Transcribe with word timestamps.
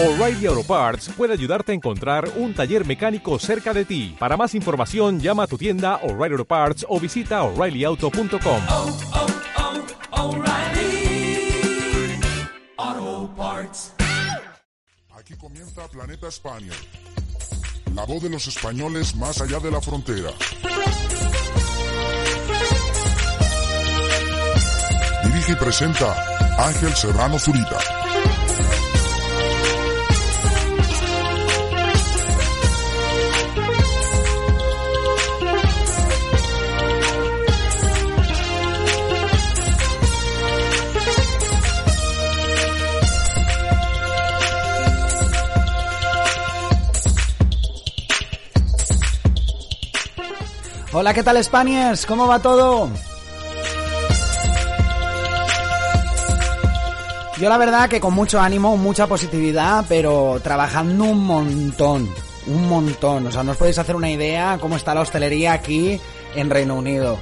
O'Reilly 0.00 0.46
Auto 0.46 0.62
Parts 0.62 1.08
puede 1.16 1.32
ayudarte 1.32 1.72
a 1.72 1.74
encontrar 1.74 2.30
un 2.36 2.54
taller 2.54 2.86
mecánico 2.86 3.36
cerca 3.40 3.74
de 3.74 3.84
ti. 3.84 4.14
Para 4.16 4.36
más 4.36 4.54
información, 4.54 5.18
llama 5.18 5.42
a 5.42 5.46
tu 5.48 5.58
tienda 5.58 5.96
O'Reilly 6.04 6.34
Auto 6.34 6.44
Parts 6.44 6.86
o 6.88 7.00
visita 7.00 7.42
oreillyauto.com. 7.42 8.62
oh, 8.68 8.98
oh, 10.12 10.22
O'Reilly 10.22 11.50
Auto 12.76 13.34
Parts. 13.36 13.92
Aquí 15.18 15.34
comienza 15.34 15.88
Planeta 15.88 16.28
España. 16.28 16.72
La 17.92 18.04
voz 18.04 18.22
de 18.22 18.30
los 18.30 18.46
españoles 18.46 19.16
más 19.16 19.40
allá 19.40 19.58
de 19.58 19.72
la 19.72 19.80
frontera. 19.80 20.30
Dirige 25.24 25.52
y 25.54 25.56
presenta 25.56 26.14
Ángel 26.56 26.94
Serrano 26.94 27.36
Zurita. 27.40 27.97
Hola, 51.00 51.14
¿qué 51.14 51.22
tal 51.22 51.42
Spaniards? 51.44 52.06
¿Cómo 52.06 52.26
va 52.26 52.40
todo? 52.40 52.90
Yo 57.38 57.48
la 57.48 57.56
verdad 57.56 57.88
que 57.88 58.00
con 58.00 58.14
mucho 58.14 58.40
ánimo, 58.40 58.76
mucha 58.76 59.06
positividad, 59.06 59.84
pero 59.88 60.40
trabajando 60.42 61.04
un 61.04 61.24
montón, 61.24 62.12
un 62.48 62.68
montón. 62.68 63.28
O 63.28 63.30
sea, 63.30 63.44
no 63.44 63.52
os 63.52 63.56
podéis 63.56 63.78
hacer 63.78 63.94
una 63.94 64.10
idea 64.10 64.58
cómo 64.60 64.74
está 64.74 64.92
la 64.92 65.02
hostelería 65.02 65.52
aquí 65.52 66.00
en 66.34 66.50
Reino 66.50 66.74
Unido. 66.74 67.20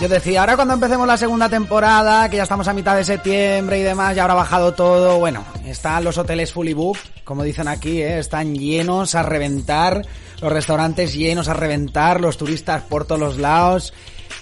Yo 0.00 0.08
decía, 0.08 0.40
ahora 0.40 0.54
cuando 0.54 0.74
empecemos 0.74 1.08
la 1.08 1.16
segunda 1.16 1.48
temporada, 1.48 2.28
que 2.28 2.36
ya 2.36 2.44
estamos 2.44 2.68
a 2.68 2.72
mitad 2.72 2.94
de 2.94 3.02
septiembre 3.02 3.80
y 3.80 3.82
demás, 3.82 4.14
ya 4.14 4.22
habrá 4.22 4.34
bajado 4.34 4.72
todo. 4.72 5.18
Bueno, 5.18 5.44
están 5.66 6.04
los 6.04 6.16
hoteles 6.18 6.52
fully 6.52 6.72
booked, 6.72 7.00
como 7.24 7.42
dicen 7.42 7.66
aquí, 7.66 8.00
¿eh? 8.00 8.20
están 8.20 8.54
llenos 8.54 9.16
a 9.16 9.24
reventar, 9.24 10.06
los 10.40 10.52
restaurantes 10.52 11.14
llenos 11.14 11.48
a 11.48 11.54
reventar, 11.54 12.20
los 12.20 12.36
turistas 12.36 12.84
por 12.84 13.06
todos 13.06 13.20
los 13.20 13.38
lados. 13.38 13.92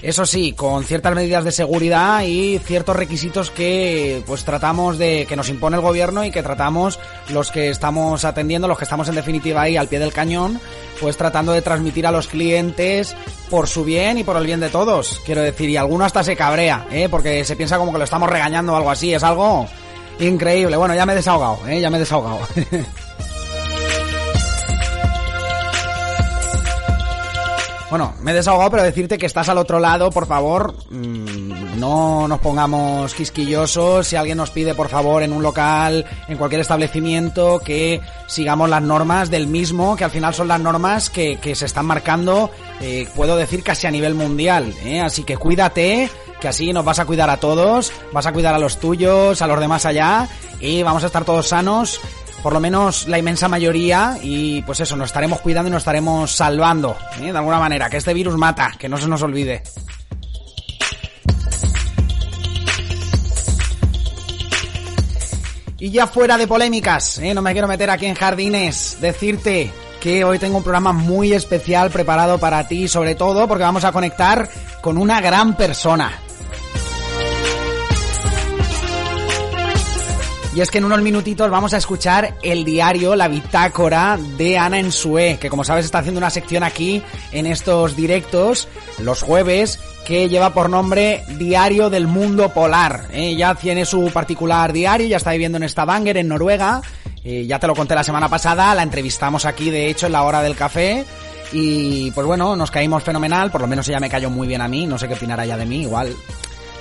Eso 0.02 0.26
sí, 0.26 0.52
con 0.52 0.84
ciertas 0.84 1.14
medidas 1.14 1.44
de 1.44 1.52
seguridad 1.52 2.22
y 2.22 2.58
ciertos 2.58 2.96
requisitos 2.96 3.50
que 3.50 4.22
pues 4.26 4.44
tratamos 4.44 4.98
de 4.98 5.26
que 5.26 5.36
nos 5.36 5.48
impone 5.48 5.76
el 5.76 5.82
gobierno 5.82 6.24
y 6.24 6.30
que 6.30 6.42
tratamos 6.42 6.98
los 7.30 7.50
que 7.50 7.70
estamos 7.70 8.24
atendiendo, 8.24 8.68
los 8.68 8.78
que 8.78 8.84
estamos 8.84 9.08
en 9.08 9.14
definitiva 9.14 9.62
ahí 9.62 9.76
al 9.76 9.88
pie 9.88 9.98
del 9.98 10.12
cañón, 10.12 10.60
pues 11.00 11.16
tratando 11.16 11.52
de 11.52 11.62
transmitir 11.62 12.06
a 12.06 12.12
los 12.12 12.28
clientes 12.28 13.16
por 13.50 13.68
su 13.68 13.84
bien 13.84 14.18
y 14.18 14.24
por 14.24 14.36
el 14.36 14.44
bien 14.46 14.60
de 14.60 14.68
todos. 14.68 15.20
Quiero 15.24 15.40
decir, 15.40 15.70
y 15.70 15.76
alguno 15.76 16.04
hasta 16.04 16.22
se 16.22 16.36
cabrea, 16.36 16.86
¿eh? 16.90 17.08
porque 17.10 17.44
se 17.44 17.56
piensa 17.56 17.78
como 17.78 17.92
que 17.92 17.98
lo 17.98 18.04
estamos 18.04 18.28
regañando 18.28 18.74
o 18.74 18.76
algo 18.76 18.90
así, 18.90 19.14
es 19.14 19.22
algo 19.22 19.66
increíble. 20.20 20.76
Bueno, 20.76 20.94
ya 20.94 21.06
me 21.06 21.14
he 21.14 21.16
desahogado, 21.16 21.66
¿eh? 21.68 21.80
ya 21.80 21.88
me 21.88 21.96
he 21.96 22.00
desahogado. 22.00 22.40
Bueno, 27.88 28.14
me 28.20 28.32
he 28.32 28.34
desahogado, 28.34 28.72
pero 28.72 28.82
decirte 28.82 29.16
que 29.16 29.26
estás 29.26 29.48
al 29.48 29.58
otro 29.58 29.78
lado, 29.78 30.10
por 30.10 30.26
favor, 30.26 30.74
mmm, 30.90 31.78
no 31.78 32.26
nos 32.26 32.40
pongamos 32.40 33.14
quisquillosos. 33.14 34.08
Si 34.08 34.16
alguien 34.16 34.38
nos 34.38 34.50
pide, 34.50 34.74
por 34.74 34.88
favor, 34.88 35.22
en 35.22 35.32
un 35.32 35.40
local, 35.40 36.04
en 36.26 36.36
cualquier 36.36 36.62
establecimiento, 36.62 37.60
que 37.64 38.00
sigamos 38.26 38.68
las 38.68 38.82
normas 38.82 39.30
del 39.30 39.46
mismo, 39.46 39.94
que 39.94 40.02
al 40.02 40.10
final 40.10 40.34
son 40.34 40.48
las 40.48 40.58
normas 40.58 41.10
que, 41.10 41.38
que 41.38 41.54
se 41.54 41.66
están 41.66 41.86
marcando, 41.86 42.50
eh, 42.80 43.08
puedo 43.14 43.36
decir, 43.36 43.62
casi 43.62 43.86
a 43.86 43.92
nivel 43.92 44.14
mundial. 44.14 44.74
¿eh? 44.84 45.00
Así 45.00 45.22
que 45.22 45.36
cuídate, 45.36 46.10
que 46.40 46.48
así 46.48 46.72
nos 46.72 46.84
vas 46.84 46.98
a 46.98 47.04
cuidar 47.04 47.30
a 47.30 47.36
todos, 47.36 47.92
vas 48.12 48.26
a 48.26 48.32
cuidar 48.32 48.54
a 48.54 48.58
los 48.58 48.78
tuyos, 48.78 49.40
a 49.42 49.46
los 49.46 49.60
demás 49.60 49.86
allá, 49.86 50.28
y 50.58 50.82
vamos 50.82 51.04
a 51.04 51.06
estar 51.06 51.24
todos 51.24 51.46
sanos 51.46 52.00
por 52.42 52.52
lo 52.52 52.60
menos 52.60 53.08
la 53.08 53.18
inmensa 53.18 53.48
mayoría, 53.48 54.18
y 54.22 54.62
pues 54.62 54.80
eso, 54.80 54.96
nos 54.96 55.06
estaremos 55.06 55.40
cuidando 55.40 55.68
y 55.68 55.72
nos 55.72 55.82
estaremos 55.82 56.30
salvando, 56.30 56.96
¿eh? 57.20 57.32
de 57.32 57.38
alguna 57.38 57.58
manera, 57.58 57.90
que 57.90 57.96
este 57.96 58.14
virus 58.14 58.36
mata, 58.36 58.72
que 58.78 58.88
no 58.88 58.96
se 58.96 59.08
nos 59.08 59.22
olvide. 59.22 59.62
Y 65.78 65.90
ya 65.90 66.06
fuera 66.06 66.38
de 66.38 66.46
polémicas, 66.46 67.18
¿eh? 67.18 67.34
no 67.34 67.42
me 67.42 67.52
quiero 67.52 67.68
meter 67.68 67.90
aquí 67.90 68.06
en 68.06 68.14
jardines, 68.14 68.98
decirte 69.00 69.70
que 70.00 70.24
hoy 70.24 70.38
tengo 70.38 70.58
un 70.58 70.62
programa 70.62 70.92
muy 70.92 71.32
especial 71.32 71.90
preparado 71.90 72.38
para 72.38 72.66
ti, 72.68 72.88
sobre 72.88 73.14
todo 73.14 73.46
porque 73.46 73.64
vamos 73.64 73.84
a 73.84 73.92
conectar 73.92 74.48
con 74.80 74.98
una 74.98 75.20
gran 75.20 75.56
persona. 75.56 76.25
Y 80.56 80.62
es 80.62 80.70
que 80.70 80.78
en 80.78 80.86
unos 80.86 81.02
minutitos 81.02 81.50
vamos 81.50 81.74
a 81.74 81.76
escuchar 81.76 82.32
el 82.42 82.64
diario, 82.64 83.14
la 83.14 83.28
bitácora 83.28 84.18
de 84.38 84.56
Ana 84.56 84.78
Ensue, 84.78 85.36
que 85.38 85.50
como 85.50 85.64
sabes 85.64 85.84
está 85.84 85.98
haciendo 85.98 86.16
una 86.16 86.30
sección 86.30 86.62
aquí 86.62 87.02
en 87.30 87.44
estos 87.44 87.94
directos 87.94 88.66
los 88.96 89.20
jueves 89.20 89.78
que 90.06 90.30
lleva 90.30 90.54
por 90.54 90.70
nombre 90.70 91.22
Diario 91.36 91.90
del 91.90 92.06
Mundo 92.06 92.54
Polar. 92.54 93.06
Ya 93.12 93.54
tiene 93.54 93.84
su 93.84 94.10
particular 94.14 94.72
diario, 94.72 95.06
ya 95.06 95.18
está 95.18 95.32
viviendo 95.32 95.58
en 95.58 95.68
Stavanger, 95.68 96.16
en 96.16 96.28
Noruega. 96.28 96.80
Eh, 97.22 97.44
ya 97.46 97.58
te 97.58 97.66
lo 97.66 97.74
conté 97.74 97.94
la 97.94 98.02
semana 98.02 98.30
pasada, 98.30 98.74
la 98.74 98.82
entrevistamos 98.82 99.44
aquí 99.44 99.68
de 99.68 99.90
hecho 99.90 100.06
en 100.06 100.12
la 100.12 100.22
hora 100.22 100.40
del 100.40 100.56
café. 100.56 101.04
Y 101.52 102.10
pues 102.12 102.26
bueno, 102.26 102.56
nos 102.56 102.70
caímos 102.70 103.02
fenomenal, 103.02 103.50
por 103.50 103.60
lo 103.60 103.66
menos 103.66 103.86
ella 103.90 104.00
me 104.00 104.08
cayó 104.08 104.30
muy 104.30 104.48
bien 104.48 104.62
a 104.62 104.68
mí, 104.68 104.86
no 104.86 104.96
sé 104.96 105.06
qué 105.06 105.12
opinará 105.12 105.44
ella 105.44 105.58
de 105.58 105.66
mí, 105.66 105.82
igual 105.82 106.16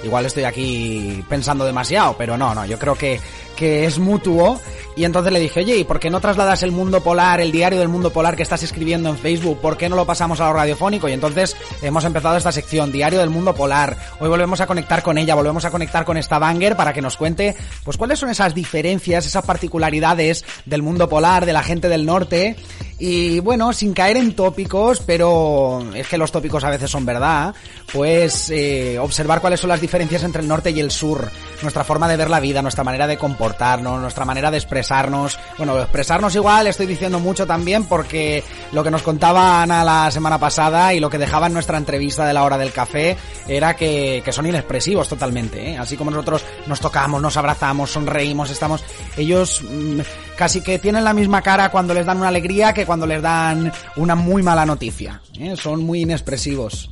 igual 0.03 0.25
estoy 0.25 0.43
aquí 0.43 1.23
pensando 1.29 1.65
demasiado, 1.65 2.15
pero 2.17 2.37
no, 2.37 2.53
no, 2.53 2.65
yo 2.65 2.77
creo 2.79 2.95
que, 2.95 3.19
que 3.55 3.85
es 3.85 3.99
mutuo. 3.99 4.59
Y 4.97 5.03
entonces 5.03 5.33
le 5.33 5.41
dije, 5.41 5.59
oye, 5.59 5.77
¿y 5.77 5.83
por 5.83 5.99
qué 5.99 6.09
no 6.09 6.21
trasladas 6.21 6.63
el 6.63 6.71
mundo 6.71 7.01
polar, 7.01 7.41
el 7.41 7.51
diario 7.51 7.79
del 7.79 7.89
mundo 7.89 8.11
polar 8.11 8.37
que 8.37 8.43
estás 8.43 8.63
escribiendo 8.63 9.09
en 9.09 9.17
Facebook? 9.17 9.59
¿Por 9.59 9.75
qué 9.75 9.89
no 9.89 9.97
lo 9.97 10.05
pasamos 10.05 10.39
a 10.39 10.47
lo 10.47 10.53
radiofónico? 10.53 11.09
Y 11.09 11.11
entonces 11.11 11.57
hemos 11.81 12.05
empezado 12.05 12.37
esta 12.37 12.53
sección, 12.53 12.93
Diario 12.93 13.19
del 13.19 13.29
Mundo 13.29 13.53
Polar. 13.53 13.97
Hoy 14.21 14.29
volvemos 14.29 14.61
a 14.61 14.67
conectar 14.67 15.03
con 15.03 15.17
ella, 15.17 15.35
volvemos 15.35 15.65
a 15.65 15.71
conectar 15.71 16.05
con 16.05 16.15
esta 16.15 16.39
banger 16.39 16.77
para 16.77 16.93
que 16.93 17.01
nos 17.01 17.17
cuente, 17.17 17.57
pues 17.83 17.97
cuáles 17.97 18.19
son 18.19 18.29
esas 18.29 18.55
diferencias, 18.55 19.25
esas 19.25 19.45
particularidades 19.45 20.45
del 20.65 20.81
mundo 20.81 21.09
polar, 21.09 21.45
de 21.45 21.53
la 21.53 21.63
gente 21.63 21.89
del 21.89 22.05
norte. 22.05 22.55
Y 22.97 23.41
bueno, 23.41 23.73
sin 23.73 23.93
caer 23.93 24.15
en 24.15 24.35
tópicos, 24.35 25.01
pero 25.05 25.83
es 25.93 26.07
que 26.07 26.17
los 26.17 26.31
tópicos 26.31 26.63
a 26.63 26.69
veces 26.69 26.89
son 26.89 27.05
verdad, 27.05 27.53
pues 27.91 28.49
eh, 28.49 28.97
observar 28.99 29.41
cuáles 29.41 29.59
son 29.59 29.69
las 29.69 29.81
diferencias 29.81 30.23
entre 30.23 30.41
el 30.41 30.47
norte 30.47 30.71
y 30.71 30.79
el 30.79 30.91
sur, 30.91 31.29
nuestra 31.61 31.83
forma 31.83 32.07
de 32.07 32.15
ver 32.15 32.29
la 32.29 32.39
vida, 32.39 32.61
nuestra 32.61 32.85
manera 32.85 33.05
de 33.05 33.17
comportarnos, 33.17 33.99
nuestra 33.99 34.23
manera 34.23 34.49
de 34.49 34.57
expresarnos. 34.85 35.39
Bueno, 35.57 35.79
expresarnos 35.79 36.35
igual 36.35 36.67
estoy 36.67 36.85
diciendo 36.85 37.19
mucho 37.19 37.47
también 37.47 37.85
porque 37.85 38.43
lo 38.71 38.83
que 38.83 38.91
nos 38.91 39.01
contaba 39.01 39.63
Ana 39.63 39.83
la 39.83 40.11
semana 40.11 40.39
pasada 40.39 40.93
y 40.93 40.99
lo 40.99 41.09
que 41.09 41.17
dejaba 41.17 41.47
en 41.47 41.53
nuestra 41.53 41.77
entrevista 41.77 42.25
de 42.25 42.33
la 42.33 42.43
hora 42.43 42.57
del 42.57 42.71
café 42.71 43.17
era 43.47 43.75
que, 43.75 44.21
que 44.23 44.31
son 44.31 44.45
inexpresivos 44.45 45.09
totalmente, 45.09 45.71
¿eh? 45.71 45.77
así 45.77 45.97
como 45.97 46.11
nosotros 46.11 46.43
nos 46.67 46.79
tocamos, 46.79 47.21
nos 47.21 47.35
abrazamos, 47.35 47.91
sonreímos, 47.91 48.51
estamos, 48.51 48.83
ellos 49.17 49.63
mmm, 49.63 50.01
casi 50.37 50.61
que 50.61 50.77
tienen 50.77 51.03
la 51.03 51.13
misma 51.13 51.41
cara 51.41 51.69
cuando 51.69 51.93
les 51.93 52.05
dan 52.05 52.17
una 52.17 52.27
alegría 52.27 52.73
que 52.73 52.85
cuando 52.85 53.07
les 53.07 53.21
dan 53.21 53.71
una 53.95 54.15
muy 54.15 54.43
mala 54.43 54.65
noticia. 54.65 55.21
¿eh? 55.39 55.55
Son 55.57 55.83
muy 55.83 56.01
inexpresivos. 56.01 56.89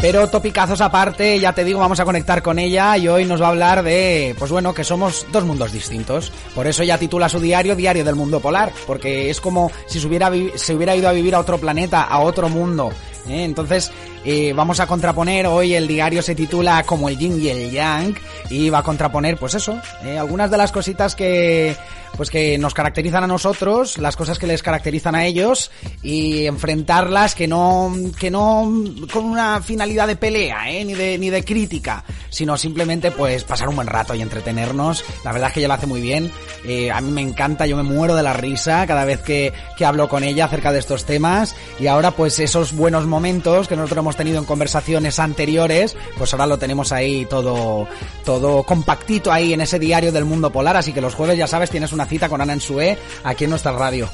Pero 0.00 0.28
topicazos 0.28 0.82
aparte, 0.82 1.40
ya 1.40 1.54
te 1.54 1.64
digo, 1.64 1.80
vamos 1.80 1.98
a 2.00 2.04
conectar 2.04 2.42
con 2.42 2.58
ella 2.58 2.96
y 2.98 3.08
hoy 3.08 3.24
nos 3.24 3.40
va 3.40 3.46
a 3.46 3.50
hablar 3.50 3.82
de, 3.82 4.36
pues 4.38 4.50
bueno, 4.50 4.74
que 4.74 4.84
somos 4.84 5.26
dos 5.32 5.44
mundos 5.44 5.72
distintos. 5.72 6.30
Por 6.54 6.66
eso 6.66 6.82
ella 6.82 6.98
titula 6.98 7.28
su 7.28 7.40
diario 7.40 7.74
Diario 7.74 8.04
del 8.04 8.14
Mundo 8.14 8.40
Polar, 8.40 8.72
porque 8.86 9.30
es 9.30 9.40
como 9.40 9.72
si 9.86 9.98
se 9.98 10.06
hubiera, 10.06 10.30
se 10.56 10.74
hubiera 10.74 10.94
ido 10.94 11.08
a 11.08 11.12
vivir 11.12 11.34
a 11.34 11.40
otro 11.40 11.58
planeta, 11.58 12.02
a 12.02 12.20
otro 12.20 12.48
mundo. 12.48 12.92
¿Eh? 13.28 13.44
Entonces, 13.44 13.90
eh, 14.24 14.52
vamos 14.54 14.80
a 14.80 14.86
contraponer, 14.86 15.46
hoy 15.46 15.74
el 15.74 15.86
diario 15.86 16.22
se 16.22 16.34
titula 16.34 16.82
como 16.84 17.08
el 17.08 17.18
yin 17.18 17.40
y 17.40 17.48
el 17.48 17.70
yang, 17.70 18.14
y 18.50 18.70
va 18.70 18.78
a 18.78 18.82
contraponer, 18.82 19.36
pues 19.36 19.54
eso, 19.54 19.80
eh, 20.04 20.18
algunas 20.18 20.50
de 20.50 20.56
las 20.56 20.72
cositas 20.72 21.14
que, 21.14 21.76
pues 22.16 22.30
que 22.30 22.58
nos 22.58 22.74
caracterizan 22.74 23.24
a 23.24 23.26
nosotros, 23.26 23.98
las 23.98 24.16
cosas 24.16 24.38
que 24.38 24.46
les 24.46 24.62
caracterizan 24.62 25.14
a 25.14 25.26
ellos, 25.26 25.70
y 26.02 26.46
enfrentarlas 26.46 27.34
que 27.34 27.46
no, 27.46 27.94
que 28.18 28.30
no 28.30 28.70
con 29.12 29.24
una 29.24 29.60
finalidad 29.62 30.06
de 30.06 30.16
pelea, 30.16 30.70
¿eh? 30.70 30.84
ni 30.84 30.94
de, 30.94 31.18
ni 31.18 31.30
de 31.30 31.44
crítica, 31.44 32.04
sino 32.30 32.56
simplemente 32.56 33.10
pues 33.10 33.44
pasar 33.44 33.68
un 33.68 33.76
buen 33.76 33.88
rato 33.88 34.14
y 34.14 34.22
entretenernos. 34.22 35.04
La 35.24 35.32
verdad 35.32 35.48
es 35.48 35.54
que 35.54 35.60
ella 35.60 35.68
lo 35.68 35.74
hace 35.74 35.86
muy 35.86 36.00
bien, 36.00 36.30
eh, 36.64 36.90
a 36.90 37.00
mí 37.00 37.10
me 37.10 37.22
encanta, 37.22 37.66
yo 37.66 37.76
me 37.76 37.82
muero 37.82 38.14
de 38.14 38.22
la 38.22 38.32
risa 38.32 38.86
cada 38.86 39.04
vez 39.04 39.20
que, 39.20 39.52
que 39.76 39.84
hablo 39.84 40.08
con 40.08 40.24
ella 40.24 40.46
acerca 40.46 40.72
de 40.72 40.78
estos 40.78 41.04
temas, 41.04 41.54
y 41.78 41.86
ahora 41.86 42.12
pues 42.12 42.38
esos 42.38 42.72
buenos 42.72 43.04
momentos 43.06 43.15
momentos 43.16 43.66
que 43.66 43.76
nosotros 43.76 43.98
hemos 44.02 44.14
tenido 44.14 44.38
en 44.38 44.44
conversaciones 44.44 45.18
anteriores, 45.18 45.96
pues 46.18 46.34
ahora 46.34 46.46
lo 46.46 46.58
tenemos 46.58 46.92
ahí 46.92 47.24
todo, 47.24 47.88
todo 48.26 48.62
compactito 48.62 49.32
ahí 49.32 49.54
en 49.54 49.62
ese 49.62 49.78
diario 49.78 50.12
del 50.12 50.26
mundo 50.26 50.52
polar, 50.52 50.76
así 50.76 50.92
que 50.92 51.00
los 51.00 51.14
jueves 51.14 51.38
ya 51.38 51.46
sabes 51.46 51.70
tienes 51.70 51.94
una 51.94 52.04
cita 52.04 52.28
con 52.28 52.42
Ana 52.42 52.52
Ensue 52.52 52.98
aquí 53.24 53.44
en 53.44 53.50
nuestra 53.50 53.72
radio. 53.72 54.06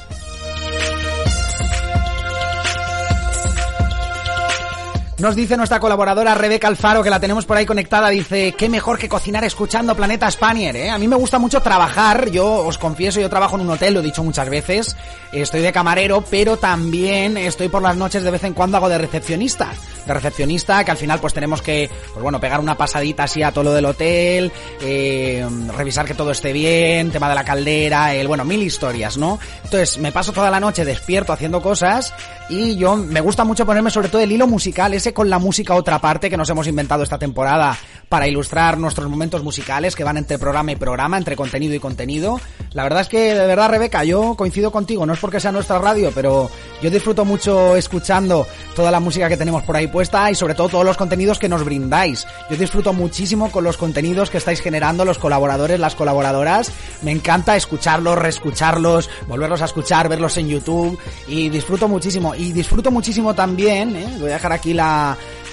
Nos 5.22 5.36
dice 5.36 5.56
nuestra 5.56 5.78
colaboradora 5.78 6.34
Rebeca 6.34 6.66
Alfaro, 6.66 7.00
que 7.00 7.08
la 7.08 7.20
tenemos 7.20 7.46
por 7.46 7.56
ahí 7.56 7.64
conectada, 7.64 8.08
dice, 8.08 8.56
qué 8.58 8.68
mejor 8.68 8.98
que 8.98 9.08
cocinar 9.08 9.44
escuchando 9.44 9.94
Planeta 9.94 10.28
Spanier, 10.28 10.74
¿eh? 10.74 10.90
A 10.90 10.98
mí 10.98 11.06
me 11.06 11.14
gusta 11.14 11.38
mucho 11.38 11.60
trabajar, 11.60 12.28
yo 12.30 12.66
os 12.66 12.76
confieso, 12.76 13.20
yo 13.20 13.30
trabajo 13.30 13.54
en 13.54 13.60
un 13.60 13.70
hotel, 13.70 13.94
lo 13.94 14.00
he 14.00 14.02
dicho 14.02 14.24
muchas 14.24 14.50
veces, 14.50 14.96
estoy 15.30 15.60
de 15.60 15.70
camarero, 15.70 16.24
pero 16.28 16.56
también 16.56 17.36
estoy 17.36 17.68
por 17.68 17.82
las 17.82 17.96
noches 17.96 18.24
de 18.24 18.32
vez 18.32 18.42
en 18.42 18.52
cuando 18.52 18.78
hago 18.78 18.88
de 18.88 18.98
recepcionista. 18.98 19.68
De 20.04 20.12
recepcionista, 20.12 20.82
que 20.82 20.90
al 20.90 20.96
final 20.96 21.20
pues 21.20 21.32
tenemos 21.32 21.62
que, 21.62 21.88
pues 22.12 22.20
bueno, 22.20 22.40
pegar 22.40 22.58
una 22.58 22.76
pasadita 22.76 23.22
así 23.22 23.44
a 23.44 23.52
todo 23.52 23.62
lo 23.62 23.72
del 23.72 23.84
hotel, 23.84 24.50
eh, 24.80 25.46
revisar 25.76 26.04
que 26.04 26.14
todo 26.14 26.32
esté 26.32 26.52
bien, 26.52 27.12
tema 27.12 27.28
de 27.28 27.36
la 27.36 27.44
caldera, 27.44 28.12
el, 28.12 28.26
bueno, 28.26 28.44
mil 28.44 28.60
historias, 28.60 29.16
¿no? 29.16 29.38
Entonces, 29.62 29.98
me 29.98 30.10
paso 30.10 30.32
toda 30.32 30.50
la 30.50 30.58
noche 30.58 30.84
despierto 30.84 31.32
haciendo 31.32 31.62
cosas 31.62 32.12
y 32.48 32.74
yo 32.74 32.96
me 32.96 33.20
gusta 33.20 33.44
mucho 33.44 33.64
ponerme 33.64 33.90
sobre 33.90 34.08
todo 34.08 34.20
el 34.20 34.32
hilo 34.32 34.48
musical, 34.48 34.92
ese 34.92 35.11
con 35.12 35.30
la 35.30 35.38
música 35.38 35.74
otra 35.74 36.00
parte 36.00 36.30
que 36.30 36.36
nos 36.36 36.48
hemos 36.50 36.66
inventado 36.66 37.02
esta 37.02 37.18
temporada 37.18 37.76
para 38.08 38.26
ilustrar 38.26 38.78
nuestros 38.78 39.08
momentos 39.08 39.42
musicales 39.42 39.96
que 39.96 40.04
van 40.04 40.18
entre 40.18 40.38
programa 40.38 40.72
y 40.72 40.76
programa, 40.76 41.16
entre 41.16 41.34
contenido 41.34 41.74
y 41.74 41.80
contenido. 41.80 42.40
La 42.72 42.82
verdad 42.82 43.00
es 43.00 43.08
que, 43.08 43.34
de 43.34 43.46
verdad, 43.46 43.70
Rebeca, 43.70 44.04
yo 44.04 44.34
coincido 44.34 44.70
contigo, 44.70 45.06
no 45.06 45.14
es 45.14 45.18
porque 45.18 45.40
sea 45.40 45.52
nuestra 45.52 45.78
radio, 45.78 46.12
pero 46.14 46.50
yo 46.82 46.90
disfruto 46.90 47.24
mucho 47.24 47.76
escuchando 47.76 48.46
toda 48.76 48.90
la 48.90 49.00
música 49.00 49.28
que 49.28 49.36
tenemos 49.36 49.62
por 49.62 49.76
ahí 49.76 49.86
puesta 49.86 50.30
y 50.30 50.34
sobre 50.34 50.54
todo 50.54 50.68
todos 50.68 50.84
los 50.84 50.96
contenidos 50.96 51.38
que 51.38 51.48
nos 51.48 51.64
brindáis. 51.64 52.26
Yo 52.50 52.56
disfruto 52.56 52.92
muchísimo 52.92 53.50
con 53.50 53.64
los 53.64 53.76
contenidos 53.76 54.30
que 54.30 54.38
estáis 54.38 54.60
generando 54.60 55.04
los 55.04 55.18
colaboradores, 55.18 55.80
las 55.80 55.94
colaboradoras. 55.94 56.70
Me 57.02 57.12
encanta 57.12 57.56
escucharlos, 57.56 58.18
reescucharlos, 58.18 59.08
volverlos 59.26 59.62
a 59.62 59.66
escuchar, 59.66 60.08
verlos 60.08 60.36
en 60.36 60.48
YouTube 60.48 60.98
y 61.28 61.48
disfruto 61.48 61.88
muchísimo. 61.88 62.34
Y 62.34 62.52
disfruto 62.52 62.90
muchísimo 62.90 63.34
también, 63.34 63.96
¿eh? 63.96 64.06
voy 64.18 64.30
a 64.30 64.34
dejar 64.34 64.52
aquí 64.52 64.74
la, 64.74 65.01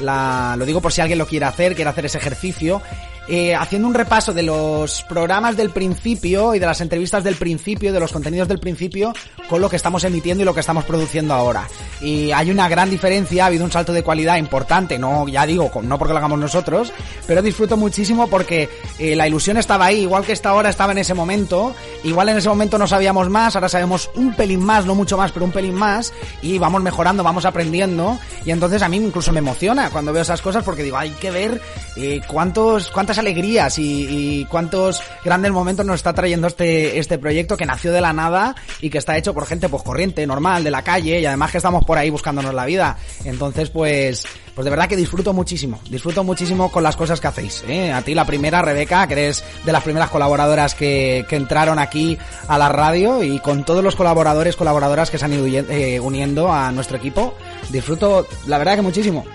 lo 0.01 0.65
digo 0.65 0.81
por 0.81 0.91
si 0.91 1.01
alguien 1.01 1.19
lo 1.19 1.27
quiere 1.27 1.45
hacer, 1.45 1.75
quiere 1.75 1.89
hacer 1.89 2.05
ese 2.05 2.17
ejercicio, 2.17 2.81
eh, 3.29 3.53
haciendo 3.53 3.87
un 3.87 3.93
repaso 3.93 4.33
de 4.33 4.41
los 4.41 5.03
programas 5.03 5.55
del 5.55 5.69
principio 5.69 6.55
y 6.55 6.59
de 6.59 6.65
las 6.65 6.81
entrevistas 6.81 7.23
del 7.23 7.35
principio, 7.35 7.93
de 7.93 7.99
los 7.99 8.11
contenidos 8.11 8.47
del 8.47 8.57
principio, 8.57 9.13
con 9.47 9.61
lo 9.61 9.69
que 9.69 9.75
estamos 9.75 10.03
emitiendo 10.03 10.41
y 10.41 10.45
lo 10.45 10.53
que 10.55 10.61
estamos 10.61 10.83
produciendo 10.83 11.35
ahora. 11.35 11.67
Y 12.01 12.31
hay 12.31 12.49
una 12.49 12.67
gran 12.67 12.89
diferencia, 12.89 13.43
ha 13.43 13.47
habido 13.47 13.65
un 13.65 13.71
salto 13.71 13.93
de 13.93 14.03
calidad 14.03 14.37
importante, 14.37 14.97
no, 14.97 15.27
ya 15.27 15.45
digo, 15.45 15.69
no 15.83 15.99
porque 15.99 16.13
lo 16.13 16.17
hagamos 16.17 16.39
nosotros, 16.39 16.91
pero 17.27 17.43
disfruto 17.43 17.77
muchísimo 17.77 18.27
porque 18.27 18.67
eh, 18.97 19.15
la 19.15 19.27
ilusión 19.27 19.57
estaba 19.57 19.85
ahí, 19.85 20.01
igual 20.01 20.25
que 20.25 20.31
esta 20.31 20.53
hora 20.53 20.71
estaba 20.71 20.93
en 20.93 20.97
ese 20.97 21.13
momento, 21.13 21.75
igual 22.03 22.29
en 22.29 22.37
ese 22.37 22.49
momento 22.49 22.79
no 22.79 22.87
sabíamos 22.87 23.29
más, 23.29 23.55
ahora 23.55 23.69
sabemos 23.69 24.09
un 24.15 24.33
pelín 24.33 24.65
más, 24.65 24.87
no 24.87 24.95
mucho 24.95 25.17
más, 25.17 25.31
pero 25.31 25.45
un 25.45 25.51
pelín 25.51 25.75
más, 25.75 26.13
y 26.41 26.57
vamos 26.57 26.81
mejorando, 26.81 27.23
vamos 27.23 27.45
aprendiendo, 27.45 28.17
y 28.43 28.49
entonces 28.49 28.81
a 28.81 28.89
mí 28.89 28.97
incluso 28.97 29.31
me 29.31 29.39
emociona 29.39 29.91
cuando 29.91 30.11
veo 30.11 30.23
esas 30.23 30.41
cosas 30.41 30.63
porque 30.63 30.81
digo, 30.81 30.97
hay 30.97 31.11
que 31.11 31.29
ver 31.29 31.61
eh, 31.95 32.21
cuántos, 32.27 32.89
cuántas 32.89 33.18
alegrías 33.19 33.77
y, 33.77 34.45
cuántos 34.49 35.01
grandes 35.23 35.51
momentos 35.51 35.85
nos 35.85 35.97
está 35.97 36.13
trayendo 36.13 36.47
este, 36.47 36.97
este 36.99 37.17
proyecto 37.17 37.57
que 37.57 37.65
nació 37.65 37.91
de 37.91 38.01
la 38.01 38.13
nada 38.13 38.55
y 38.81 38.89
que 38.89 38.97
está 38.97 39.17
hecho 39.17 39.33
por 39.33 39.45
gente 39.45 39.69
pues 39.69 39.83
corriente, 39.83 40.25
normal, 40.25 40.63
de 40.63 40.71
la 40.71 40.81
calle 40.81 41.19
y 41.19 41.25
además 41.25 41.51
que 41.51 41.57
estamos 41.57 41.83
por 41.85 41.97
ahí 41.97 42.09
buscándonos 42.09 42.53
la 42.53 42.65
vida. 42.65 42.97
Entonces 43.25 43.69
pues, 43.69 44.25
pues 44.55 44.65
de 44.65 44.69
verdad 44.69 44.87
que 44.87 44.95
disfruto 44.95 45.33
muchísimo, 45.33 45.79
disfruto 45.89 46.23
muchísimo 46.23 46.71
con 46.71 46.83
las 46.83 46.95
cosas 46.95 47.19
que 47.19 47.27
hacéis. 47.27 47.63
¿eh? 47.67 47.91
A 47.91 48.01
ti 48.01 48.15
la 48.15 48.25
primera, 48.25 48.61
Rebeca, 48.61 49.07
que 49.07 49.13
eres 49.13 49.43
de 49.63 49.71
las 49.71 49.83
primeras 49.83 50.09
colaboradoras 50.09 50.75
que, 50.75 51.25
que 51.29 51.35
entraron 51.35 51.79
aquí 51.79 52.17
a 52.47 52.57
la 52.57 52.69
radio 52.69 53.23
y 53.23 53.39
con 53.39 53.65
todos 53.65 53.83
los 53.83 53.95
colaboradores, 53.95 54.55
colaboradoras 54.55 55.09
que 55.09 55.17
se 55.17 55.25
han 55.25 55.33
ido 55.33 55.45
eh, 55.47 55.99
uniendo 55.99 56.51
a 56.51 56.71
nuestro 56.71 56.97
equipo. 56.97 57.35
Disfruto, 57.69 58.27
la 58.47 58.57
verdad 58.57 58.75
que 58.75 58.81
muchísimo. 58.81 59.25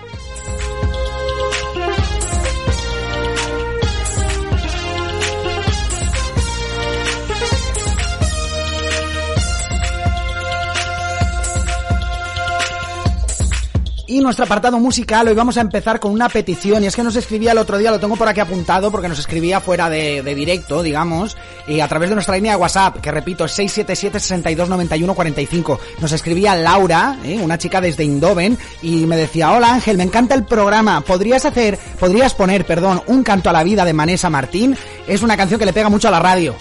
Y 14.07 14.19
nuestro 14.19 14.45
apartado 14.45 14.79
musical, 14.79 15.27
hoy 15.27 15.33
vamos 15.33 15.57
a 15.57 15.61
empezar 15.61 15.99
con 15.99 16.11
una 16.11 16.29
petición, 16.29 16.83
y 16.83 16.85
es 16.85 16.95
que 16.95 17.01
nos 17.01 17.15
escribía 17.15 17.53
el 17.53 17.57
otro 17.57 17.79
día, 17.79 17.89
lo 17.89 17.99
tengo 17.99 18.15
por 18.15 18.27
aquí 18.27 18.39
apuntado, 18.39 18.91
porque 18.91 19.07
nos 19.07 19.17
escribía 19.17 19.59
fuera 19.59 19.89
de, 19.89 20.21
directo, 20.35 20.83
digamos, 20.83 21.35
y 21.67 21.79
a 21.79 21.87
través 21.87 22.09
de 22.09 22.15
nuestra 22.15 22.35
línea 22.35 22.51
de 22.51 22.57
WhatsApp, 22.57 23.01
que 23.01 23.09
repito, 23.09 23.45
es 23.45 23.57
677-6291-45. 23.57 25.79
Nos 26.01 26.11
escribía 26.11 26.55
Laura, 26.55 27.17
¿eh? 27.23 27.39
una 27.41 27.57
chica 27.57 27.81
desde 27.81 28.03
Indoven, 28.03 28.59
y 28.83 29.07
me 29.07 29.17
decía, 29.17 29.51
hola 29.51 29.73
Ángel, 29.73 29.97
me 29.97 30.03
encanta 30.03 30.35
el 30.35 30.43
programa, 30.43 31.01
¿podrías 31.01 31.43
hacer, 31.45 31.79
podrías 31.99 32.35
poner, 32.35 32.63
perdón, 32.63 33.01
un 33.07 33.23
canto 33.23 33.49
a 33.49 33.53
la 33.53 33.63
vida 33.63 33.85
de 33.85 33.93
Manesa 33.93 34.29
Martín? 34.29 34.77
Es 35.07 35.23
una 35.23 35.35
canción 35.35 35.59
que 35.59 35.65
le 35.65 35.73
pega 35.73 35.89
mucho 35.89 36.09
a 36.09 36.11
la 36.11 36.19
radio. 36.19 36.53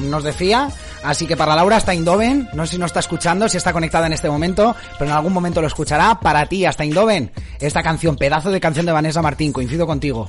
Nos 0.00 0.24
decía, 0.24 0.68
Así 1.02 1.26
que 1.26 1.36
para 1.36 1.54
Laura 1.54 1.76
hasta 1.76 1.94
Indoven, 1.94 2.48
no 2.52 2.66
sé 2.66 2.72
si 2.72 2.78
no 2.78 2.86
está 2.86 3.00
escuchando, 3.00 3.48
si 3.48 3.56
está 3.56 3.72
conectada 3.72 4.06
en 4.06 4.12
este 4.12 4.28
momento, 4.28 4.74
pero 4.98 5.10
en 5.10 5.16
algún 5.16 5.32
momento 5.32 5.60
lo 5.60 5.66
escuchará. 5.66 6.18
Para 6.20 6.46
ti, 6.46 6.64
hasta 6.64 6.84
Indoven, 6.84 7.30
esta 7.60 7.82
canción, 7.82 8.16
pedazo 8.16 8.50
de 8.50 8.60
canción 8.60 8.86
de 8.86 8.92
Vanessa 8.92 9.22
Martín, 9.22 9.52
coincido 9.52 9.86
contigo. 9.86 10.28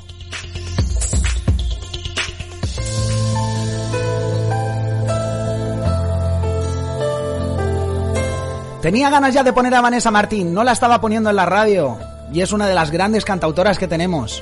Tenía 8.82 9.10
ganas 9.10 9.34
ya 9.34 9.44
de 9.44 9.52
poner 9.52 9.76
a 9.76 9.82
Vanessa 9.82 10.10
Martín, 10.10 10.54
no 10.54 10.64
la 10.64 10.72
estaba 10.72 11.02
poniendo 11.02 11.30
en 11.30 11.36
la 11.36 11.46
radio, 11.46 11.98
y 12.32 12.40
es 12.40 12.54
una 12.54 12.66
de 12.66 12.74
las 12.74 12.92
grandes 12.92 13.26
cantautoras 13.26 13.78
que 13.78 13.90
tenemos. 13.90 14.42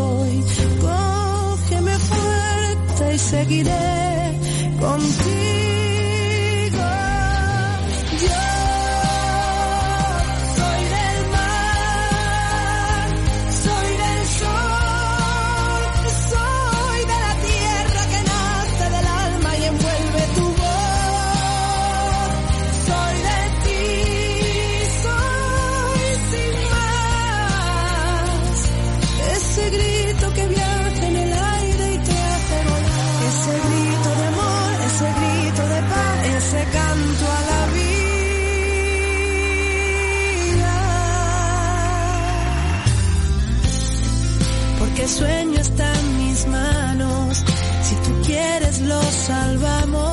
seguiré 3.21 4.20
salvamos 49.11 50.10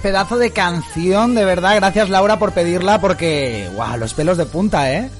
Pedazo 0.00 0.38
de 0.38 0.50
canción, 0.50 1.34
de 1.34 1.44
verdad. 1.44 1.76
Gracias 1.76 2.08
Laura 2.08 2.38
por 2.38 2.52
pedirla 2.52 3.00
porque, 3.00 3.68
guau, 3.74 3.98
los 3.98 4.14
pelos 4.14 4.38
de 4.38 4.46
punta, 4.46 4.92
¿eh? 4.92 5.10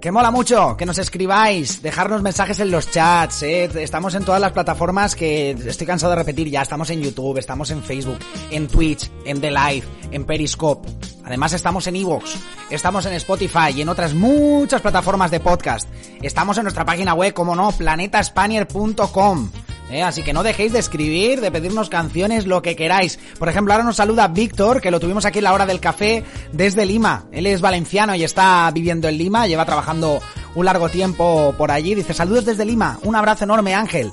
Que 0.00 0.10
mola 0.10 0.30
mucho 0.30 0.78
que 0.78 0.86
nos 0.86 0.96
escribáis, 0.96 1.82
dejarnos 1.82 2.22
mensajes 2.22 2.58
en 2.58 2.70
los 2.70 2.90
chats, 2.90 3.42
¿eh? 3.42 3.70
estamos 3.82 4.14
en 4.14 4.24
todas 4.24 4.40
las 4.40 4.52
plataformas 4.52 5.14
que 5.14 5.50
estoy 5.50 5.86
cansado 5.86 6.12
de 6.12 6.16
repetir 6.16 6.48
ya, 6.48 6.62
estamos 6.62 6.88
en 6.88 7.02
YouTube, 7.02 7.36
estamos 7.36 7.70
en 7.70 7.82
Facebook, 7.82 8.18
en 8.50 8.66
Twitch, 8.66 9.10
en 9.26 9.42
The 9.42 9.50
Live, 9.50 9.86
en 10.10 10.24
Periscope, 10.24 10.88
además 11.22 11.52
estamos 11.52 11.86
en 11.86 11.96
Evox, 11.96 12.34
estamos 12.70 13.04
en 13.04 13.12
Spotify 13.12 13.72
y 13.76 13.82
en 13.82 13.90
otras 13.90 14.14
muchas 14.14 14.80
plataformas 14.80 15.30
de 15.30 15.40
podcast, 15.40 15.86
estamos 16.22 16.56
en 16.56 16.62
nuestra 16.62 16.86
página 16.86 17.12
web, 17.12 17.34
como 17.34 17.54
no, 17.54 17.70
planetaspanier.com. 17.70 19.50
¿eh? 19.90 20.02
Así 20.02 20.22
que 20.22 20.32
no 20.32 20.42
dejéis 20.42 20.72
de 20.72 20.78
escribir, 20.78 21.40
de 21.40 21.50
pedirnos 21.50 21.88
canciones, 21.88 22.46
lo 22.46 22.62
que 22.62 22.76
queráis. 22.76 23.18
Por 23.38 23.48
ejemplo, 23.48 23.72
ahora 23.72 23.84
nos 23.84 23.96
saluda 23.96 24.28
Víctor, 24.28 24.80
que 24.80 24.90
lo 24.90 25.00
tuvimos 25.00 25.24
aquí 25.24 25.38
en 25.38 25.44
la 25.44 25.52
hora 25.52 25.66
del 25.66 25.80
café 25.80 26.24
desde 26.52 26.86
Lima. 26.86 27.26
Él 27.32 27.46
es 27.46 27.60
valenciano 27.60 28.14
y 28.14 28.24
está 28.24 28.70
viviendo 28.72 29.08
en 29.08 29.18
Lima, 29.18 29.46
lleva 29.46 29.64
trabajando 29.64 30.20
un 30.54 30.64
largo 30.64 30.88
tiempo 30.88 31.54
por 31.56 31.70
allí. 31.70 31.94
Dice, 31.94 32.14
saludos 32.14 32.44
desde 32.44 32.64
Lima, 32.64 32.98
un 33.02 33.16
abrazo 33.16 33.44
enorme 33.44 33.74
Ángel. 33.74 34.12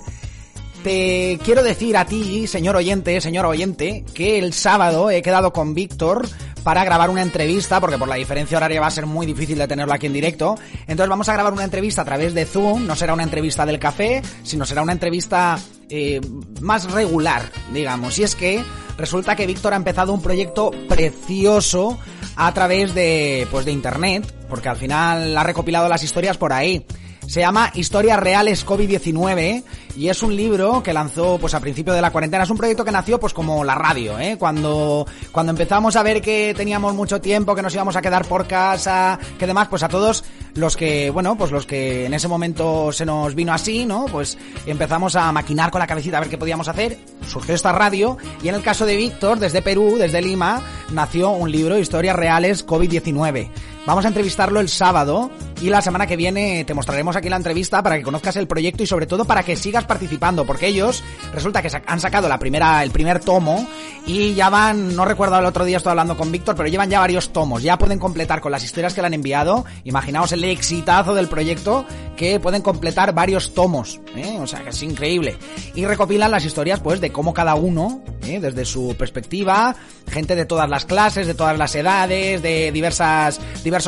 Te 0.84 1.40
quiero 1.44 1.64
decir 1.64 1.98
a 1.98 2.06
ti, 2.06 2.48
señor 2.48 2.76
oyente, 2.76 3.20
señor 3.20 3.46
oyente, 3.46 4.06
que 4.14 4.40
el 4.40 4.54
sábado 4.54 5.10
he 5.10 5.22
quedado 5.22 5.52
con 5.52 5.74
Víctor 5.74 6.30
para 6.68 6.84
grabar 6.84 7.10
una 7.10 7.22
entrevista, 7.22 7.80
porque 7.80 7.98
por 7.98 8.10
la 8.10 8.16
diferencia 8.16 8.58
horaria 8.58 8.82
va 8.82 8.88
a 8.88 8.92
ser 8.92 9.06
muy 9.06 9.26
difícil 9.26 9.58
de 9.58 9.70
tenerlo 9.70 9.94
aquí 9.94 10.08
en 10.08 10.12
directo. 10.12 10.60
Entonces 10.82 11.08
vamos 11.08 11.30
a 11.30 11.32
grabar 11.32 11.54
una 11.54 11.64
entrevista 11.64 12.02
a 12.02 12.04
través 12.04 12.34
de 12.34 12.46
Zoom, 12.46 12.86
no 12.86 12.94
será 12.94 13.14
una 13.14 13.24
entrevista 13.24 13.66
del 13.66 13.80
café, 13.80 14.22
sino 14.44 14.66
será 14.66 14.82
una 14.82 14.92
entrevista 14.92 15.58
eh, 15.90 16.20
más 16.60 16.92
regular, 16.92 17.44
digamos. 17.72 18.20
Y 18.20 18.24
es 18.24 18.36
que 18.36 18.62
resulta 18.98 19.38
que 19.38 19.48
Víctor 19.48 19.72
ha 19.72 19.78
empezado 19.78 20.12
un 20.12 20.22
proyecto 20.22 20.72
precioso 20.90 21.98
a 22.36 22.54
través 22.54 22.94
de, 22.94 23.48
pues 23.50 23.64
de 23.64 23.72
internet, 23.72 24.30
porque 24.50 24.68
al 24.68 24.76
final 24.76 25.38
ha 25.38 25.44
recopilado 25.44 25.88
las 25.88 26.04
historias 26.04 26.36
por 26.36 26.52
ahí. 26.52 26.86
Se 27.28 27.42
llama 27.42 27.72
Historias 27.74 28.18
Reales 28.18 28.66
COVID-19 28.66 29.64
y 29.98 30.08
es 30.08 30.24
un 30.24 30.34
libro 30.34 30.82
que 30.82 30.94
lanzó 30.94 31.38
pues 31.38 31.54
a 31.54 31.60
principio 31.60 31.92
de 31.92 32.02
la 32.02 32.10
cuarentena. 32.10 32.46
Es 32.46 32.50
un 32.50 32.58
proyecto 32.58 32.86
que 32.86 32.92
nació 32.92 33.20
pues 33.20 33.34
como 33.34 33.66
la 33.66 33.76
radio, 33.76 34.18
¿eh? 34.18 34.38
Cuando, 34.40 35.06
cuando 35.34 35.52
empezamos 35.52 35.98
a 35.98 36.04
ver 36.04 36.22
que 36.22 36.54
teníamos 36.56 36.96
mucho 36.96 37.20
tiempo, 37.20 37.54
que 37.54 37.62
nos 37.62 37.74
íbamos 37.74 37.98
a 37.98 38.02
quedar 38.02 38.26
por 38.26 38.48
casa, 38.48 39.20
que 39.38 39.46
demás, 39.46 39.68
pues 39.68 39.84
a 39.84 39.90
todos 39.90 40.24
los 40.56 40.78
que, 40.78 41.10
bueno, 41.10 41.38
pues 41.38 41.52
los 41.52 41.66
que 41.66 42.06
en 42.06 42.14
ese 42.14 42.30
momento 42.30 42.94
se 42.94 43.06
nos 43.06 43.36
vino 43.36 43.52
así, 43.52 43.86
¿no? 43.86 44.06
Pues 44.06 44.38
empezamos 44.66 45.18
a 45.18 45.30
maquinar 45.34 45.70
con 45.70 45.80
la 45.80 45.88
cabecita 45.88 46.18
a 46.18 46.22
ver 46.22 46.30
qué 46.30 46.38
podíamos 46.38 46.70
hacer. 46.70 46.98
Surgió 47.28 47.54
esta 47.54 47.74
radio 47.74 48.18
y 48.42 48.48
en 48.48 48.56
el 48.56 48.62
caso 48.62 48.86
de 48.86 48.96
Víctor, 48.96 49.40
desde 49.40 49.62
Perú, 49.62 49.98
desde 50.00 50.22
Lima, 50.22 50.62
nació 50.94 51.32
un 51.32 51.52
libro, 51.52 51.78
Historias 51.78 52.16
Reales 52.16 52.66
COVID-19. 52.66 53.50
Vamos 53.88 54.04
a 54.04 54.10
entrevistarlo 54.10 54.60
el 54.60 54.68
sábado 54.68 55.32
y 55.62 55.70
la 55.70 55.82
semana 55.82 56.06
que 56.06 56.18
viene 56.18 56.66
te 56.66 56.74
mostraremos 56.74 57.16
aquí 57.16 57.30
la 57.30 57.38
entrevista 57.38 57.82
para 57.82 57.98
que 57.98 58.04
conozcas 58.04 58.36
el 58.36 58.46
proyecto 58.46 58.84
y 58.84 58.86
sobre 58.86 59.08
todo 59.08 59.24
para 59.24 59.44
que 59.44 59.56
sigas 59.56 59.86
participando, 59.86 60.46
porque 60.46 60.68
ellos 60.68 61.06
resulta 61.34 61.62
que 61.62 61.70
han 61.86 62.00
sacado 62.02 62.28
la 62.28 62.38
primera, 62.38 62.84
el 62.84 62.92
primer 62.92 63.22
tomo 63.22 63.66
y 64.06 64.34
ya 64.34 64.50
van, 64.50 64.94
no 64.94 65.06
recuerdo 65.06 65.40
el 65.40 65.46
otro 65.46 65.64
día 65.64 65.78
estoy 65.78 65.92
hablando 65.92 66.18
con 66.18 66.34
Víctor, 66.34 66.56
pero 66.56 66.68
llevan 66.68 66.90
ya 66.90 67.00
varios 67.00 67.32
tomos, 67.32 67.64
ya 67.64 67.78
pueden 67.78 67.98
completar 67.98 68.42
con 68.42 68.52
las 68.52 68.64
historias 68.64 68.94
que 68.94 69.02
le 69.02 69.08
han 69.08 69.14
enviado, 69.14 69.64
imaginaos 69.86 70.34
el 70.34 70.44
exitazo 70.44 71.16
del 71.16 71.30
proyecto 71.30 71.86
que 72.18 72.40
pueden 72.40 72.62
completar 72.62 73.14
varios 73.14 73.54
tomos, 73.54 74.02
¿eh? 74.16 74.38
o 74.42 74.48
sea 74.48 74.64
que 74.64 74.70
es 74.72 74.84
increíble. 74.84 75.38
Y 75.76 75.86
recopilan 75.86 76.30
las 76.30 76.44
historias 76.44 76.82
pues 76.82 77.00
de 77.00 77.12
cómo 77.12 77.34
cada 77.34 77.56
uno, 77.56 78.02
¿eh? 78.24 78.40
desde 78.40 78.66
su 78.66 78.96
perspectiva, 78.98 79.76
gente 80.10 80.36
de 80.36 80.46
todas 80.46 80.70
las 80.70 80.86
clases, 80.86 81.26
de 81.26 81.34
todas 81.34 81.58
las 81.58 81.74
edades, 81.76 82.42
de 82.42 82.72
diversas, 82.72 83.40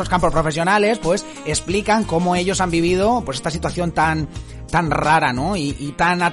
campos 0.08 0.32
profesionales, 0.32 0.98
pues 0.98 1.24
explican 1.46 2.04
cómo 2.04 2.36
ellos 2.36 2.60
han 2.60 2.70
vivido 2.70 3.22
pues 3.24 3.38
esta 3.38 3.50
situación 3.50 3.92
tan 3.92 4.28
tan 4.70 4.90
rara, 4.90 5.32
¿no? 5.32 5.56
Y, 5.56 5.76
y 5.78 5.92
tan 5.92 6.32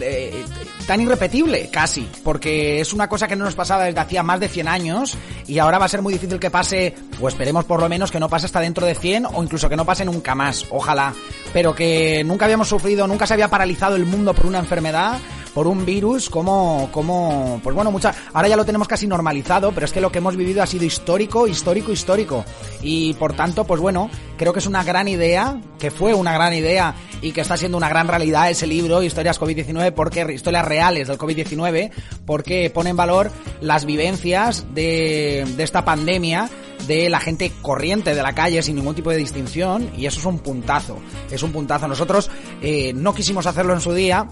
eh, 0.00 0.44
tan 0.90 1.00
irrepetible, 1.00 1.68
casi, 1.70 2.08
porque 2.24 2.80
es 2.80 2.92
una 2.92 3.08
cosa 3.08 3.28
que 3.28 3.36
no 3.36 3.44
nos 3.44 3.54
pasaba 3.54 3.84
desde 3.84 4.00
hacía 4.00 4.24
más 4.24 4.40
de 4.40 4.48
100 4.48 4.66
años 4.66 5.16
y 5.46 5.60
ahora 5.60 5.78
va 5.78 5.84
a 5.84 5.88
ser 5.88 6.02
muy 6.02 6.12
difícil 6.12 6.40
que 6.40 6.50
pase, 6.50 6.96
o 7.20 7.28
esperemos 7.28 7.64
por 7.64 7.78
lo 7.78 7.88
menos 7.88 8.10
que 8.10 8.18
no 8.18 8.28
pase 8.28 8.46
hasta 8.46 8.58
dentro 8.58 8.84
de 8.84 8.96
100 8.96 9.26
o 9.26 9.40
incluso 9.40 9.68
que 9.68 9.76
no 9.76 9.84
pase 9.84 10.04
nunca 10.04 10.34
más, 10.34 10.66
ojalá, 10.68 11.14
pero 11.52 11.76
que 11.76 12.24
nunca 12.24 12.46
habíamos 12.46 12.66
sufrido, 12.66 13.06
nunca 13.06 13.24
se 13.28 13.34
había 13.34 13.46
paralizado 13.46 13.94
el 13.94 14.04
mundo 14.04 14.34
por 14.34 14.46
una 14.46 14.58
enfermedad 14.58 15.20
por 15.54 15.66
un 15.66 15.84
virus 15.84 16.30
como, 16.30 16.88
como, 16.92 17.60
pues 17.62 17.74
bueno, 17.74 17.90
mucha, 17.90 18.14
ahora 18.32 18.48
ya 18.48 18.56
lo 18.56 18.64
tenemos 18.64 18.88
casi 18.88 19.06
normalizado, 19.06 19.72
pero 19.72 19.86
es 19.86 19.92
que 19.92 20.00
lo 20.00 20.10
que 20.10 20.18
hemos 20.18 20.36
vivido 20.36 20.62
ha 20.62 20.66
sido 20.66 20.84
histórico, 20.84 21.46
histórico, 21.46 21.92
histórico. 21.92 22.44
Y 22.82 23.14
por 23.14 23.34
tanto, 23.34 23.64
pues 23.64 23.80
bueno, 23.80 24.10
creo 24.36 24.52
que 24.52 24.60
es 24.60 24.66
una 24.66 24.84
gran 24.84 25.08
idea, 25.08 25.60
que 25.78 25.90
fue 25.90 26.14
una 26.14 26.32
gran 26.32 26.54
idea 26.54 26.94
y 27.20 27.32
que 27.32 27.40
está 27.40 27.56
siendo 27.56 27.76
una 27.76 27.88
gran 27.88 28.08
realidad 28.08 28.50
ese 28.50 28.66
libro, 28.66 29.02
Historias 29.02 29.40
COVID-19, 29.40 29.92
porque, 29.92 30.26
historias 30.32 30.64
reales 30.64 30.79
del 30.80 31.18
COVID-19, 31.18 31.90
porque 32.24 32.70
pone 32.70 32.90
en 32.90 32.96
valor 32.96 33.30
las 33.60 33.84
vivencias 33.84 34.66
de, 34.74 35.46
de 35.56 35.62
esta 35.62 35.84
pandemia 35.84 36.48
de 36.86 37.10
la 37.10 37.20
gente 37.20 37.52
corriente 37.60 38.14
de 38.14 38.22
la 38.22 38.34
calle 38.34 38.62
sin 38.62 38.76
ningún 38.76 38.94
tipo 38.94 39.10
de 39.10 39.16
distinción 39.16 39.90
y 39.96 40.06
eso 40.06 40.18
es 40.18 40.26
un 40.26 40.38
puntazo, 40.38 40.98
es 41.30 41.42
un 41.42 41.52
puntazo. 41.52 41.86
Nosotros 41.86 42.30
eh, 42.62 42.92
no 42.94 43.14
quisimos 43.14 43.46
hacerlo 43.46 43.74
en 43.74 43.80
su 43.80 43.92
día, 43.92 44.26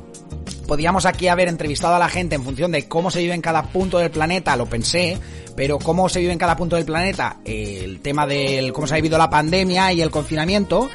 podíamos 0.66 1.04
aquí 1.04 1.28
haber 1.28 1.48
entrevistado 1.48 1.94
a 1.94 1.98
la 1.98 2.08
gente 2.08 2.34
en 2.34 2.42
función 2.42 2.72
de 2.72 2.88
cómo 2.88 3.10
se 3.10 3.20
vive 3.20 3.34
en 3.34 3.42
cada 3.42 3.64
punto 3.64 3.98
del 3.98 4.10
planeta, 4.10 4.56
lo 4.56 4.66
pensé, 4.66 5.18
pero 5.54 5.78
cómo 5.78 6.08
se 6.08 6.20
vive 6.20 6.32
en 6.32 6.38
cada 6.38 6.56
punto 6.56 6.76
del 6.76 6.86
planeta, 6.86 7.36
el 7.44 8.00
tema 8.00 8.26
del 8.26 8.72
cómo 8.72 8.86
se 8.86 8.94
ha 8.94 8.96
vivido 8.96 9.18
la 9.18 9.28
pandemia 9.28 9.92
y 9.92 10.00
el 10.00 10.10
confinamiento 10.10 10.88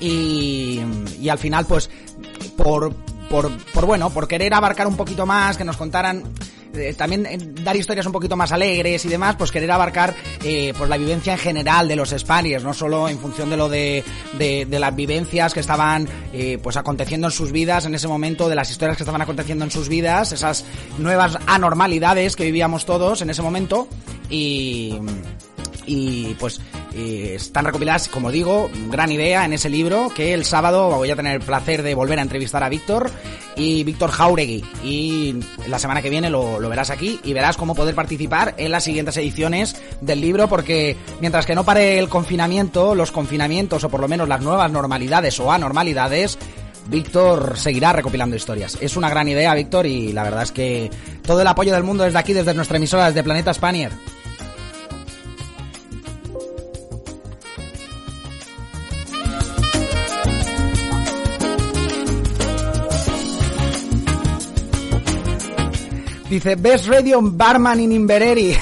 y, 0.00 0.80
y 1.20 1.28
al 1.30 1.38
final 1.38 1.64
pues 1.66 1.90
por, 2.56 2.92
por, 3.30 3.50
por 3.72 3.86
bueno, 3.86 4.10
por 4.10 4.28
querer 4.28 4.54
abarcar 4.54 4.86
un 4.86 4.96
poquito 4.96 5.26
más, 5.26 5.56
que 5.56 5.64
nos 5.64 5.76
contaran 5.76 6.24
eh, 6.74 6.94
también 6.94 7.26
eh, 7.26 7.38
dar 7.62 7.76
historias 7.76 8.06
un 8.06 8.12
poquito 8.12 8.36
más 8.36 8.52
alegres 8.52 9.04
y 9.04 9.08
demás, 9.08 9.36
pues 9.36 9.50
querer 9.50 9.70
abarcar 9.70 10.14
eh, 10.44 10.72
pues 10.76 10.88
la 10.88 10.96
vivencia 10.96 11.32
en 11.32 11.38
general 11.38 11.88
de 11.88 11.96
los 11.96 12.10
Spaniards, 12.10 12.64
no 12.64 12.74
solo 12.74 13.08
en 13.08 13.18
función 13.18 13.50
de 13.50 13.56
lo 13.56 13.68
de, 13.68 14.04
de, 14.38 14.66
de 14.66 14.78
las 14.78 14.94
vivencias 14.94 15.54
que 15.54 15.60
estaban 15.60 16.08
eh, 16.32 16.58
pues 16.62 16.76
aconteciendo 16.76 17.28
en 17.28 17.32
sus 17.32 17.52
vidas 17.52 17.84
en 17.84 17.94
ese 17.94 18.08
momento, 18.08 18.48
de 18.48 18.54
las 18.54 18.70
historias 18.70 18.96
que 18.96 19.02
estaban 19.02 19.22
aconteciendo 19.22 19.64
en 19.64 19.70
sus 19.70 19.88
vidas, 19.88 20.32
esas 20.32 20.64
nuevas 20.98 21.38
anormalidades 21.46 22.36
que 22.36 22.44
vivíamos 22.44 22.84
todos 22.84 23.22
en 23.22 23.30
ese 23.30 23.42
momento. 23.42 23.88
Y 24.30 24.98
y 25.88 26.34
pues 26.34 26.60
eh, 26.98 27.34
están 27.36 27.64
recopiladas, 27.64 28.08
como 28.08 28.32
digo, 28.32 28.68
gran 28.90 29.12
idea 29.12 29.44
en 29.44 29.52
ese 29.52 29.70
libro 29.70 30.10
que 30.12 30.34
el 30.34 30.44
sábado 30.44 30.90
voy 30.90 31.08
a 31.08 31.14
tener 31.14 31.36
el 31.36 31.40
placer 31.40 31.84
de 31.84 31.94
volver 31.94 32.18
a 32.18 32.22
entrevistar 32.22 32.64
a 32.64 32.68
Víctor 32.68 33.08
y 33.54 33.84
Víctor 33.84 34.10
Jauregui 34.10 34.64
y 34.82 35.36
la 35.68 35.78
semana 35.78 36.02
que 36.02 36.10
viene 36.10 36.28
lo, 36.28 36.58
verás 36.58 36.90
aquí 36.90 37.20
y 37.22 37.34
verás 37.34 37.56
cómo 37.56 37.76
poder 37.76 37.94
participar 37.94 38.54
en 38.58 38.72
las 38.72 38.82
siguientes 38.82 39.16
ediciones 39.16 39.76
del 40.00 40.20
libro 40.20 40.48
porque 40.48 40.96
mientras 41.20 41.46
que 41.46 41.54
no 41.54 41.64
pare 41.64 42.00
el 42.00 42.08
confinamiento, 42.08 42.96
los 42.96 43.12
confinamientos 43.12 43.84
o 43.84 43.88
por 43.88 44.00
lo 44.00 44.08
menos 44.08 44.28
las 44.28 44.40
nuevas 44.40 44.70
normalidades 44.72 45.38
o 45.38 45.52
anormalidades 45.52 46.36
Víctor 46.88 47.58
seguirá 47.58 47.92
recopilando 47.92 48.34
historias. 48.34 48.78
Es 48.80 48.96
una 48.96 49.10
gran 49.10 49.28
idea, 49.28 49.54
Víctor, 49.54 49.86
y 49.86 50.12
la 50.12 50.24
verdad 50.24 50.42
es 50.42 50.52
que 50.52 50.90
todo 51.22 51.42
el 51.42 51.46
apoyo 51.46 51.74
del 51.74 51.84
mundo 51.84 52.04
desde 52.04 52.18
aquí, 52.18 52.32
desde 52.32 52.54
nuestra 52.54 52.78
emisora, 52.78 53.06
desde 53.06 53.22
Planeta 53.22 53.52
Spanier. 53.52 53.92
Dice, 66.30 66.56
Best 66.56 66.88
Radio 66.88 67.20
Barman 67.22 67.80
in 67.80 67.92
Invereri. 67.92 68.54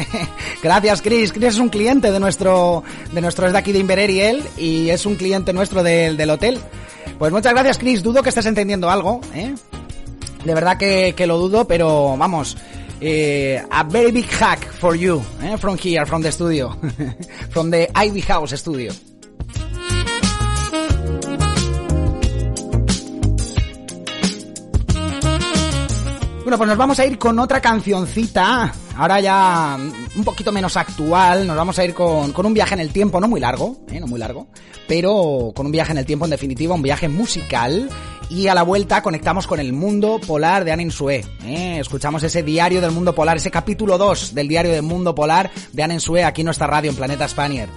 Gracias, 0.62 1.02
Chris. 1.02 1.32
Chris 1.32 1.54
es 1.54 1.58
un 1.58 1.68
cliente 1.68 2.12
de 2.12 2.20
nuestro, 2.20 2.84
de 3.12 3.20
nuestro, 3.20 3.48
es 3.48 3.52
de 3.52 3.58
aquí 3.58 3.72
de 3.72 3.80
Invereri 3.80 4.20
él, 4.20 4.44
y 4.56 4.90
es 4.90 5.06
un 5.06 5.16
cliente 5.16 5.52
nuestro 5.52 5.82
del, 5.82 6.16
del 6.16 6.30
hotel. 6.30 6.60
Pues 7.18 7.32
muchas 7.32 7.52
gracias, 7.52 7.78
Chris. 7.78 8.02
Dudo 8.02 8.22
que 8.22 8.28
estés 8.28 8.46
entendiendo 8.46 8.88
algo, 8.88 9.20
¿eh? 9.34 9.54
De 10.44 10.54
verdad 10.54 10.78
que, 10.78 11.14
que 11.16 11.26
lo 11.26 11.38
dudo, 11.38 11.66
pero 11.66 12.16
vamos. 12.16 12.56
Eh, 13.00 13.60
a 13.70 13.82
very 13.82 14.12
big 14.12 14.28
hack 14.30 14.72
for 14.72 14.94
you, 14.94 15.20
eh, 15.42 15.56
from 15.56 15.76
here, 15.76 16.06
from 16.06 16.22
the 16.22 16.30
studio, 16.30 16.76
from 17.50 17.70
the 17.70 17.88
Ivy 17.94 18.20
House 18.20 18.52
studio. 18.56 18.92
Bueno, 26.50 26.58
pues 26.58 26.68
nos 26.70 26.78
vamos 26.78 26.98
a 26.98 27.06
ir 27.06 27.16
con 27.16 27.38
otra 27.38 27.60
cancioncita. 27.60 28.72
ahora 28.96 29.20
ya 29.20 29.78
un 30.16 30.24
poquito 30.24 30.50
menos 30.50 30.76
actual, 30.76 31.46
nos 31.46 31.56
vamos 31.56 31.78
a 31.78 31.84
ir 31.84 31.94
con, 31.94 32.32
con 32.32 32.44
un 32.44 32.52
viaje 32.52 32.74
en 32.74 32.80
el 32.80 32.92
tiempo, 32.92 33.20
no 33.20 33.28
muy 33.28 33.38
largo, 33.38 33.76
¿eh? 33.88 34.00
no 34.00 34.08
muy 34.08 34.18
largo, 34.18 34.48
pero 34.88 35.52
con 35.54 35.66
un 35.66 35.70
viaje 35.70 35.92
en 35.92 35.98
el 35.98 36.06
tiempo 36.06 36.24
en 36.24 36.32
definitiva, 36.32 36.74
un 36.74 36.82
viaje 36.82 37.08
musical. 37.08 37.88
Y 38.30 38.48
a 38.48 38.54
la 38.56 38.64
vuelta 38.64 39.00
conectamos 39.00 39.46
con 39.46 39.60
el 39.60 39.72
mundo 39.72 40.18
polar 40.26 40.64
de 40.64 40.72
Anen 40.72 40.90
Sue. 40.90 41.24
¿eh? 41.44 41.78
Escuchamos 41.78 42.24
ese 42.24 42.42
diario 42.42 42.80
del 42.80 42.90
mundo 42.90 43.14
polar, 43.14 43.36
ese 43.36 43.52
capítulo 43.52 43.96
2 43.96 44.34
del 44.34 44.48
diario 44.48 44.72
del 44.72 44.82
mundo 44.82 45.14
polar 45.14 45.52
de 45.72 45.82
Anen 45.84 46.00
Sue 46.00 46.24
aquí 46.24 46.40
en 46.40 46.46
nuestra 46.46 46.66
radio 46.66 46.90
en 46.90 46.96
Planeta 46.96 47.28
Spanier. 47.28 47.68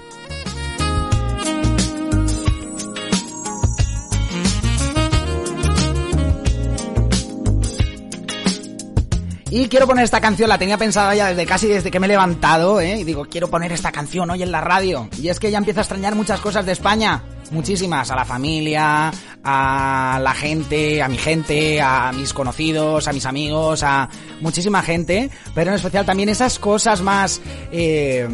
Y 9.55 9.67
quiero 9.67 9.85
poner 9.85 10.03
esta 10.03 10.19
canción, 10.19 10.49
la 10.49 10.57
tenía 10.57 10.79
pensada 10.79 11.13
ya 11.13 11.27
desde 11.27 11.45
casi 11.45 11.67
desde 11.67 11.91
que 11.91 11.99
me 11.99 12.07
he 12.07 12.09
levantado, 12.09 12.81
¿eh? 12.81 12.97
Y 12.97 13.03
digo, 13.03 13.27
quiero 13.29 13.51
poner 13.51 13.71
esta 13.71 13.91
canción 13.91 14.31
hoy 14.31 14.41
en 14.41 14.51
la 14.51 14.61
radio. 14.61 15.07
Y 15.21 15.29
es 15.29 15.39
que 15.39 15.51
ya 15.51 15.59
empiezo 15.59 15.79
a 15.79 15.83
extrañar 15.83 16.15
muchas 16.15 16.41
cosas 16.41 16.65
de 16.65 16.71
España. 16.71 17.21
Muchísimas. 17.51 18.09
A 18.11 18.15
la 18.15 18.25
familia, 18.25 19.11
a 19.43 20.19
la 20.21 20.33
gente, 20.33 21.01
a 21.01 21.07
mi 21.07 21.17
gente, 21.17 21.81
a 21.81 22.11
mis 22.11 22.33
conocidos, 22.33 23.07
a 23.07 23.13
mis 23.13 23.25
amigos, 23.25 23.83
a 23.83 24.09
muchísima 24.41 24.81
gente. 24.81 25.29
Pero 25.53 25.71
en 25.71 25.75
especial 25.75 26.05
también 26.05 26.29
esas 26.29 26.59
cosas 26.59 27.01
más... 27.01 27.41
Eh, 27.71 28.27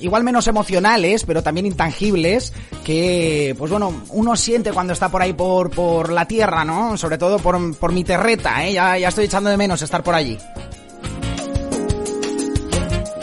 igual 0.00 0.24
menos 0.24 0.46
emocionales, 0.46 1.24
pero 1.24 1.42
también 1.42 1.66
intangibles, 1.66 2.52
que, 2.84 3.54
pues 3.58 3.70
bueno, 3.70 4.02
uno 4.10 4.36
siente 4.36 4.72
cuando 4.72 4.92
está 4.92 5.08
por 5.08 5.22
ahí 5.22 5.32
por, 5.32 5.70
por 5.70 6.12
la 6.12 6.26
tierra, 6.26 6.64
¿no? 6.64 6.96
Sobre 6.96 7.18
todo 7.18 7.38
por, 7.38 7.76
por 7.76 7.92
mi 7.92 8.04
terreta, 8.04 8.66
¿eh? 8.66 8.74
Ya, 8.74 8.98
ya 8.98 9.08
estoy 9.08 9.26
echando 9.26 9.50
de 9.50 9.56
menos 9.56 9.82
estar 9.82 10.02
por 10.02 10.14
allí. 10.14 10.38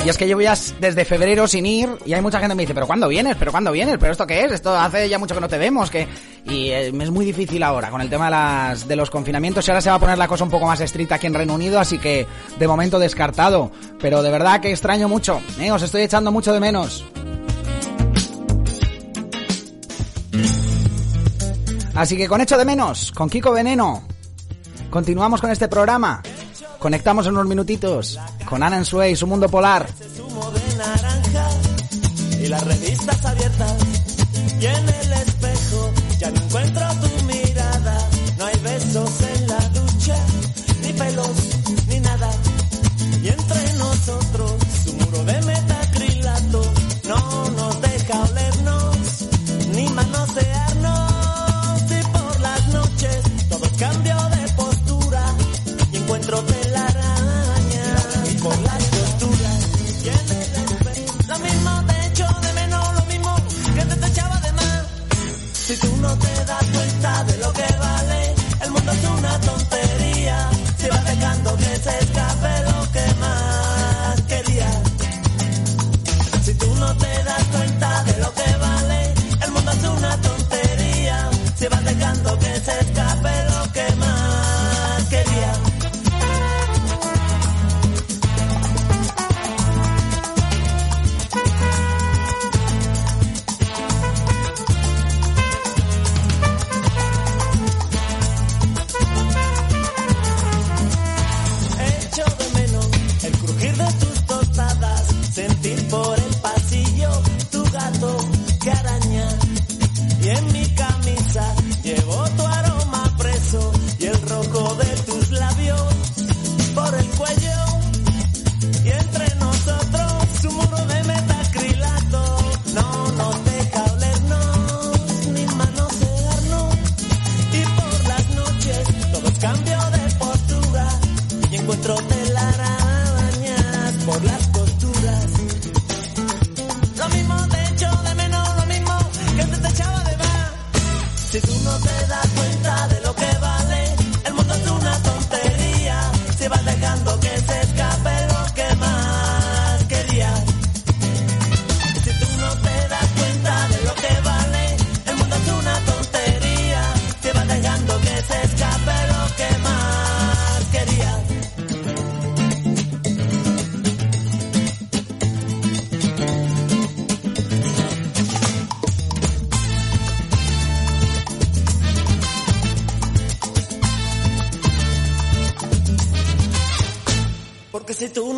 Y 0.06 0.10
es 0.10 0.18
que 0.18 0.28
llevo 0.28 0.42
ya 0.42 0.54
desde 0.82 1.06
febrero 1.06 1.48
sin 1.48 1.66
ir 1.66 1.90
y 2.06 2.14
hay 2.14 2.22
mucha 2.22 2.38
gente 2.40 2.52
que 2.52 2.58
me 2.58 2.64
dice, 2.64 2.74
pero 2.74 2.88
¿cuándo 2.88 3.08
vienes? 3.08 3.38
¿Pero 3.38 3.52
cuándo 3.52 3.72
vienes? 3.72 3.98
¿Pero 3.98 4.12
esto 4.12 4.28
qué 4.28 4.44
es? 4.44 4.52
Esto 4.52 4.76
hace 4.76 5.08
ya 5.08 5.18
mucho 5.18 5.34
que 5.34 5.40
no 5.40 5.48
te 5.48 5.58
vemos, 5.58 5.90
que... 5.90 6.06
Y 6.46 6.72
eh, 6.72 6.88
es 6.88 7.10
muy 7.10 7.24
difícil 7.24 7.64
ahora 7.64 7.90
con 7.90 8.02
el 8.02 8.10
tema 8.10 8.76
de 8.76 8.96
los 8.98 9.10
confinamientos 9.10 9.66
y 9.66 9.72
ahora 9.72 9.80
se 9.80 9.90
va 9.90 9.96
a 9.96 10.00
poner 10.00 10.18
la 10.18 10.28
cosa 10.28 10.44
un 10.44 10.50
poco 10.50 10.68
más 10.68 10.82
estricta 10.82 11.16
aquí 11.16 11.28
en 11.28 11.34
Reino 11.34 11.54
Unido, 11.54 11.80
así 11.80 12.00
que 12.00 12.28
de 12.60 12.68
momento 12.68 13.00
descartado. 13.00 13.72
Pero 14.02 14.22
de 14.22 14.30
verdad 14.30 14.60
que 14.60 14.72
extraño 14.72 15.08
mucho, 15.08 15.42
¿eh? 15.58 15.72
Os 15.72 15.82
estoy 15.82 16.02
echando 16.02 16.34
mucho 16.34 16.52
de 16.52 16.60
menos. 16.60 17.06
Así 21.96 22.18
que 22.18 22.28
con 22.28 22.42
Hecho 22.42 22.58
de 22.58 22.66
Menos, 22.66 23.12
con 23.12 23.30
Kiko 23.30 23.52
Veneno, 23.52 24.04
continuamos 24.90 25.40
con 25.40 25.52
este 25.52 25.68
programa. 25.70 26.22
Conectamos 26.84 27.26
en 27.28 27.32
unos 27.32 27.46
minutitos 27.46 28.20
con 28.44 28.62
Ana 28.62 28.76
Ensue 28.76 29.10
y 29.10 29.16
su 29.16 29.26
mundo 29.26 29.48
polar. 29.48 29.88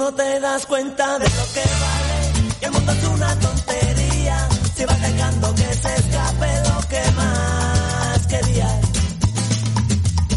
No 0.05 0.13
te 0.13 0.39
das 0.39 0.67
cuenta 0.67 1.17
de 1.17 1.25
lo 1.25 1.45
que 1.55 1.63
vale, 1.83 2.51
y 2.61 2.65
el 2.65 2.71
mundo 2.71 2.91
es 2.91 3.03
una 3.05 3.39
tontería, 3.39 4.47
si 4.75 4.85
vas 4.85 5.01
dejando 5.01 5.55
que 5.55 5.63
se 5.63 5.95
escape 5.95 6.47
lo 6.69 6.87
que 6.87 7.11
más 7.17 8.27
querías. 8.27 8.79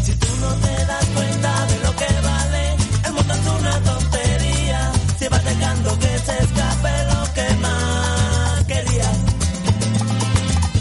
Si 0.03 0.11
tú 0.13 0.27
no 0.41 0.51
te 0.55 0.85
das 0.85 1.05
cuenta 1.13 1.65
de 1.67 1.79
lo 1.85 1.95
que 1.95 2.21
vale, 2.23 2.75
el 3.05 3.13
mundo 3.13 3.33
es 3.35 3.61
una 3.61 3.79
tontería, 3.81 4.91
si 5.19 5.27
vas 5.27 5.45
dejando 5.45 5.99
que 5.99 6.17
se 6.17 6.43
escape 6.45 7.03
lo 7.13 7.33
que 7.35 7.55
más 7.57 8.65
querías. 8.65 9.17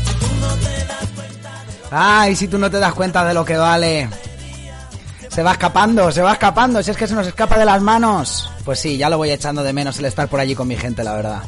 Si 0.07 0.15
tú 0.15 0.29
no 0.41 0.55
te 0.65 0.85
das 0.87 1.09
cuenta 1.15 1.51
Ay, 1.91 2.37
si 2.37 2.49
tú 2.49 2.57
no 2.57 2.71
te 2.71 2.79
das 2.79 2.95
cuenta 2.95 3.23
de 3.23 3.35
lo 3.35 3.45
que 3.45 3.59
vale. 3.59 4.09
Se 5.29 5.43
va 5.43 5.53
escapando, 5.53 6.11
se 6.11 6.23
va 6.23 6.33
escapando, 6.33 6.83
si 6.83 6.91
es 6.91 6.97
que 6.97 7.07
se 7.07 7.15
nos 7.15 7.27
escapa 7.27 7.59
de 7.59 7.67
las 7.67 7.83
manos. 7.83 8.51
Pues 8.69 8.81
sí, 8.81 8.99
ya 8.99 9.09
lo 9.09 9.17
voy 9.17 9.31
echando 9.31 9.63
de 9.63 9.73
menos 9.73 9.99
el 9.99 10.05
estar 10.05 10.29
por 10.29 10.41
allí 10.41 10.55
con 10.55 10.69
mi 10.69 10.77
gente, 10.77 11.03
la 11.03 11.15
verdad. 11.15 11.43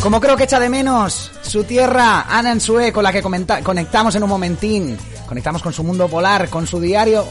Como 0.00 0.22
creo 0.22 0.38
que 0.38 0.44
echa 0.44 0.58
de 0.58 0.70
menos 0.70 1.30
su 1.42 1.64
tierra, 1.64 2.22
Ana 2.22 2.52
Ensue, 2.52 2.94
con 2.94 3.04
la 3.04 3.12
que 3.12 3.20
conectamos 3.20 4.14
en 4.14 4.22
un 4.22 4.30
momentín. 4.30 4.96
Conectamos 5.28 5.62
con 5.62 5.74
su 5.74 5.84
mundo 5.84 6.08
polar, 6.08 6.48
con 6.48 6.66
su 6.66 6.80
diario. 6.80 7.26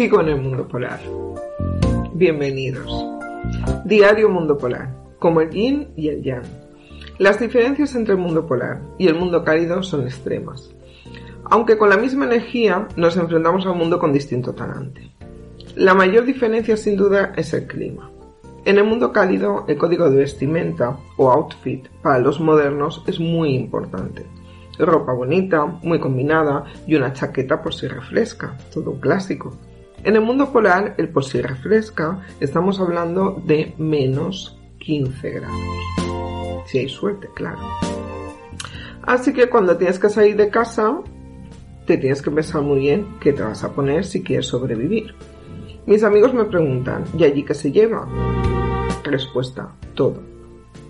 Sigo 0.00 0.22
en 0.22 0.28
el 0.28 0.40
mundo 0.40 0.66
polar. 0.66 0.98
Bienvenidos. 2.14 2.90
Diario 3.84 4.30
Mundo 4.30 4.56
Polar, 4.56 4.96
como 5.18 5.42
el 5.42 5.50
yin 5.50 5.88
y 5.94 6.08
el 6.08 6.22
yang. 6.22 6.42
Las 7.18 7.38
diferencias 7.38 7.94
entre 7.94 8.14
el 8.14 8.18
mundo 8.18 8.46
polar 8.46 8.80
y 8.96 9.08
el 9.08 9.14
mundo 9.14 9.44
cálido 9.44 9.82
son 9.82 10.04
extremas. 10.04 10.70
Aunque 11.44 11.76
con 11.76 11.90
la 11.90 11.98
misma 11.98 12.24
energía 12.24 12.88
nos 12.96 13.18
enfrentamos 13.18 13.66
a 13.66 13.72
un 13.72 13.76
mundo 13.76 13.98
con 13.98 14.10
distinto 14.10 14.54
talante. 14.54 15.12
La 15.76 15.92
mayor 15.92 16.24
diferencia 16.24 16.78
sin 16.78 16.96
duda 16.96 17.34
es 17.36 17.52
el 17.52 17.66
clima. 17.66 18.10
En 18.64 18.78
el 18.78 18.84
mundo 18.84 19.12
cálido, 19.12 19.66
el 19.68 19.76
código 19.76 20.08
de 20.08 20.16
vestimenta 20.16 20.96
o 21.18 21.30
outfit 21.30 21.86
para 22.02 22.20
los 22.20 22.40
modernos 22.40 23.04
es 23.06 23.20
muy 23.20 23.54
importante. 23.54 24.24
Ropa 24.78 25.12
bonita, 25.12 25.66
muy 25.66 26.00
combinada 26.00 26.64
y 26.86 26.94
una 26.94 27.12
chaqueta 27.12 27.60
por 27.60 27.74
si 27.74 27.86
refresca, 27.86 28.56
todo 28.72 28.92
un 28.92 29.00
clásico. 29.00 29.58
En 30.02 30.16
el 30.16 30.22
mundo 30.22 30.50
polar, 30.50 30.94
el 30.96 31.10
por 31.10 31.24
si 31.24 31.42
refresca, 31.42 32.20
estamos 32.40 32.80
hablando 32.80 33.42
de 33.44 33.74
menos 33.76 34.58
15 34.78 35.30
grados. 35.30 35.60
Si 36.66 36.78
hay 36.78 36.88
suerte, 36.88 37.28
claro. 37.34 37.58
Así 39.02 39.34
que 39.34 39.50
cuando 39.50 39.76
tienes 39.76 39.98
que 39.98 40.08
salir 40.08 40.36
de 40.36 40.48
casa, 40.48 41.00
te 41.86 41.98
tienes 41.98 42.22
que 42.22 42.30
pensar 42.30 42.62
muy 42.62 42.78
bien 42.80 43.18
qué 43.20 43.34
te 43.34 43.42
vas 43.42 43.62
a 43.62 43.72
poner 43.72 44.04
si 44.04 44.22
quieres 44.22 44.46
sobrevivir. 44.46 45.14
Mis 45.84 46.02
amigos 46.02 46.32
me 46.32 46.44
preguntan, 46.44 47.04
¿y 47.18 47.24
allí 47.24 47.44
qué 47.44 47.52
se 47.52 47.70
lleva? 47.70 48.08
Respuesta, 49.04 49.74
todo. 49.94 50.22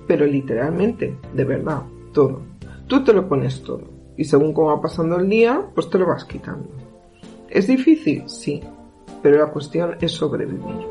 Pero 0.07 0.25
literalmente, 0.25 1.17
de 1.35 1.45
verdad, 1.45 1.83
todo. 2.13 2.43
Tú 2.87 3.03
te 3.03 3.13
lo 3.13 3.29
pones 3.29 3.63
todo. 3.63 3.83
Y 4.17 4.25
según 4.25 4.53
cómo 4.53 4.69
va 4.69 4.81
pasando 4.81 5.17
el 5.17 5.29
día, 5.29 5.65
pues 5.75 5.91
te 5.91 5.99
lo 5.99 6.07
vas 6.07 6.25
quitando. 6.25 6.69
¿Es 7.49 7.67
difícil? 7.67 8.29
Sí. 8.29 8.63
Pero 9.23 9.39
la 9.39 9.47
cuestión 9.47 9.97
es 10.01 10.13
sobrevivir. 10.13 10.89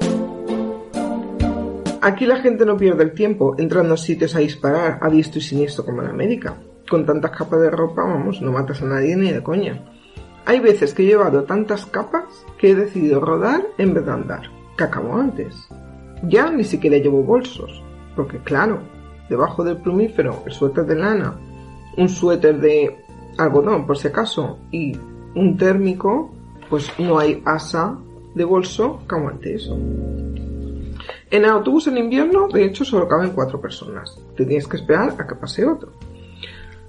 Aquí 2.02 2.26
la 2.26 2.38
gente 2.38 2.66
no 2.66 2.78
pierde 2.78 3.04
el 3.04 3.14
tiempo 3.14 3.56
entrando 3.58 3.96
a 3.96 3.98
sitios 3.98 4.36
a 4.36 4.40
disparar 4.40 5.00
a 5.02 5.10
diestro 5.10 5.40
y 5.40 5.44
siniestro 5.44 5.84
como 5.84 6.02
en 6.02 6.08
América. 6.08 6.56
Con 6.90 7.06
tantas 7.06 7.32
capas 7.32 7.60
de 7.60 7.70
ropa, 7.70 8.04
vamos, 8.04 8.42
no 8.42 8.54
matas 8.54 8.82
a 8.82 8.86
nadie 8.86 9.16
ni 9.18 9.32
de 9.32 9.44
coña. 9.44 9.84
Hay 10.46 10.60
veces 10.60 10.94
que 10.94 11.04
he 11.04 11.08
llevado 11.08 11.44
tantas 11.44 11.86
capas 11.86 12.46
que 12.58 12.72
he 12.72 12.76
decidido 12.76 13.20
rodar 13.20 13.64
en 13.78 13.94
vez 13.94 14.06
de 14.06 14.12
andar, 14.12 14.44
que 14.78 14.84
acabó 14.86 15.18
antes. 15.18 15.68
Ya 16.24 16.50
ni 16.50 16.64
siquiera 16.64 16.98
llevo 16.98 17.22
bolsos, 17.22 17.84
porque 18.16 18.40
claro, 18.40 18.80
debajo 19.30 19.64
del 19.64 19.78
plumífero 19.78 20.42
el 20.46 20.52
suéter 20.54 20.86
de 20.86 20.96
lana, 20.96 21.38
un 21.98 22.10
suéter 22.10 22.60
de 22.60 22.98
algodón 23.38 23.86
por 23.86 23.98
si 23.98 24.08
acaso 24.08 24.58
y 24.72 24.98
un 25.36 25.58
térmico, 25.58 26.34
pues 26.70 26.92
no 26.98 27.20
hay 27.20 27.42
asa 27.46 27.98
de 28.40 28.46
bolso 28.46 29.04
que 29.06 29.16
aguante 29.16 29.54
eso. 29.54 29.78
En 31.30 31.44
autobús 31.44 31.88
en 31.88 31.98
invierno, 31.98 32.48
de 32.48 32.64
hecho, 32.64 32.86
solo 32.86 33.06
caben 33.06 33.32
cuatro 33.32 33.60
personas. 33.60 34.18
Te 34.38 34.46
tienes 34.46 34.66
que 34.66 34.78
esperar 34.78 35.14
a 35.20 35.28
que 35.28 35.36
pase 35.36 35.66
otro. 35.66 35.92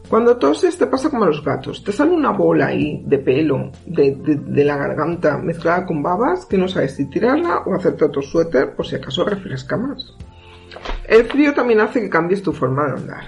Cuando 0.08 0.36
toses 0.36 0.78
te 0.78 0.86
pasa 0.86 1.10
como 1.10 1.24
a 1.24 1.26
los 1.26 1.44
gatos. 1.44 1.82
Te 1.82 1.90
sale 1.90 2.12
una 2.12 2.30
bola 2.30 2.66
ahí 2.66 3.02
de 3.04 3.18
pelo 3.18 3.72
de, 3.84 4.64
la 4.64 4.76
garganta 4.76 5.38
mezclada 5.38 5.86
con 5.86 6.02
babas 6.02 6.46
que 6.46 6.56
no 6.56 6.68
sabes 6.68 6.94
si 6.94 7.06
tirarla 7.06 7.64
o 7.66 7.74
hacerte 7.74 8.04
otro 8.04 8.22
suéter 8.22 8.74
por 8.74 8.86
si 8.86 8.94
acaso 8.96 9.24
refresca 9.24 9.76
más. 9.76 10.14
El 11.08 11.24
frío 11.24 11.52
también 11.52 11.80
hace 11.80 12.00
que 12.00 12.10
cambies 12.10 12.42
tu 12.42 12.52
forma 12.52 12.86
de 12.86 12.92
andar. 12.92 13.24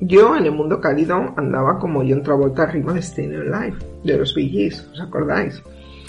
Yo 0.00 0.36
en 0.36 0.44
el 0.44 0.52
mundo 0.52 0.80
cálido 0.80 1.34
andaba 1.36 1.78
como 1.78 2.02
yo 2.02 2.18
otra 2.18 2.34
vuelta 2.34 2.64
arriba 2.64 2.92
de 2.92 3.02
Staying 3.02 3.34
Alive, 3.34 3.78
de 4.04 4.18
los 4.18 4.34
Gees, 4.34 4.88
¿os 4.92 5.00
acordáis? 5.00 5.62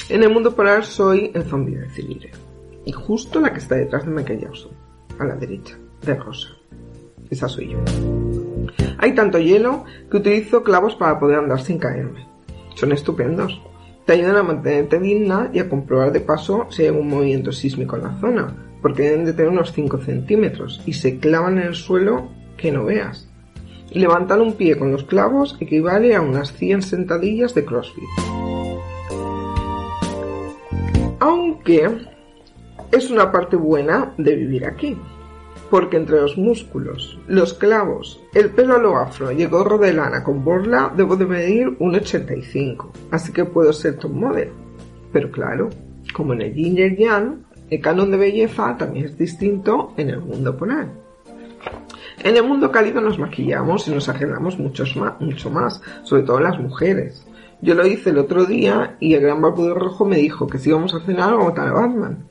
En 0.09 0.21
el 0.21 0.29
mundo 0.29 0.53
polar 0.53 0.83
soy 0.83 1.31
el 1.33 1.43
zombie 1.43 1.77
de 1.77 1.89
Cilire. 1.89 2.31
Y 2.85 2.91
justo 2.91 3.39
la 3.39 3.53
que 3.53 3.59
está 3.59 3.75
detrás 3.75 4.05
de 4.05 4.11
Michael 4.11 4.41
Jackson, 4.41 4.71
a 5.17 5.23
la 5.23 5.35
derecha, 5.35 5.77
de 6.05 6.15
rosa. 6.15 6.49
Esa 7.29 7.47
soy 7.47 7.69
yo. 7.69 7.79
Hay 8.97 9.15
tanto 9.15 9.39
hielo 9.39 9.85
que 10.11 10.17
utilizo 10.17 10.61
clavos 10.61 10.95
para 10.95 11.19
poder 11.19 11.39
andar 11.39 11.61
sin 11.61 11.79
caerme. 11.79 12.27
Son 12.75 12.91
estupendos. 12.91 13.61
Te 14.05 14.13
ayudan 14.13 14.35
a 14.35 14.43
mantenerte 14.43 14.99
digna 14.99 15.49
y 15.53 15.59
a 15.59 15.69
comprobar 15.69 16.11
de 16.11 16.19
paso 16.19 16.67
si 16.69 16.81
hay 16.81 16.89
algún 16.89 17.07
movimiento 17.07 17.53
sísmico 17.53 17.95
en 17.95 18.03
la 18.03 18.19
zona, 18.19 18.53
porque 18.81 19.03
deben 19.03 19.23
de 19.23 19.31
tener 19.31 19.51
unos 19.51 19.71
5 19.71 19.99
centímetros 19.99 20.81
y 20.85 20.93
se 20.93 21.17
clavan 21.19 21.59
en 21.59 21.67
el 21.67 21.75
suelo 21.75 22.27
que 22.57 22.73
no 22.73 22.83
veas. 22.83 23.29
Levantar 23.91 24.41
un 24.41 24.53
pie 24.53 24.77
con 24.77 24.91
los 24.91 25.05
clavos 25.05 25.55
equivale 25.61 26.13
a 26.13 26.21
unas 26.21 26.51
100 26.51 26.81
sentadillas 26.81 27.55
de 27.55 27.63
CrossFit. 27.63 28.42
Aunque 31.65 32.05
es 32.91 33.09
una 33.09 33.31
parte 33.31 33.55
buena 33.55 34.13
de 34.17 34.35
vivir 34.35 34.65
aquí, 34.65 34.97
porque 35.69 35.95
entre 35.95 36.19
los 36.19 36.37
músculos, 36.37 37.17
los 37.27 37.53
clavos, 37.53 38.19
el 38.33 38.49
pelo 38.49 38.75
a 38.75 38.79
lo 38.79 38.97
afro 38.97 39.31
y 39.31 39.43
el 39.43 39.49
gorro 39.49 39.77
de 39.77 39.93
lana 39.93 40.23
con 40.25 40.43
borla 40.43 40.91
debo 40.95 41.15
de 41.15 41.25
medir 41.25 41.69
1,85, 41.79 42.89
así 43.11 43.31
que 43.31 43.45
puedo 43.45 43.71
ser 43.71 43.95
top 43.97 44.11
model. 44.11 44.49
Pero 45.13 45.31
claro, 45.31 45.69
como 46.13 46.33
en 46.33 46.41
el 46.41 46.53
yin 46.53 46.77
y 46.77 46.81
el 46.81 47.81
canon 47.81 48.11
de 48.11 48.17
belleza 48.17 48.75
también 48.77 49.05
es 49.05 49.17
distinto 49.17 49.93
en 49.95 50.09
el 50.09 50.19
mundo 50.19 50.57
polar. 50.57 50.89
En 52.23 52.35
el 52.35 52.43
mundo 52.43 52.71
cálido 52.71 52.99
nos 52.99 53.17
maquillamos 53.17 53.87
y 53.87 53.91
nos 53.91 54.09
arreglamos 54.09 54.59
muchos 54.59 54.95
ma- 54.97 55.15
mucho 55.21 55.49
más, 55.49 55.81
sobre 56.03 56.23
todo 56.23 56.39
las 56.41 56.59
mujeres. 56.59 57.25
Yo 57.63 57.75
lo 57.75 57.87
hice 57.87 58.09
el 58.09 58.17
otro 58.17 58.43
día 58.43 58.97
y 58.99 59.13
el 59.13 59.21
gran 59.21 59.41
barbudo 59.41 59.73
rojo 59.73 60.03
me 60.03 60.17
dijo 60.17 60.47
que 60.47 60.57
si 60.57 60.67
íbamos 60.67 60.93
a 60.93 60.99
cenar 60.99 61.33
tal 61.53 61.69
a 61.69 61.71
Batman. 61.71 62.27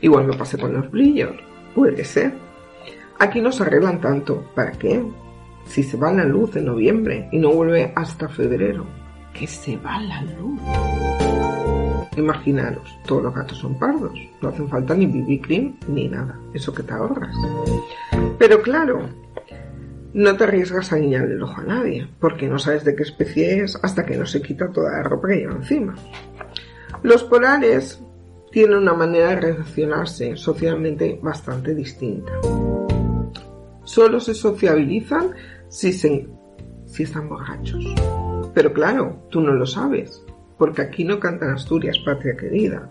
Igual 0.00 0.26
me 0.26 0.36
pasé 0.36 0.58
con 0.58 0.72
los 0.74 0.90
brillos. 0.90 1.36
Puede 1.72 2.04
ser. 2.04 2.34
Aquí 3.20 3.40
no 3.40 3.52
se 3.52 3.62
arreglan 3.62 4.00
tanto. 4.00 4.42
¿Para 4.56 4.72
qué? 4.72 5.04
Si 5.66 5.84
se 5.84 5.96
va 5.96 6.12
la 6.12 6.24
luz 6.24 6.56
en 6.56 6.64
noviembre 6.64 7.28
y 7.30 7.38
no 7.38 7.52
vuelve 7.52 7.92
hasta 7.94 8.28
febrero. 8.28 8.86
Que 9.32 9.46
se 9.46 9.76
va 9.76 10.00
la 10.00 10.20
luz. 10.22 10.60
Imaginaros, 12.16 12.98
todos 13.06 13.22
los 13.22 13.32
gatos 13.32 13.56
son 13.56 13.78
pardos. 13.78 14.18
No 14.42 14.48
hacen 14.48 14.68
falta 14.68 14.96
ni 14.96 15.06
BB 15.06 15.42
cream 15.42 15.76
ni 15.86 16.08
nada. 16.08 16.36
Eso 16.52 16.74
que 16.74 16.82
te 16.82 16.92
ahorras. 16.92 17.36
Pero 18.36 18.60
claro, 18.62 19.08
no 20.12 20.36
te 20.36 20.44
arriesgas 20.44 20.92
a 20.92 20.96
guiñarle 20.96 21.34
el 21.34 21.42
ojo 21.42 21.60
a 21.60 21.64
nadie, 21.64 22.08
porque 22.18 22.48
no 22.48 22.58
sabes 22.58 22.84
de 22.84 22.94
qué 22.96 23.02
especie 23.02 23.62
es 23.62 23.78
hasta 23.82 24.04
que 24.04 24.16
no 24.16 24.26
se 24.26 24.42
quita 24.42 24.72
toda 24.72 24.92
la 24.92 25.02
ropa 25.02 25.28
que 25.28 25.36
lleva 25.36 25.54
encima. 25.54 25.94
Los 27.02 27.24
polares 27.24 28.02
tienen 28.50 28.78
una 28.78 28.94
manera 28.94 29.28
de 29.28 29.40
relacionarse 29.40 30.36
socialmente 30.36 31.18
bastante 31.22 31.74
distinta. 31.74 32.32
Solo 33.84 34.20
se 34.20 34.34
sociabilizan 34.34 35.30
si, 35.68 35.92
se, 35.92 36.28
si 36.86 37.02
están 37.04 37.28
borrachos. 37.28 37.84
Pero 38.52 38.72
claro, 38.72 39.26
tú 39.30 39.40
no 39.40 39.52
lo 39.52 39.66
sabes, 39.66 40.24
porque 40.58 40.82
aquí 40.82 41.04
no 41.04 41.20
cantan 41.20 41.50
Asturias, 41.50 41.98
patria 42.04 42.36
querida, 42.36 42.90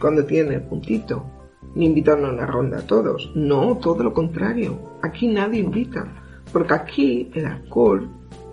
cuando 0.00 0.24
tienen 0.24 0.52
el 0.54 0.62
puntito, 0.62 1.24
ni 1.74 1.86
invitan 1.86 2.24
a 2.24 2.30
una 2.30 2.46
ronda 2.46 2.78
a 2.78 2.86
todos. 2.86 3.30
No, 3.34 3.76
todo 3.78 4.02
lo 4.02 4.12
contrario. 4.12 4.98
Aquí 5.02 5.28
nadie 5.28 5.60
invita, 5.60 6.06
porque 6.52 6.74
aquí 6.74 7.30
el 7.34 7.46
alcohol 7.46 8.08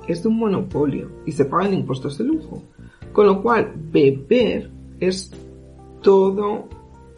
es 0.07 0.23
de 0.23 0.29
un 0.29 0.37
monopolio 0.37 1.09
y 1.25 1.31
se 1.31 1.45
pagan 1.45 1.73
impuestos 1.73 2.17
de 2.17 2.25
lujo. 2.25 2.63
Con 3.11 3.25
lo 3.25 3.41
cual, 3.41 3.73
beber 3.75 4.69
es 4.99 5.31
todo 6.01 6.67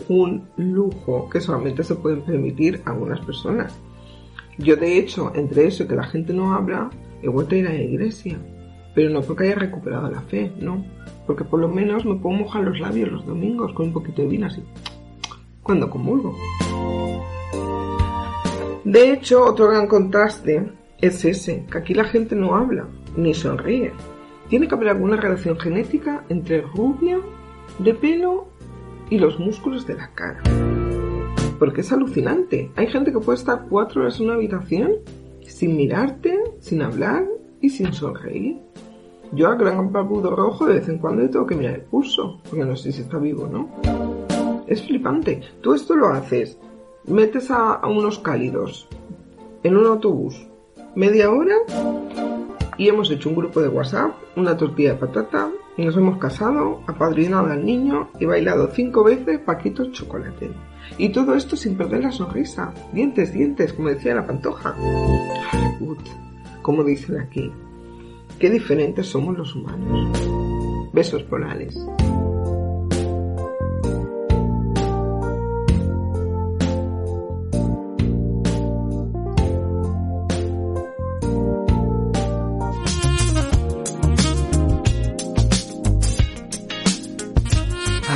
un 0.08 0.48
lujo 0.58 1.30
que 1.30 1.42
solamente 1.42 1.84
se 1.84 1.96
pueden 1.96 2.22
permitir 2.22 2.82
algunas 2.86 3.20
personas. 3.22 3.78
Yo 4.58 4.76
de 4.76 4.98
hecho, 4.98 5.32
entre 5.36 5.68
eso 5.68 5.84
y 5.84 5.88
que 5.88 5.96
la 5.96 6.04
gente 6.04 6.34
no 6.34 6.54
habla, 6.54 6.90
he 7.22 7.30
vuelto 7.30 7.56
a 7.56 7.58
ir 7.58 7.68
a 7.68 7.74
la 7.74 7.82
iglesia. 7.82 8.38
Pero 8.96 9.10
no 9.10 9.22
porque 9.22 9.46
haya 9.46 9.56
recuperado 9.56 10.10
la 10.10 10.22
fe, 10.22 10.52
no. 10.60 10.84
Porque 11.28 11.44
por 11.44 11.60
lo 11.60 11.68
menos 11.68 12.06
me 12.06 12.16
puedo 12.16 12.36
mojar 12.38 12.64
los 12.64 12.80
labios 12.80 13.12
los 13.12 13.26
domingos 13.26 13.72
con 13.74 13.88
un 13.88 13.94
poquito 13.94 14.22
de 14.22 14.30
vino 14.30 14.48
así. 14.48 14.64
Cuando 15.62 15.90
comulgo. 15.90 16.36
De 18.90 19.14
hecho, 19.14 19.46
otro 19.46 19.68
gran 19.68 19.86
contraste 19.86 20.68
es 21.00 21.24
ese, 21.24 21.64
que 21.72 21.78
aquí 21.78 21.94
la 21.94 22.06
gente 22.06 22.36
no 22.36 22.56
habla, 22.56 22.88
ni 23.16 23.36
sonríe. 23.36 23.92
Tiene 24.50 24.68
que 24.68 24.74
haber 24.74 24.90
alguna 24.90 25.16
relación 25.16 25.60
genética 25.60 26.26
entre 26.28 26.62
rubia, 26.62 27.20
de 27.78 27.94
pelo 27.94 28.48
y 29.12 29.20
los 29.20 29.40
músculos 29.40 29.86
de 29.86 29.94
la 29.94 30.12
cara. 30.16 30.42
Porque 31.60 31.82
es 31.82 31.92
alucinante. 31.92 32.72
Hay 32.76 32.88
gente 32.88 33.12
que 33.12 33.20
puede 33.20 33.38
estar 33.38 33.68
cuatro 33.70 34.02
horas 34.02 34.20
en 34.20 34.26
una 34.26 34.34
habitación 34.34 34.94
sin 35.44 35.78
mirarte, 35.78 36.40
sin 36.60 36.82
hablar 36.82 37.28
y 37.62 37.70
sin 37.70 37.94
sonreír. 37.94 38.58
Yo 39.34 39.50
al 39.50 39.60
gran 39.60 39.92
barbudo 39.92 40.36
rojo 40.36 40.66
de 40.66 40.80
vez 40.80 40.90
en 40.90 40.98
cuando 40.98 41.22
le 41.22 41.28
tengo 41.28 41.46
que 41.46 41.54
mirar 41.54 41.76
el 41.76 41.82
pulso, 41.82 42.42
porque 42.50 42.66
no 42.66 42.76
sé 42.76 42.92
si 42.92 43.02
está 43.02 43.20
vivo 43.20 43.44
o 43.44 43.50
no. 43.50 43.70
Es 44.66 44.82
flipante. 44.82 45.42
Tú 45.62 45.76
esto 45.76 45.96
lo 45.96 46.08
haces, 46.08 46.58
metes 47.06 47.52
a, 47.52 47.86
unos 47.88 48.20
cálidos 48.20 48.88
en 49.64 49.78
un 49.78 49.86
autobús 49.86 50.48
media 50.96 51.32
hora 51.32 51.56
y 52.78 52.88
hemos 52.88 53.12
hecho 53.12 53.30
un 53.30 53.36
grupo 53.36 53.62
de 53.62 53.68
WhatsApp, 53.68 54.14
una 54.36 54.56
tortilla 54.56 54.94
de 54.94 55.00
patata, 55.00 55.50
nos 55.86 55.96
hemos 55.96 56.18
casado, 56.18 56.82
apadrinado 56.88 57.52
al 57.52 57.66
niño 57.66 58.10
y 58.20 58.26
bailado 58.26 58.70
cinco 58.74 59.04
veces 59.04 59.40
Paquito 59.40 59.92
Chocolate. 59.92 60.52
Y 60.98 61.10
todo 61.10 61.36
esto 61.36 61.56
sin 61.56 61.78
perder 61.78 62.04
la 62.04 62.12
sonrisa. 62.12 62.74
Dientes, 62.92 63.34
dientes, 63.34 63.74
como 63.74 63.90
decía 63.90 64.16
la 64.16 64.26
pantoja. 64.26 64.76
Hollywood, 65.54 66.00
como 66.62 66.84
dicen 66.84 67.20
aquí. 67.20 67.52
Qué 68.40 68.50
diferentes 68.50 69.08
somos 69.08 69.38
los 69.38 69.56
humanos. 69.56 70.30
Besos 70.94 71.24
polales. 71.24 71.78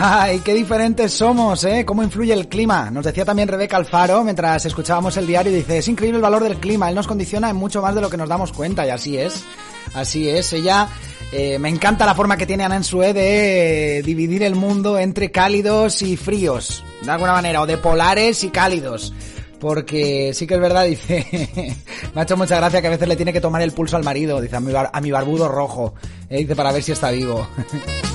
Ay, 0.06 0.42
qué 0.42 0.54
diferentes 0.54 1.14
somos, 1.14 1.64
¿eh? 1.64 1.86
¿Cómo 1.86 2.04
influye 2.04 2.34
el 2.34 2.50
clima? 2.50 2.92
Nos 2.92 3.06
decía 3.06 3.24
también 3.24 3.48
Rebeca 3.48 3.78
Alfaro 3.78 4.22
mientras 4.22 4.66
escuchábamos 4.66 5.16
el 5.16 5.26
diario. 5.26 5.50
Dice, 5.50 5.78
es 5.78 5.88
increíble 5.88 6.18
el 6.18 6.22
valor 6.22 6.44
del 6.44 6.58
clima. 6.58 6.90
Él 6.90 6.96
nos 6.96 7.08
condiciona 7.08 7.50
en 7.50 7.56
mucho 7.56 7.82
más 7.82 7.96
de 7.96 8.02
lo 8.02 8.10
que 8.10 8.18
nos 8.18 8.28
damos 8.28 8.52
cuenta. 8.52 8.86
Y 8.86 8.90
así 8.90 9.18
es. 9.18 9.46
Así 9.94 10.28
es. 10.28 10.52
Ella, 10.52 10.90
eh, 11.32 11.58
me 11.58 11.70
encanta 11.70 12.06
la 12.06 12.16
forma 12.16 12.36
que 12.36 12.46
tiene 12.46 12.66
Ana 12.66 12.76
Ensue 12.76 13.14
de 13.14 14.04
dividir 14.04 14.44
el 14.44 14.56
mundo 14.56 15.00
entre 15.00 15.32
cálidos 15.32 16.02
y 16.02 16.18
fríos. 16.18 16.84
De 17.02 17.10
alguna 17.10 17.32
manera. 17.32 17.62
O 17.62 17.66
de 17.66 17.78
polares 17.78 18.44
y 18.44 18.50
cálidos. 18.50 19.14
Porque 19.58 20.34
sí 20.34 20.46
que 20.46 20.56
es 20.56 20.60
verdad, 20.60 20.84
dice, 20.86 21.78
me 22.14 22.20
ha 22.20 22.24
hecho 22.26 22.36
mucha 22.36 22.58
gracia 22.58 22.82
que 22.82 22.88
a 22.88 22.90
veces 22.90 23.08
le 23.08 23.16
tiene 23.16 23.32
que 23.32 23.40
tomar 23.40 23.62
el 23.62 23.72
pulso 23.72 23.96
al 23.96 24.04
marido, 24.04 24.42
dice, 24.42 24.58
a 24.58 24.60
mi, 24.60 24.74
a 24.76 25.00
mi 25.00 25.12
barbudo 25.12 25.48
rojo, 25.48 25.94
eh, 26.30 26.40
dice, 26.40 26.58
para 26.58 26.74
ver 26.74 26.84
si 26.84 26.92
está 26.92 27.10
vivo. 27.10 27.48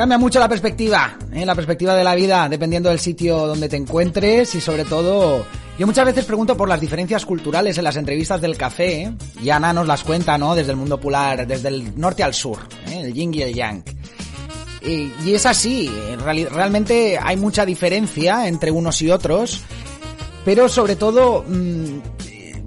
Cambia 0.00 0.16
mucho 0.16 0.38
la 0.38 0.48
perspectiva, 0.48 1.18
¿eh? 1.30 1.44
la 1.44 1.54
perspectiva 1.54 1.94
de 1.94 2.02
la 2.02 2.14
vida, 2.14 2.48
dependiendo 2.48 2.88
del 2.88 2.98
sitio 2.98 3.46
donde 3.46 3.68
te 3.68 3.76
encuentres 3.76 4.54
y 4.54 4.60
sobre 4.62 4.86
todo, 4.86 5.44
yo 5.78 5.86
muchas 5.86 6.06
veces 6.06 6.24
pregunto 6.24 6.56
por 6.56 6.70
las 6.70 6.80
diferencias 6.80 7.26
culturales 7.26 7.76
en 7.76 7.84
las 7.84 7.98
entrevistas 7.98 8.40
del 8.40 8.56
café, 8.56 9.02
¿eh? 9.02 9.12
y 9.42 9.50
Ana 9.50 9.74
nos 9.74 9.86
las 9.86 10.02
cuenta, 10.02 10.38
¿no? 10.38 10.54
Desde 10.54 10.70
el 10.70 10.78
mundo 10.78 10.96
popular, 10.96 11.46
desde 11.46 11.68
el 11.68 12.00
norte 12.00 12.22
al 12.22 12.32
sur, 12.32 12.60
¿eh? 12.88 13.02
el 13.02 13.12
yin 13.12 13.34
y 13.34 13.42
el 13.42 13.52
yang. 13.52 13.82
Y, 14.80 15.34
es 15.34 15.44
así, 15.44 15.90
realmente 16.24 17.18
hay 17.22 17.36
mucha 17.36 17.66
diferencia 17.66 18.48
entre 18.48 18.70
unos 18.70 19.02
y 19.02 19.10
otros, 19.10 19.60
pero 20.46 20.70
sobre 20.70 20.96
todo 20.96 21.44
mm, 21.46 21.98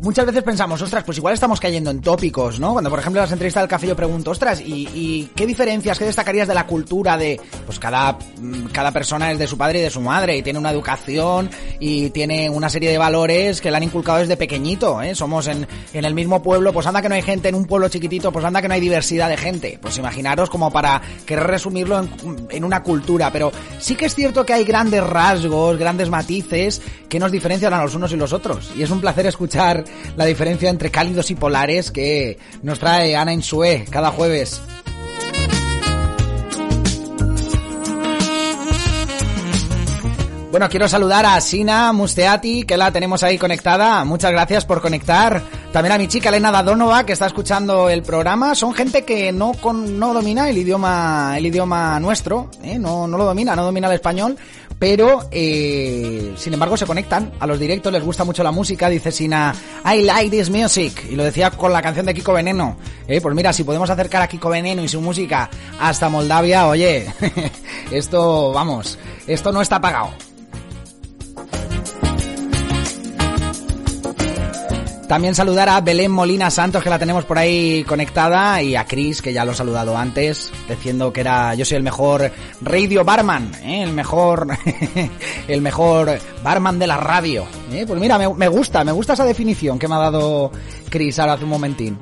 muchas 0.04 0.26
veces 0.26 0.44
pensamos, 0.44 0.82
ostras, 0.82 1.04
pues 1.04 1.18
igual 1.18 1.34
estamos 1.34 1.60
cayendo 1.60 1.90
en 1.90 2.02
tópicos, 2.02 2.60
¿no? 2.60 2.74
Cuando 2.74 2.90
por 2.90 3.00
ejemplo 3.00 3.22
en 3.22 3.24
las 3.24 3.32
entrevistas 3.32 3.64
del 3.64 3.70
café 3.70 3.88
yo 3.88 3.96
pregunto, 3.96 4.32
ostras, 4.32 4.60
¿y, 4.60 4.88
y 4.94 5.32
qué 5.34 5.48
diferencias, 5.48 5.98
qué 5.98 6.06
destacarías 6.06 6.48
de 6.48 6.54
la 6.54 6.68
cultura 6.68 7.18
de, 7.18 7.40
pues 7.66 7.80
cada, 7.80 8.14
mm, 8.14 8.66
cada 8.72 8.92
persona 8.92 9.32
es 9.32 9.40
de 9.40 9.48
su 9.48 9.58
padre 9.58 9.80
y 9.80 9.82
de 9.82 9.90
su 9.90 10.02
madre 10.02 10.38
y 10.38 10.44
tiene 10.44 10.60
una 10.60 10.72
educación 10.72 11.50
y 11.80 12.10
tiene 12.10 12.50
una 12.50 12.70
serie 12.70 12.92
de 12.92 12.98
valores 12.98 13.62
que 13.62 13.72
le 13.72 13.78
han 13.78 13.84
inculcado 13.84 14.20
desde 14.20 14.36
pequeñito, 14.36 15.02
¿eh? 15.02 15.16
Somos 15.16 15.48
en, 15.48 15.66
en 15.94 16.06
el 16.06 16.14
mismo 16.14 16.44
pueblo, 16.44 16.74
pues 16.74 16.86
anda 16.86 17.02
que 17.02 17.10
no 17.10 17.16
hay 17.16 17.22
gente 17.22 17.48
en 17.48 17.56
un 17.56 17.66
pueblo 17.66 17.88
chiquitito, 17.88 18.32
pues 18.32 18.44
anda 18.44 18.62
que 18.62 18.68
no 18.68 18.74
hay 18.74 18.82
diversidad 18.82 19.30
de 19.30 19.38
gente. 19.38 19.80
Pues 19.82 19.98
imaginaros 19.98 20.50
como 20.50 20.70
para 20.70 21.02
querer 21.26 21.48
resumirlo 21.48 22.00
en, 22.00 22.48
en 22.50 22.64
una 22.66 22.84
cultura, 22.84 23.32
pero 23.32 23.52
sí 23.80 23.96
que 23.96 24.06
es 24.06 24.16
cierto 24.16 24.46
que 24.46 24.54
hay 24.54 24.66
grandes 24.66 25.04
rasgos, 25.04 25.78
grandes 25.78 26.10
matices 26.10 26.82
que 27.08 27.20
nos 27.20 27.32
diferencian 27.32 27.74
a 27.74 27.82
los 27.82 27.96
unos 27.96 28.12
y 28.12 28.18
los 28.18 28.34
otros. 28.34 28.72
Y 28.76 28.84
es 28.84 28.90
un 28.90 29.00
placer 29.00 29.28
escuchar 29.28 29.86
la 30.16 30.26
diferencia 30.26 30.70
entre 30.70 30.92
cálidos 30.92 31.32
y 31.32 31.36
polares 31.36 31.92
que 31.92 32.38
nos 32.62 32.80
trae 32.80 33.16
Ana 33.16 33.34
Insue 33.34 33.86
cada 33.90 34.12
jueves. 34.12 34.62
Bueno, 40.54 40.70
quiero 40.70 40.88
saludar 40.88 41.26
a 41.26 41.42
Sina 41.42 41.92
Musteati, 41.94 42.62
que 42.62 42.78
la 42.78 42.92
tenemos 42.92 43.24
ahí 43.24 43.40
conectada. 43.40 44.06
Muchas 44.06 44.32
gracias 44.32 44.66
por 44.66 44.84
conectar. 44.84 45.42
También 45.72 45.94
a 45.94 45.98
mi 45.98 46.08
chica 46.08 46.30
Elena 46.30 46.52
Dadonova, 46.52 47.08
que 47.08 47.14
está 47.14 47.26
escuchando 47.26 47.90
el 47.90 48.04
programa. 48.04 48.54
Son 48.54 48.72
gente 48.72 49.04
que 49.04 49.32
no, 49.32 49.54
con, 49.54 49.98
no 49.98 50.14
domina 50.14 50.48
el 50.48 50.60
idioma, 50.60 51.34
el 51.36 51.48
idioma 51.48 52.00
nuestro, 52.00 52.52
¿eh? 52.62 52.78
no, 52.78 53.08
no 53.08 53.18
lo 53.18 53.26
domina, 53.26 53.56
no 53.56 53.64
domina 53.64 53.88
el 53.88 53.96
español, 53.96 54.38
pero 54.84 55.30
eh, 55.32 56.34
sin 56.36 56.54
embargo 56.54 56.76
se 56.76 56.86
conectan 56.86 57.32
a 57.40 57.48
los 57.48 57.58
directos, 57.58 57.90
les 57.94 58.04
gusta 58.04 58.26
mucho 58.26 58.44
la 58.44 58.52
música. 58.52 58.90
Dice 58.90 59.14
Sina, 59.14 59.56
I 59.86 60.02
like 60.02 60.30
this 60.30 60.50
music. 60.50 61.06
Y 61.10 61.16
lo 61.16 61.24
decía 61.24 61.52
con 61.52 61.72
la 61.72 61.82
canción 61.82 62.06
de 62.06 62.14
Kiko 62.14 62.34
Veneno. 62.34 62.76
Eh, 63.08 63.22
pues 63.22 63.34
mira, 63.34 63.54
si 63.54 63.64
podemos 63.64 63.90
acercar 63.90 64.22
a 64.22 64.28
Kiko 64.28 64.50
Veneno 64.50 64.84
y 64.84 64.90
su 64.90 65.00
música 65.00 65.50
hasta 65.80 66.10
Moldavia, 66.10 66.68
oye, 66.68 67.08
esto, 67.92 68.52
vamos, 68.52 69.00
esto 69.26 69.54
no 69.54 69.62
está 69.62 69.80
pagado. 69.80 70.33
También 75.14 75.36
saludar 75.36 75.70
a 75.70 75.80
Belén 75.80 76.12
Molina 76.12 76.50
Santos, 76.50 76.82
que 76.82 76.90
la 76.90 76.98
tenemos 76.98 77.24
por 77.24 77.38
ahí 77.38 77.84
conectada, 77.84 78.60
y 78.64 78.76
a 78.76 78.86
Chris, 78.86 79.22
que 79.22 79.32
ya 79.32 79.46
lo 79.46 79.52
he 79.52 79.56
saludado 79.56 79.96
antes, 79.96 80.52
diciendo 80.68 81.14
que 81.14 81.22
era, 81.22 81.54
yo 81.54 81.66
soy 81.66 81.78
el 81.78 81.84
mejor 81.84 82.32
radio 82.62 83.06
barman, 83.06 83.52
¿eh? 83.62 83.84
el 83.84 83.94
mejor, 83.94 84.48
el 85.48 85.62
mejor 85.62 86.18
barman 86.44 86.80
de 86.80 86.88
la 86.88 86.98
radio. 86.98 87.46
¿eh? 87.72 87.86
Pues 87.88 88.00
mira, 88.00 88.18
me, 88.18 88.28
me 88.28 88.48
gusta, 88.48 88.84
me 88.84 88.92
gusta 88.92 89.14
esa 89.14 89.24
definición 89.24 89.78
que 89.78 89.88
me 89.88 89.94
ha 89.94 90.00
dado 90.00 90.52
Chris 90.90 91.20
ahora 91.20 91.34
hace 91.34 91.44
un 91.44 91.52
momentín. 91.52 91.96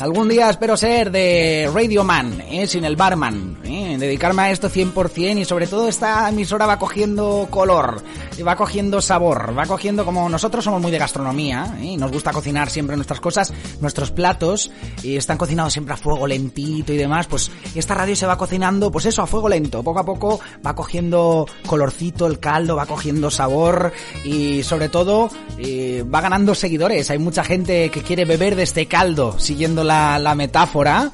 Algún 0.00 0.28
día 0.28 0.48
espero 0.48 0.76
ser 0.76 1.10
de 1.10 1.68
Radio 1.74 2.04
Man, 2.04 2.40
¿eh? 2.48 2.68
sin 2.68 2.84
el 2.84 2.94
barman, 2.94 3.58
¿eh? 3.64 3.96
dedicarme 3.98 4.42
a 4.42 4.50
esto 4.52 4.70
100% 4.70 5.40
y 5.40 5.44
sobre 5.44 5.66
todo 5.66 5.88
esta 5.88 6.28
emisora 6.28 6.66
va 6.66 6.78
cogiendo 6.78 7.48
color, 7.50 8.00
va 8.46 8.54
cogiendo 8.54 9.00
sabor, 9.00 9.58
va 9.58 9.66
cogiendo 9.66 10.04
como 10.04 10.28
nosotros 10.28 10.62
somos 10.62 10.80
muy 10.80 10.92
de 10.92 10.98
gastronomía 10.98 11.78
¿eh? 11.80 11.86
y 11.86 11.96
nos 11.96 12.12
gusta 12.12 12.32
cocinar 12.32 12.70
siempre 12.70 12.94
nuestras 12.94 13.18
cosas, 13.18 13.52
nuestros 13.80 14.12
platos 14.12 14.70
y 15.02 15.16
están 15.16 15.36
cocinados 15.36 15.72
siempre 15.72 15.94
a 15.94 15.96
fuego 15.96 16.28
lentito 16.28 16.92
y 16.92 16.96
demás, 16.96 17.26
pues 17.26 17.50
esta 17.74 17.94
radio 17.94 18.14
se 18.14 18.26
va 18.26 18.38
cocinando 18.38 18.92
pues 18.92 19.06
eso 19.06 19.22
a 19.22 19.26
fuego 19.26 19.48
lento, 19.48 19.82
poco 19.82 19.98
a 19.98 20.04
poco 20.04 20.38
va 20.64 20.76
cogiendo 20.76 21.44
colorcito 21.66 22.28
el 22.28 22.38
caldo, 22.38 22.76
va 22.76 22.86
cogiendo 22.86 23.32
sabor 23.32 23.92
y 24.24 24.62
sobre 24.62 24.88
todo 24.90 25.28
eh, 25.58 26.04
va 26.04 26.20
ganando 26.20 26.54
seguidores, 26.54 27.10
hay 27.10 27.18
mucha 27.18 27.42
gente 27.42 27.90
que 27.90 28.02
quiere 28.02 28.24
beber 28.24 28.54
de 28.54 28.62
este 28.62 28.86
caldo 28.86 29.40
siguiendo 29.40 29.87
la, 29.88 30.34
metáfora. 30.36 31.10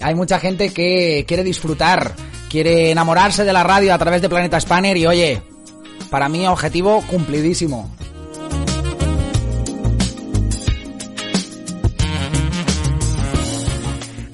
Hay 0.00 0.14
mucha 0.14 0.40
gente 0.40 0.70
que 0.70 1.24
quiere 1.28 1.44
disfrutar, 1.44 2.12
quiere 2.50 2.90
enamorarse 2.90 3.44
de 3.44 3.52
la 3.52 3.62
radio 3.62 3.94
a 3.94 3.98
través 3.98 4.20
de 4.20 4.28
Planeta 4.28 4.60
Spanner 4.60 4.96
y 4.96 5.06
oye, 5.06 5.42
para 6.10 6.28
mí 6.28 6.46
objetivo 6.46 7.02
cumplidísimo. 7.08 7.94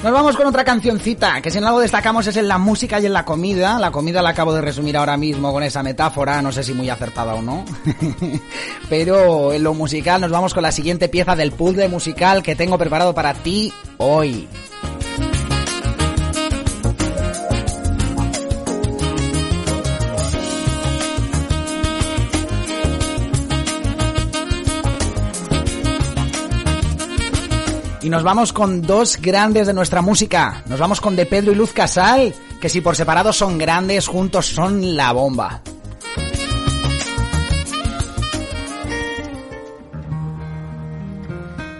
Nos 0.02 0.12
vamos 0.14 0.34
con 0.34 0.46
otra 0.46 0.64
cancioncita, 0.64 1.42
que 1.42 1.50
si 1.50 1.58
en 1.58 1.64
algo 1.64 1.78
destacamos 1.78 2.26
es 2.26 2.34
en 2.38 2.48
la 2.48 2.56
música 2.56 2.98
y 2.98 3.04
en 3.04 3.12
la 3.12 3.26
comida. 3.26 3.78
La 3.78 3.90
comida 3.90 4.22
la 4.22 4.30
acabo 4.30 4.54
de 4.54 4.62
resumir 4.62 4.96
ahora 4.96 5.18
mismo 5.18 5.52
con 5.52 5.62
esa 5.62 5.82
metáfora, 5.82 6.40
no 6.40 6.52
sé 6.52 6.62
si 6.62 6.72
muy 6.72 6.88
acertada 6.88 7.34
o 7.34 7.42
no. 7.42 7.66
Pero 8.88 9.52
en 9.52 9.62
lo 9.62 9.74
musical 9.74 10.22
nos 10.22 10.30
vamos 10.30 10.54
con 10.54 10.62
la 10.62 10.72
siguiente 10.72 11.10
pieza 11.10 11.36
del 11.36 11.52
puzzle 11.52 11.88
musical 11.88 12.42
que 12.42 12.56
tengo 12.56 12.78
preparado 12.78 13.14
para 13.14 13.34
ti 13.34 13.74
hoy. 13.98 14.48
Nos 28.10 28.24
vamos 28.24 28.52
con 28.52 28.82
dos 28.82 29.18
grandes 29.22 29.68
de 29.68 29.72
nuestra 29.72 30.02
música. 30.02 30.64
Nos 30.66 30.80
vamos 30.80 31.00
con 31.00 31.14
De 31.14 31.26
Pedro 31.26 31.52
y 31.52 31.54
Luz 31.54 31.72
Casal, 31.72 32.34
que 32.60 32.68
si 32.68 32.80
por 32.80 32.96
separado 32.96 33.32
son 33.32 33.56
grandes, 33.56 34.08
juntos 34.08 34.46
son 34.46 34.96
la 34.96 35.12
bomba. 35.12 35.62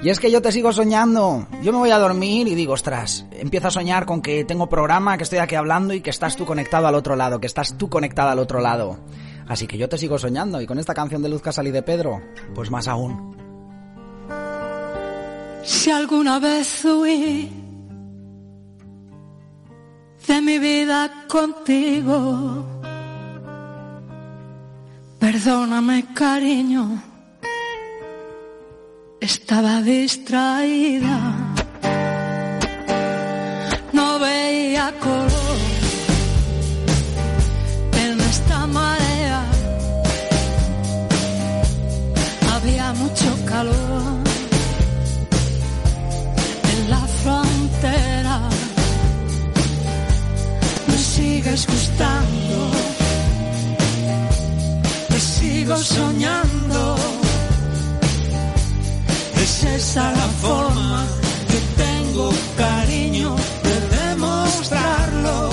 Y 0.05 0.09
es 0.09 0.21
que 0.21 0.31
yo 0.31 0.41
te 0.41 0.53
sigo 0.53 0.73
soñando. 0.73 1.49
Yo 1.65 1.73
me 1.73 1.79
voy 1.79 1.91
a 1.91 1.99
dormir 1.99 2.47
y 2.47 2.55
digo, 2.55 2.75
ostras, 2.75 3.27
empiezo 3.33 3.67
a 3.67 3.73
soñar 3.73 4.07
con 4.07 4.23
que 4.23 4.45
tengo 4.45 4.69
programa, 4.69 5.17
que 5.17 5.25
estoy 5.25 5.41
aquí 5.41 5.57
hablando 5.57 5.95
y 5.95 6.01
que 6.01 6.11
estás 6.11 6.37
tú 6.37 6.47
conectado 6.47 6.87
al 6.87 6.95
otro 6.95 7.17
lado, 7.17 7.41
que 7.41 7.49
estás 7.49 7.77
tú 7.77 7.91
conectada 7.91 8.31
al 8.31 8.39
otro 8.39 8.61
lado. 8.61 9.01
Así 9.49 9.67
que 9.67 9.79
yo 9.79 9.89
te 9.89 9.99
sigo 9.99 10.17
soñando 10.17 10.61
y 10.61 10.67
con 10.67 10.79
esta 10.79 10.95
canción 10.95 11.23
de 11.23 11.29
Luz 11.29 11.43
Casal 11.43 11.67
y 11.67 11.73
de 11.73 11.83
Pedro, 11.83 12.23
pues 12.55 12.71
más 12.71 12.87
aún. 12.87 13.40
Si 15.65 15.91
alguna 15.91 16.39
vez 16.39 16.85
huí 16.85 17.51
de 20.27 20.41
mi 20.41 20.59
vida 20.59 21.27
contigo, 21.29 22.81
Perdóname, 25.21 26.07
cariño. 26.15 27.03
Estaba 29.21 29.83
distraída. 29.83 31.17
No 33.93 34.19
veía 34.19 34.93
color 34.99 35.59
en 38.03 38.21
esta 38.33 38.67
marea. 38.67 39.43
Había 42.55 42.93
mucho 42.95 43.29
calor 43.45 44.20
sigues 51.51 51.67
gustando. 51.67 52.71
Te 55.09 55.21
sigo 55.21 55.77
soñando. 55.77 56.97
Es 59.37 59.65
esa 59.65 60.13
la 60.13 60.29
forma 60.43 61.07
que 61.49 61.83
tengo, 61.83 62.31
cariño, 62.57 63.37
de 63.65 63.97
demostrarlo. 63.99 65.51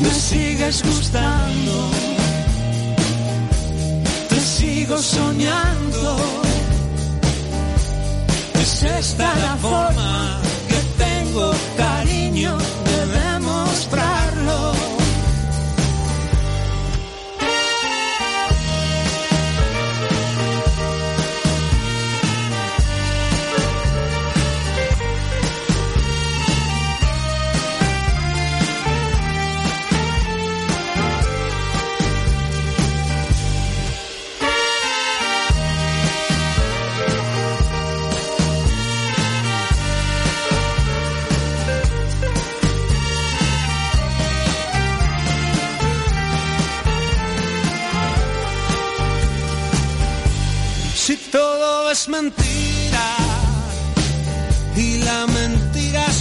Me 0.00 0.10
sigues 0.10 0.82
gustando. 0.84 1.90
Te 4.28 4.40
sigo 4.40 4.98
soñando. 4.98 6.16
Es 8.60 8.82
esta 8.82 9.34
la 9.36 9.56
forma 9.56 10.40
que 10.68 11.04
tengo, 11.04 11.50
cariño, 11.76 11.93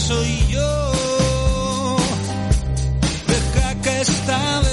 soy 0.07 0.47
yo, 0.49 1.97
deja 3.27 3.81
que 3.81 4.01
esta 4.01 4.59
vez 4.59 4.72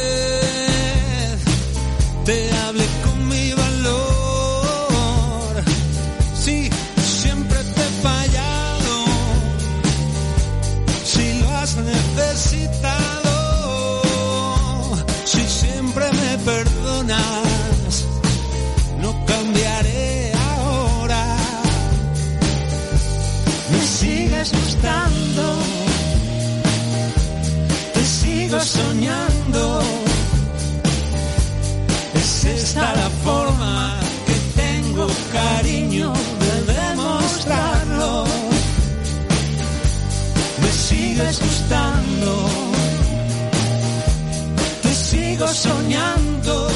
sigo 45.31 45.47
soñando. 45.47 46.69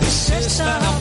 Es 0.00 0.30
esta 0.30 0.97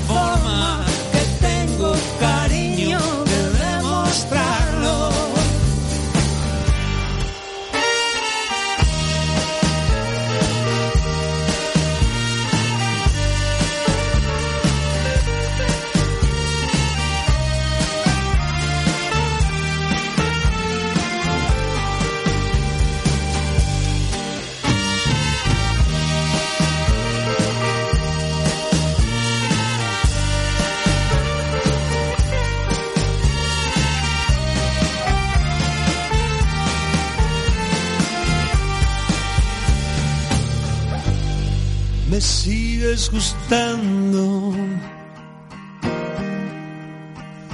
sigues 43.08 43.12
gustando. 43.12 44.54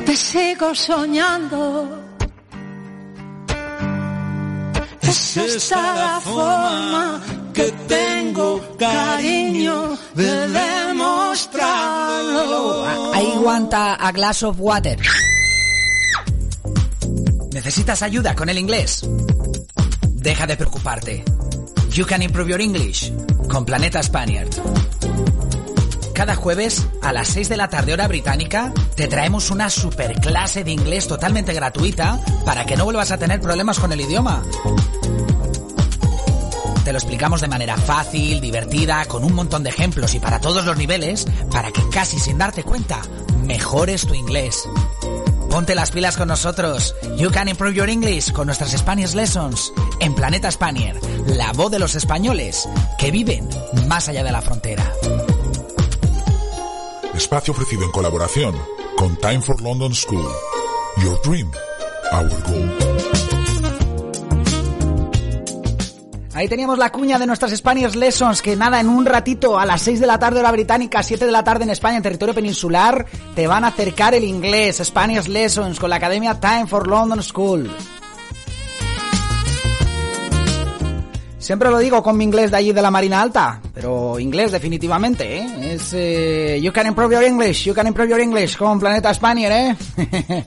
te 0.05 0.15
sigo 0.15 0.75
soñando. 0.75 1.99
Es 5.01 5.37
esta 5.37 5.95
la 5.95 6.21
forma 6.21 7.21
que 7.53 7.71
tengo, 7.87 8.61
cariño, 8.77 9.97
de 10.15 10.47
demostrarlo. 10.47 12.85
I 13.15 13.37
want 13.37 13.73
a, 13.73 13.95
a 13.95 14.11
glass 14.11 14.43
of 14.43 14.59
water. 14.59 14.99
¿Necesitas 17.51 18.01
ayuda 18.01 18.35
con 18.35 18.49
el 18.49 18.57
inglés? 18.57 19.07
Deja 20.09 20.47
de 20.47 20.57
preocuparte. 20.57 21.23
You 21.91 22.05
can 22.05 22.21
improve 22.23 22.49
your 22.49 22.61
English 22.61 23.11
con 23.47 23.65
Planeta 23.65 24.01
Spaniard. 24.01 24.49
Cada 26.13 26.35
jueves 26.35 26.87
a 27.01 27.11
las 27.11 27.27
6 27.29 27.49
de 27.49 27.57
la 27.57 27.69
tarde 27.69 27.91
hora 27.91 28.07
británica 28.07 28.71
te 28.95 29.07
traemos 29.07 29.49
una 29.49 29.69
super 29.69 30.13
clase 30.19 30.63
de 30.63 30.71
inglés 30.71 31.07
totalmente 31.07 31.53
gratuita 31.53 32.19
para 32.45 32.65
que 32.65 32.77
no 32.77 32.85
vuelvas 32.85 33.11
a 33.11 33.17
tener 33.17 33.41
problemas 33.41 33.79
con 33.79 33.91
el 33.91 34.01
idioma. 34.01 34.43
Te 36.85 36.91
lo 36.91 36.99
explicamos 36.99 37.41
de 37.41 37.47
manera 37.47 37.77
fácil, 37.77 38.41
divertida, 38.41 39.05
con 39.05 39.23
un 39.23 39.33
montón 39.33 39.63
de 39.63 39.69
ejemplos 39.69 40.13
y 40.13 40.19
para 40.19 40.39
todos 40.39 40.65
los 40.65 40.77
niveles, 40.77 41.25
para 41.49 41.71
que 41.71 41.81
casi 41.89 42.19
sin 42.19 42.37
darte 42.37 42.63
cuenta 42.63 43.01
mejores 43.45 44.05
tu 44.05 44.13
inglés. 44.13 44.67
Ponte 45.49 45.75
las 45.75 45.91
pilas 45.91 46.17
con 46.17 46.27
nosotros. 46.27 46.93
You 47.17 47.31
can 47.31 47.47
improve 47.47 47.73
your 47.73 47.89
English 47.89 48.31
con 48.31 48.47
nuestras 48.47 48.71
Spanish 48.71 49.13
Lessons 49.13 49.71
en 49.99 50.13
Planeta 50.13 50.51
Spanier, 50.51 50.99
la 51.27 51.53
voz 51.53 51.71
de 51.71 51.79
los 51.79 51.95
españoles 51.95 52.67
que 52.99 53.11
viven 53.11 53.47
más 53.87 54.09
allá 54.09 54.23
de 54.23 54.31
la 54.31 54.41
frontera. 54.41 54.91
Espacio 57.15 57.53
ofrecido 57.53 57.83
en 57.83 57.91
colaboración 57.91 58.55
con 58.97 59.15
Time 59.17 59.41
for 59.41 59.61
London 59.61 59.93
School. 59.93 60.27
Your 60.97 61.19
dream, 61.21 61.51
our 62.11 62.29
goal. 62.47 62.71
Ahí 66.33 66.47
teníamos 66.47 66.79
la 66.79 66.91
cuña 66.91 67.19
de 67.19 67.27
nuestras 67.27 67.55
Spanish 67.55 67.93
Lessons, 67.93 68.41
que 68.41 68.55
nada, 68.55 68.79
en 68.79 68.89
un 68.89 69.05
ratito, 69.05 69.59
a 69.59 69.65
las 69.67 69.83
6 69.83 69.99
de 69.99 70.07
la 70.07 70.17
tarde 70.17 70.39
hora 70.39 70.51
británica, 70.51 71.03
7 71.03 71.27
de 71.27 71.31
la 71.31 71.43
tarde 71.43 71.65
en 71.65 71.69
España, 71.69 71.97
en 71.97 72.03
territorio 72.03 72.33
peninsular, 72.33 73.05
te 73.35 73.45
van 73.45 73.63
a 73.63 73.67
acercar 73.67 74.15
el 74.15 74.23
inglés, 74.23 74.81
Spanish 74.83 75.27
Lessons, 75.27 75.79
con 75.79 75.91
la 75.91 75.97
Academia 75.97 76.39
Time 76.39 76.65
for 76.65 76.87
London 76.87 77.21
School. 77.21 77.69
Siempre 81.43 81.69
lo 81.69 81.77
digo 81.79 82.01
con 82.01 82.15
mi 82.15 82.23
inglés 82.23 82.51
de 82.51 82.57
allí 82.57 82.71
de 82.71 82.81
la 82.81 82.89
Marina 82.89 83.21
Alta, 83.21 83.59
pero 83.73 84.17
inglés 84.17 84.53
definitivamente, 84.53 85.39
¿eh? 85.39 85.73
Es 85.73 85.91
eh, 85.93 86.57
You 86.63 86.71
can 86.71 86.87
improve 86.87 87.15
your 87.15 87.23
English, 87.25 87.65
you 87.65 87.73
can 87.73 87.85
improve 87.85 88.09
your 88.09 88.21
English 88.21 88.55
con 88.55 88.79
Planeta 88.79 89.13
Spanier, 89.13 89.51
¿eh? 89.51 89.75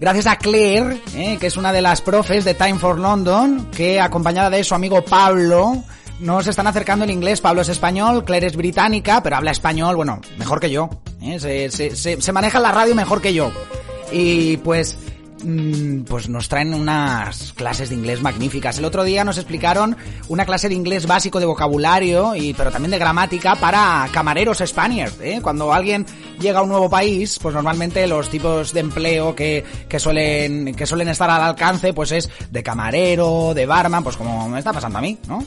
gracias 0.00 0.26
a 0.28 0.36
Claire, 0.36 0.98
eh, 1.14 1.36
que 1.38 1.48
es 1.48 1.58
una 1.58 1.74
de 1.74 1.82
las 1.82 2.00
profes 2.00 2.46
de 2.46 2.54
Time 2.54 2.78
for 2.78 2.98
London, 2.98 3.70
que 3.70 4.00
acompañada 4.00 4.48
de 4.48 4.64
su 4.64 4.74
amigo 4.74 5.04
Pablo, 5.04 5.84
nos 6.20 6.46
están 6.46 6.68
acercando 6.68 7.04
el 7.04 7.10
inglés. 7.10 7.42
Pablo 7.42 7.60
es 7.60 7.68
español, 7.68 8.24
Claire 8.24 8.46
es 8.46 8.56
británica, 8.56 9.22
pero 9.22 9.36
habla 9.36 9.50
español, 9.50 9.94
bueno, 9.96 10.22
mejor 10.38 10.58
que 10.58 10.70
yo. 10.70 10.88
¿eh? 11.20 11.38
Se, 11.38 12.18
se, 12.18 12.32
maneja 12.32 12.56
en 12.56 12.62
la 12.62 12.72
radio 12.72 12.94
mejor 12.94 13.20
que 13.20 13.34
yo. 13.34 13.52
Y 14.10 14.56
pues 14.58 14.96
pues 16.06 16.28
nos 16.28 16.48
traen 16.48 16.72
unas 16.74 17.52
clases 17.52 17.90
de 17.90 17.94
inglés 17.94 18.22
magníficas. 18.22 18.78
El 18.78 18.84
otro 18.84 19.04
día 19.04 19.24
nos 19.24 19.36
explicaron 19.36 19.96
una 20.28 20.46
clase 20.46 20.68
de 20.68 20.74
inglés 20.74 21.06
básico 21.06 21.40
de 21.40 21.46
vocabulario 21.46 22.34
y 22.34 22.54
pero 22.54 22.70
también 22.70 22.90
de 22.90 22.98
gramática 22.98 23.54
para 23.56 24.08
camareros 24.12 24.62
Spaniards. 24.64 25.20
¿eh? 25.20 25.40
Cuando 25.42 25.72
alguien 25.72 26.06
llega 26.40 26.60
a 26.60 26.62
un 26.62 26.70
nuevo 26.70 26.88
país, 26.88 27.38
pues 27.40 27.54
normalmente 27.54 28.06
los 28.06 28.30
tipos 28.30 28.72
de 28.72 28.80
empleo 28.80 29.34
que, 29.34 29.64
que 29.88 29.98
suelen 29.98 30.74
que 30.74 30.86
suelen 30.86 31.08
estar 31.08 31.28
al 31.28 31.42
alcance, 31.42 31.92
pues 31.92 32.12
es 32.12 32.30
de 32.50 32.62
camarero, 32.62 33.52
de 33.54 33.66
barman, 33.66 34.02
pues 34.02 34.16
como 34.16 34.48
me 34.48 34.58
está 34.58 34.72
pasando 34.72 34.98
a 34.98 35.02
mí, 35.02 35.18
¿no? 35.28 35.44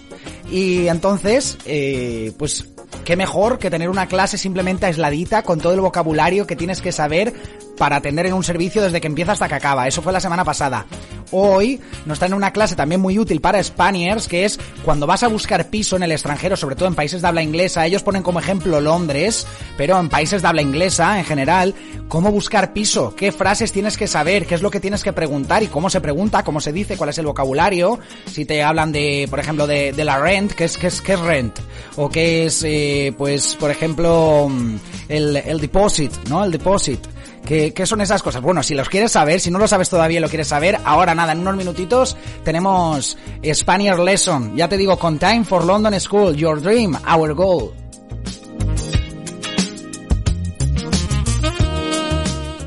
Y 0.51 0.87
entonces, 0.87 1.57
eh, 1.65 2.31
pues 2.37 2.65
qué 3.05 3.15
mejor 3.15 3.59
que 3.59 3.69
tener 3.69 3.89
una 3.89 4.07
clase 4.07 4.37
simplemente 4.37 4.85
aisladita 4.85 5.43
con 5.43 5.59
todo 5.59 5.73
el 5.73 5.81
vocabulario 5.81 6.47
que 6.47 6.55
tienes 6.55 6.81
que 6.81 6.91
saber 6.91 7.33
para 7.77 7.95
atender 7.95 8.25
en 8.25 8.33
un 8.33 8.43
servicio 8.43 8.83
desde 8.83 8.99
que 8.99 9.07
empieza 9.07 9.31
hasta 9.31 9.47
que 9.47 9.55
acaba. 9.55 9.78
Eso 9.87 10.01
fue 10.01 10.13
la 10.13 10.19
semana 10.19 10.43
pasada. 10.43 10.85
Hoy 11.31 11.79
nos 12.05 12.17
traen 12.17 12.33
una 12.33 12.51
clase 12.51 12.75
también 12.75 13.01
muy 13.01 13.19
útil 13.19 13.39
para 13.39 13.61
Spaniards, 13.61 14.27
que 14.27 14.45
es 14.45 14.59
cuando 14.83 15.05
vas 15.05 15.21
a 15.23 15.27
buscar 15.27 15.69
piso 15.69 15.95
en 15.95 16.03
el 16.03 16.11
extranjero, 16.11 16.55
sobre 16.55 16.75
todo 16.75 16.87
en 16.87 16.95
países 16.95 17.21
de 17.21 17.27
habla 17.27 17.43
inglesa. 17.43 17.85
Ellos 17.85 18.01
ponen 18.01 18.23
como 18.23 18.39
ejemplo 18.39 18.81
Londres, 18.81 19.45
pero 19.77 19.99
en 19.99 20.09
países 20.09 20.41
de 20.41 20.47
habla 20.47 20.61
inglesa 20.61 21.19
en 21.19 21.25
general, 21.25 21.75
cómo 22.07 22.31
buscar 22.31 22.73
piso, 22.73 23.13
qué 23.15 23.31
frases 23.31 23.71
tienes 23.71 23.95
que 23.95 24.07
saber, 24.07 24.47
qué 24.47 24.55
es 24.55 24.61
lo 24.63 24.71
que 24.71 24.79
tienes 24.79 25.03
que 25.03 25.13
preguntar 25.13 25.61
y 25.61 25.67
cómo 25.67 25.89
se 25.89 26.01
pregunta, 26.01 26.43
cómo 26.43 26.61
se 26.61 26.73
dice, 26.73 26.97
cuál 26.97 27.11
es 27.11 27.17
el 27.19 27.27
vocabulario. 27.27 27.99
Si 28.25 28.45
te 28.45 28.63
hablan 28.63 28.91
de, 28.91 29.27
por 29.29 29.39
ejemplo, 29.39 29.67
de, 29.67 29.93
la 29.99 30.19
rent, 30.19 30.53
¿qué 30.53 30.65
es, 30.65 30.77
qué 30.77 30.87
es, 30.87 31.01
qué 31.01 31.13
es 31.13 31.19
rent? 31.19 31.59
O 31.97 32.09
qué 32.09 32.45
es, 32.45 32.63
eh, 32.65 33.13
pues, 33.17 33.55
por 33.55 33.69
ejemplo, 33.69 34.47
mm, 34.49 34.75
el, 35.09 35.37
el 35.37 35.59
deposit, 35.59 36.11
¿no? 36.27 36.43
El 36.43 36.51
deposit. 36.51 36.99
¿Qué, 37.45 37.73
¿Qué, 37.73 37.85
son 37.85 38.01
esas 38.01 38.21
cosas? 38.21 38.41
Bueno, 38.41 38.61
si 38.61 38.75
los 38.75 38.89
quieres 38.89 39.11
saber, 39.11 39.39
si 39.39 39.49
no 39.49 39.59
lo 39.59 39.67
sabes 39.67 39.89
todavía 39.89 40.19
y 40.19 40.21
lo 40.21 40.29
quieres 40.29 40.47
saber, 40.47 40.79
ahora 40.83 41.15
nada, 41.15 41.31
en 41.31 41.39
unos 41.39 41.55
minutitos 41.55 42.15
tenemos 42.43 43.17
Spanish 43.53 43.97
Lesson. 43.97 44.55
Ya 44.55 44.69
te 44.69 44.77
digo, 44.77 44.97
con 44.97 45.17
Time 45.17 45.43
for 45.43 45.63
London 45.63 45.99
School, 45.99 46.35
Your 46.35 46.61
Dream, 46.61 46.95
Our 47.11 47.33
Goal. 47.33 47.71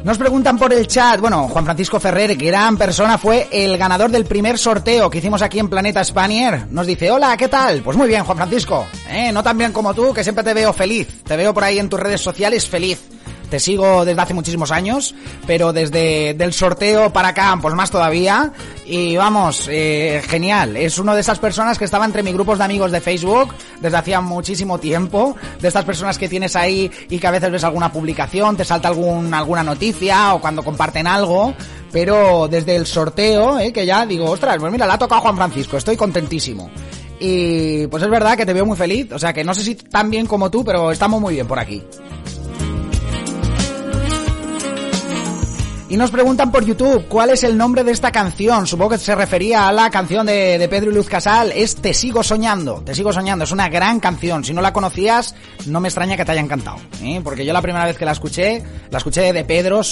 Nos 0.05 0.19
preguntan 0.19 0.59
por 0.59 0.73
el 0.73 0.89
chat, 0.89 1.21
bueno, 1.21 1.47
Juan 1.47 1.65
Francisco 1.65 2.01
Ferrer, 2.01 2.35
gran 2.35 2.77
persona, 2.77 3.19
fue 3.19 3.47
el 3.53 3.79
ganador 3.79 4.11
del 4.11 4.25
primer 4.25 4.59
sorteo 4.59 5.09
que 5.09 5.19
hicimos 5.19 5.43
aquí 5.43 5.61
en 5.61 5.69
Planeta 5.69 6.03
Spanier. 6.03 6.67
Nos 6.71 6.89
dice, 6.89 7.09
hola, 7.13 7.37
¿qué 7.37 7.47
tal? 7.47 7.83
Pues 7.83 7.97
muy 7.97 8.09
bien, 8.09 8.25
Juan 8.25 8.37
Francisco. 8.37 8.85
¿eh? 9.09 9.31
No 9.31 9.45
tan 9.45 9.57
bien 9.57 9.73
como 9.73 9.95
tú, 9.95 10.13
que 10.13 10.25
siempre 10.25 10.43
te 10.43 10.55
veo 10.55 10.73
feliz. 10.73 11.23
Te 11.23 11.37
veo 11.37 11.55
por 11.55 11.63
ahí 11.63 11.79
en 11.79 11.89
tus 11.89 12.01
redes 12.01 12.21
sociales 12.21 12.67
feliz 12.67 13.01
te 13.53 13.61
sigo 13.61 14.07
desde 14.07 14.23
hace 14.23 14.33
muchísimos 14.33 14.71
años, 14.71 15.15
pero 15.47 15.75
desde 15.75 16.33
del 16.33 16.55
sorteo 16.55 17.13
para 17.13 17.29
acá, 17.29 17.59
pues 17.61 17.75
más 17.75 17.91
todavía. 17.91 18.51
Y 18.87 19.15
vamos, 19.19 19.69
eh, 19.71 20.23
genial. 20.27 20.75
Es 20.75 20.99
uno 20.99 21.15
de 21.15 21.21
esas 21.21 21.39
personas 21.39 21.79
que 21.79 21.85
estaba 21.85 22.07
entre 22.07 22.23
mis 22.23 22.33
grupos 22.33 22.57
de 22.57 22.65
amigos 22.65 22.91
de 22.93 23.03
Facebook 23.03 23.53
desde 23.79 23.99
hacía 23.99 24.23
muchísimo 24.23 24.79
tiempo. 24.79 25.37
De 25.61 25.69
estas 25.69 25.85
personas 25.85 26.17
que 26.17 26.31
tienes 26.31 26.57
ahí 26.57 26.91
y 27.11 27.19
que 27.19 27.27
a 27.27 27.31
veces 27.31 27.53
ves 27.53 27.63
alguna 27.63 27.93
publicación, 27.93 28.57
te 28.57 28.65
salta 28.65 28.89
algún, 28.89 29.35
alguna 29.35 29.63
noticia 29.63 30.33
o 30.33 30.41
cuando 30.41 30.63
comparten 30.63 31.07
algo. 31.07 31.53
Pero 31.93 32.49
desde 32.49 32.75
el 32.75 32.87
sorteo, 32.87 33.59
eh, 33.59 33.71
que 33.71 33.85
ya 33.85 34.07
digo, 34.07 34.31
ostras, 34.31 34.57
pues 34.61 34.73
mira, 34.73 34.87
la 34.87 34.95
ha 34.95 34.99
tocado 34.99 35.21
Juan 35.21 35.37
Francisco, 35.37 35.77
estoy 35.77 35.99
contentísimo. 35.99 36.71
Y 37.21 37.87
pues 37.89 38.03
es 38.03 38.09
verdad 38.09 38.35
que 38.35 38.47
te 38.47 38.55
veo 38.55 38.65
muy 38.65 38.79
feliz, 38.79 39.13
o 39.13 39.19
sea 39.19 39.35
que 39.35 39.45
no 39.45 39.55
sé 39.55 39.63
si 39.63 39.75
tan 39.75 40.09
bien 40.09 40.27
como 40.27 40.51
tú, 40.51 40.65
pero 40.65 40.91
estamos 40.91 41.21
muy 41.21 41.35
bien 41.35 41.47
por 41.47 41.59
aquí. 41.59 41.83
Y 45.93 45.99
nos 45.99 46.11
preguntan 46.11 46.51
por 46.51 46.65
YouTube 46.65 47.05
cuál 47.07 47.29
es 47.29 47.45
el 47.45 47.55
nombre 47.55 47.85
de 47.85 47.93
esta 47.93 48.11
canción. 48.11 48.67
Supongo 48.67 48.93
que 48.93 48.99
se 48.99 49.15
refería 49.15 49.69
a 49.69 49.73
la 49.73 49.91
canción 49.91 50.25
de, 50.25 50.57
de, 50.57 50.67
Pedro 50.67 50.91
y 50.91 50.95
Luz 50.95 51.07
Casal. 51.07 51.53
Es 51.55 51.77
Te 51.77 51.93
sigo 51.93 52.23
soñando. 52.23 52.81
Te 52.83 52.95
sigo 52.95 53.13
soñando. 53.13 53.45
Es 53.45 53.53
una 53.53 53.69
gran 53.69 54.01
canción. 54.01 54.43
Si 54.43 54.55
no 54.55 54.63
la 54.63 54.73
conocías, 54.73 55.35
no 55.67 55.81
me 55.81 55.89
extraña 55.89 56.17
que 56.17 56.25
te 56.25 56.33
haya 56.33 56.41
encantado. 56.41 56.79
¿eh? 57.03 57.21
Porque 57.23 57.45
yo 57.45 57.53
la 57.53 57.61
primera 57.61 57.85
vez 57.85 57.99
que 57.99 58.07
la 58.07 58.13
escuché, 58.13 58.63
la 58.89 58.97
escuché 58.97 59.35
de 59.35 59.45
Pedro, 59.45 59.83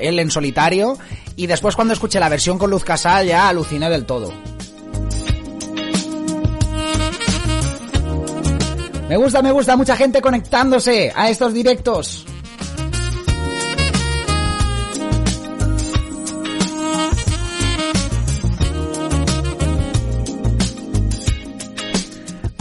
él 0.00 0.18
en 0.18 0.30
solitario. 0.30 0.96
Y 1.36 1.46
después 1.46 1.76
cuando 1.76 1.92
escuché 1.92 2.18
la 2.18 2.30
versión 2.30 2.56
con 2.56 2.70
Luz 2.70 2.82
Casal 2.82 3.26
ya 3.26 3.46
aluciné 3.46 3.90
del 3.90 4.06
todo. 4.06 4.32
Me 9.10 9.16
gusta, 9.18 9.42
me 9.42 9.52
gusta 9.52 9.76
mucha 9.76 9.94
gente 9.94 10.22
conectándose 10.22 11.12
a 11.14 11.28
estos 11.28 11.52
directos. 11.52 12.24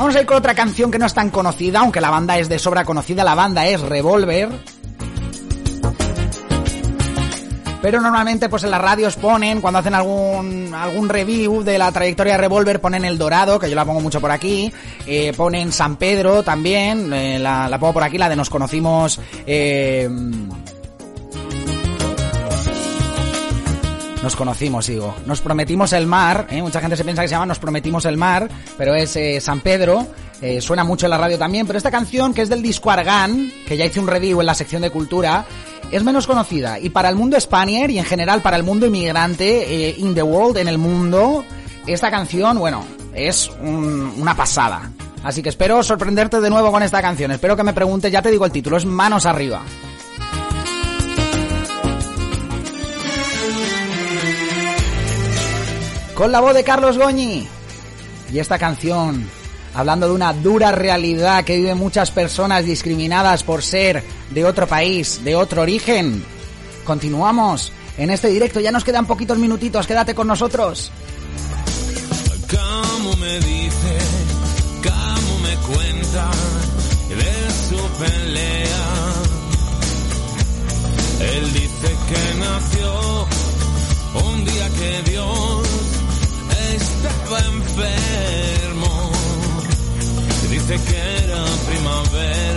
Vamos 0.10 0.18
a 0.18 0.22
ir 0.22 0.26
con 0.26 0.38
otra 0.38 0.56
canción 0.56 0.90
que 0.90 0.98
no 0.98 1.06
es 1.06 1.14
tan 1.14 1.30
conocida, 1.30 1.82
aunque 1.82 2.02
la 2.02 2.10
banda 2.10 2.40
es 2.40 2.50
de 2.50 2.58
sobra 2.58 2.84
conocida, 2.84 3.24
la 3.24 3.36
banda 3.36 3.68
es 3.68 3.80
Revolver. 3.80 4.50
Pero 7.80 8.02
normalmente 8.02 8.50
pues 8.50 8.64
en 8.64 8.72
las 8.72 8.82
radios 8.82 9.18
ponen, 9.18 9.62
cuando 9.62 9.78
hacen 9.82 9.94
algún, 9.94 10.74
algún 10.74 11.10
review 11.10 11.62
de 11.62 11.78
la 11.78 11.92
trayectoria 11.92 12.34
de 12.34 12.40
Revolver, 12.40 12.82
ponen 12.82 13.06
El 13.06 13.20
Dorado, 13.20 13.60
que 13.60 13.70
yo 13.70 13.76
la 13.76 13.86
pongo 13.86 14.02
mucho 14.02 14.20
por 14.20 14.32
aquí, 14.32 14.74
eh, 15.06 15.32
ponen 15.38 15.72
San 15.72 15.96
Pedro 15.98 16.42
también, 16.42 17.14
eh, 17.14 17.38
la, 17.38 17.70
la, 17.70 17.78
pongo 17.78 17.94
por 17.94 18.04
aquí, 18.04 18.18
la 18.18 18.30
de 18.30 18.36
Nos 18.36 18.50
Conocimos... 18.50 19.22
Eh, 19.46 20.10
nos 24.22 24.36
conocimos, 24.36 24.88
digo. 24.88 25.16
Nos 25.26 25.42
prometimos 25.42 25.94
el 25.94 26.06
mar, 26.06 26.48
¿eh? 26.50 26.62
mucha 26.62 26.82
gente 26.82 26.98
se 26.98 27.04
piensa 27.04 27.22
que 27.22 27.28
se 27.28 27.36
llama 27.36 27.46
Nos 27.46 27.60
prometimos 27.60 28.06
el 28.06 28.18
mar, 28.18 28.50
pero 28.78 28.94
es 28.94 29.16
eh, 29.16 29.40
San 29.40 29.62
Pedro, 29.62 30.08
eh, 30.42 30.62
suena 30.62 30.84
mucho 30.84 31.06
en 31.06 31.12
la 31.12 31.18
radio 31.18 31.38
también, 31.38 31.66
pero 31.66 31.78
esta 31.78 31.92
canción 31.92 32.34
que 32.34 32.42
es 32.42 32.50
del 32.50 32.62
disco 32.62 32.92
Argan, 32.92 33.52
que 33.68 33.78
ya 33.78 33.86
hice 33.86 34.00
un 34.00 34.08
review 34.08 34.40
en 34.40 34.46
la 34.46 34.56
sección 34.56 34.82
de 34.82 34.90
cultura, 34.90 35.46
es 35.92 36.04
menos 36.04 36.28
conocida 36.28 36.80
y 36.80 36.90
para 36.90 37.10
el 37.10 37.16
mundo 37.16 37.40
spanier 37.40 37.90
y 37.92 38.00
en 38.00 38.06
general 38.06 38.42
para 38.42 38.58
el 38.58 38.64
mundo 38.64 38.86
inmigrante, 38.86 39.96
in 39.98 40.14
the 40.14 40.24
world, 40.24 40.58
en 40.58 40.68
el 40.68 40.78
mundo, 40.78 41.46
esta 41.88 42.12
canción, 42.12 42.60
bueno, 42.60 42.86
es 43.14 43.50
un, 43.62 44.14
una 44.18 44.36
pasada. 44.36 44.92
Así 45.24 45.42
que 45.42 45.50
espero 45.50 45.82
sorprenderte 45.84 46.40
de 46.40 46.50
nuevo 46.50 46.72
con 46.72 46.84
esta 46.84 47.02
canción. 47.02 47.32
Espero 47.32 47.58
que 47.58 47.64
me 47.64 47.74
preguntes, 47.74 48.12
ya 48.12 48.22
te 48.22 48.32
digo 48.32 48.46
el 48.46 48.52
título, 48.52 48.78
es 48.78 48.86
Manos 48.86 49.26
Arriba. 49.26 49.64
Con 56.20 56.34
la 56.34 56.42
voz 56.42 56.54
de 56.54 56.66
Carlos 56.66 56.98
Goñi. 56.98 57.48
Y 58.30 58.40
esta 58.40 58.60
canción, 58.60 59.26
hablando 59.74 60.06
de 60.10 60.14
una 60.14 60.34
dura 60.34 60.74
realidad 60.74 61.46
que 61.46 61.56
viven 61.56 61.78
muchas 61.78 62.12
personas 62.12 62.66
discriminadas 62.66 63.44
por 63.44 63.64
ser 63.64 64.04
de 64.30 64.44
otro 64.44 64.68
país, 64.68 65.24
de 65.24 65.38
otro 65.38 65.62
origen. 65.62 66.22
Continuamos 66.84 67.72
en 67.98 68.10
este 68.10 68.28
directo, 68.28 68.60
ya 68.60 68.70
nos 68.70 68.84
quedan 68.84 69.06
poquitos 69.06 69.38
minutitos, 69.38 69.88
quédate 69.88 70.14
con 70.14 70.28
nosotros. 70.28 70.92
Cómo 72.52 73.16
me 73.16 73.40
dice, 73.40 73.98
cómo 74.84 75.40
me 75.40 75.56
cuenta 75.74 76.32
de 77.08 77.52
su 77.70 77.82
pelea. 77.98 79.14
Él 81.34 81.54
dice 81.54 81.96
que 82.10 82.40
nació 82.40 83.28
un 84.26 84.44
día 84.44 84.70
que 84.78 85.10
estaba 85.10 85.39
enfermo. 87.86 89.12
Dice 90.50 90.80
que 90.84 90.98
era 91.24 91.44
primavera, 91.68 92.49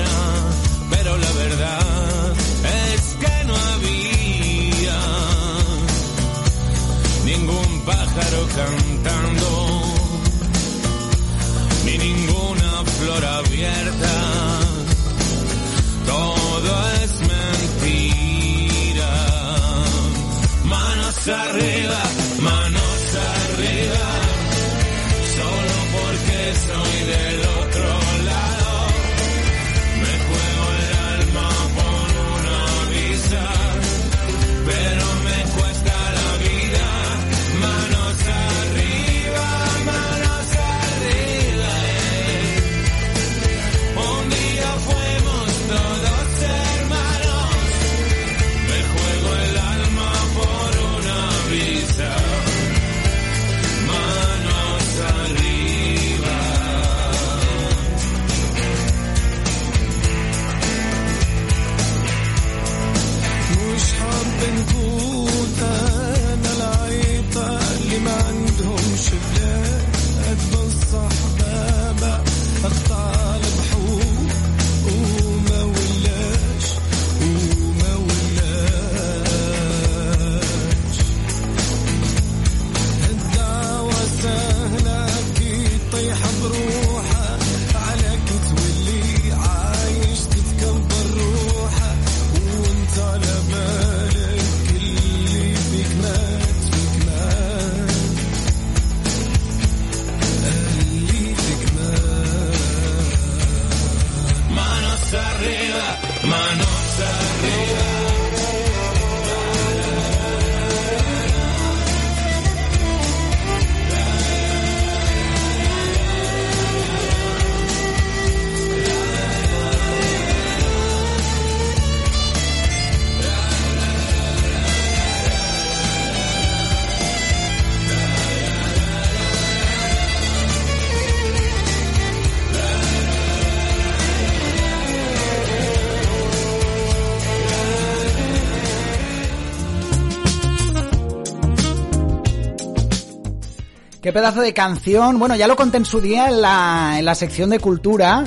Pedazo 144.12 144.40
de 144.40 144.52
canción. 144.52 145.18
Bueno, 145.18 145.36
ya 145.36 145.46
lo 145.46 145.56
conté 145.56 145.78
en 145.78 145.84
su 145.84 146.00
día 146.00 146.28
en 146.28 146.42
la, 146.42 146.96
en 146.98 147.04
la 147.04 147.14
sección 147.14 147.50
de 147.50 147.58
cultura 147.58 148.24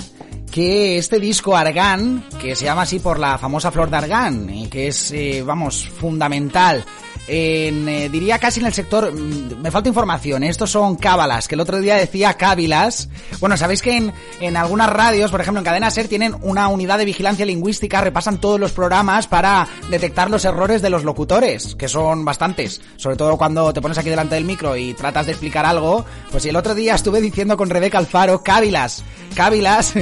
que 0.52 0.98
este 0.98 1.20
disco 1.20 1.56
Argan, 1.56 2.24
que 2.42 2.56
se 2.56 2.66
llama 2.66 2.84
así 2.84 3.00
por 3.00 3.20
la 3.20 3.38
famosa 3.38 3.72
flor 3.72 3.90
de 3.90 3.98
Argan, 3.98 4.70
que 4.70 4.88
es, 4.88 5.12
eh, 5.12 5.44
vamos, 5.46 5.90
fundamental 5.90 6.84
en, 7.28 7.90
eh, 7.90 8.10
diría 8.10 8.38
casi 8.38 8.60
en 8.60 8.68
el 8.68 8.74
sector, 8.74 9.12
mm, 9.12 9.62
me 9.62 9.72
falta 9.72 9.90
información, 9.90 10.44
¿eh? 10.44 10.50
estos 10.50 10.72
son 10.72 10.96
cábalas, 10.96 11.48
que 11.48 11.56
el 11.56 11.62
otro 11.62 11.80
día 11.80 11.96
decía 11.96 12.36
cábilas. 12.36 13.10
Bueno, 13.40 13.58
sabéis 13.58 13.82
que 13.82 13.98
en, 13.98 14.14
en 14.42 14.58
algunas 14.58 14.90
radios, 14.90 15.32
por 15.32 15.42
ejemplo 15.42 15.60
en 15.60 15.66
Cadena 15.66 15.90
Ser, 15.90 16.08
tienen 16.08 16.36
una 16.42 16.68
unidad 16.68 16.98
de 16.98 17.06
vigilancia 17.06 17.46
lingüística, 17.46 18.02
repasan 18.02 18.40
todos 18.40 18.60
los 18.60 18.72
programas 18.72 19.28
para 19.28 19.68
detectar 19.90 20.30
los 20.30 20.46
errores 20.46 20.82
de 20.82 20.90
los 20.90 21.04
locutores, 21.04 21.76
que 21.76 21.88
son 21.88 22.26
bastantes, 22.26 22.82
sobre 22.98 23.16
todo 23.16 23.38
cuando 23.38 23.74
te 23.74 23.82
pones 23.82 23.98
aquí 23.98 24.10
delante 24.10 24.36
del 24.36 24.46
micro 24.46 24.76
y 24.76 24.94
tratas 24.94 25.26
de 25.26 25.32
explicar 25.32 25.66
algo, 25.66 26.06
pues 26.32 26.46
el 26.46 26.56
otro 26.56 26.76
día 26.76 26.96
estuve 26.96 27.22
diciendo 27.22 27.58
con 27.58 27.70
Rebeca 27.70 27.98
Alfaro, 27.98 28.44
cábilas, 28.44 29.04
cábilas, 29.34 29.94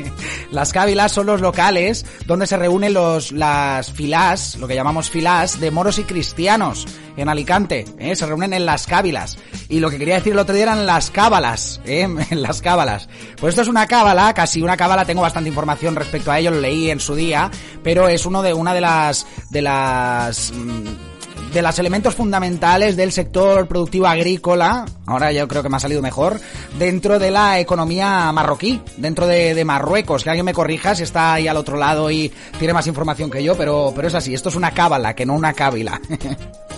las 0.50 0.72
cábilas 0.72 1.12
son 1.12 1.26
los 1.26 1.40
locales 1.40 2.06
donde 2.26 2.46
se 2.46 2.56
reúnen 2.56 2.94
los, 2.94 3.32
las 3.32 3.92
filás, 3.92 4.56
lo 4.56 4.66
que 4.66 4.74
llamamos 4.74 5.10
filás, 5.10 5.60
de 5.60 5.70
moros 5.70 5.98
y 5.98 6.04
cristianos 6.04 6.69
en 7.16 7.28
Alicante, 7.28 7.84
¿eh? 7.98 8.16
se 8.16 8.26
reúnen 8.26 8.52
en 8.52 8.66
las 8.66 8.86
cábilas. 8.86 9.38
Y 9.68 9.80
lo 9.80 9.90
que 9.90 9.98
quería 9.98 10.14
decir 10.16 10.32
el 10.32 10.38
otro 10.38 10.54
día 10.54 10.64
eran 10.64 10.86
las 10.86 11.10
cábalas, 11.10 11.80
¿eh? 11.84 12.02
en 12.30 12.42
las 12.42 12.62
cábalas. 12.62 13.08
Pues 13.38 13.50
esto 13.52 13.62
es 13.62 13.68
una 13.68 13.86
cábala, 13.86 14.32
casi 14.34 14.62
una 14.62 14.76
cábala, 14.76 15.04
tengo 15.04 15.22
bastante 15.22 15.48
información 15.48 15.96
respecto 15.96 16.30
a 16.30 16.38
ello, 16.38 16.50
lo 16.50 16.60
leí 16.60 16.90
en 16.90 17.00
su 17.00 17.14
día, 17.14 17.50
pero 17.82 18.08
es 18.08 18.26
uno 18.26 18.42
de 18.42 18.54
una 18.54 18.74
de 18.74 18.80
las 18.80 19.26
de 19.50 19.62
las 19.62 20.52
mm, 20.52 21.09
de 21.52 21.62
los 21.62 21.78
elementos 21.78 22.14
fundamentales 22.14 22.96
del 22.96 23.12
sector 23.12 23.66
productivo 23.66 24.06
agrícola, 24.06 24.84
ahora 25.06 25.32
yo 25.32 25.48
creo 25.48 25.62
que 25.62 25.68
me 25.68 25.76
ha 25.76 25.80
salido 25.80 26.02
mejor, 26.02 26.40
dentro 26.78 27.18
de 27.18 27.30
la 27.30 27.58
economía 27.58 28.30
marroquí, 28.32 28.80
dentro 28.96 29.26
de, 29.26 29.54
de 29.54 29.64
Marruecos, 29.64 30.22
que 30.22 30.30
alguien 30.30 30.46
me 30.46 30.54
corrija 30.54 30.94
si 30.94 31.02
está 31.02 31.34
ahí 31.34 31.48
al 31.48 31.56
otro 31.56 31.76
lado 31.76 32.10
y 32.10 32.32
tiene 32.58 32.74
más 32.74 32.86
información 32.86 33.30
que 33.30 33.42
yo, 33.42 33.56
pero, 33.56 33.92
pero 33.94 34.08
es 34.08 34.14
así, 34.14 34.32
esto 34.34 34.48
es 34.48 34.54
una 34.54 34.72
cábala, 34.72 35.14
que 35.14 35.26
no 35.26 35.34
una 35.34 35.52
cábila. 35.52 36.00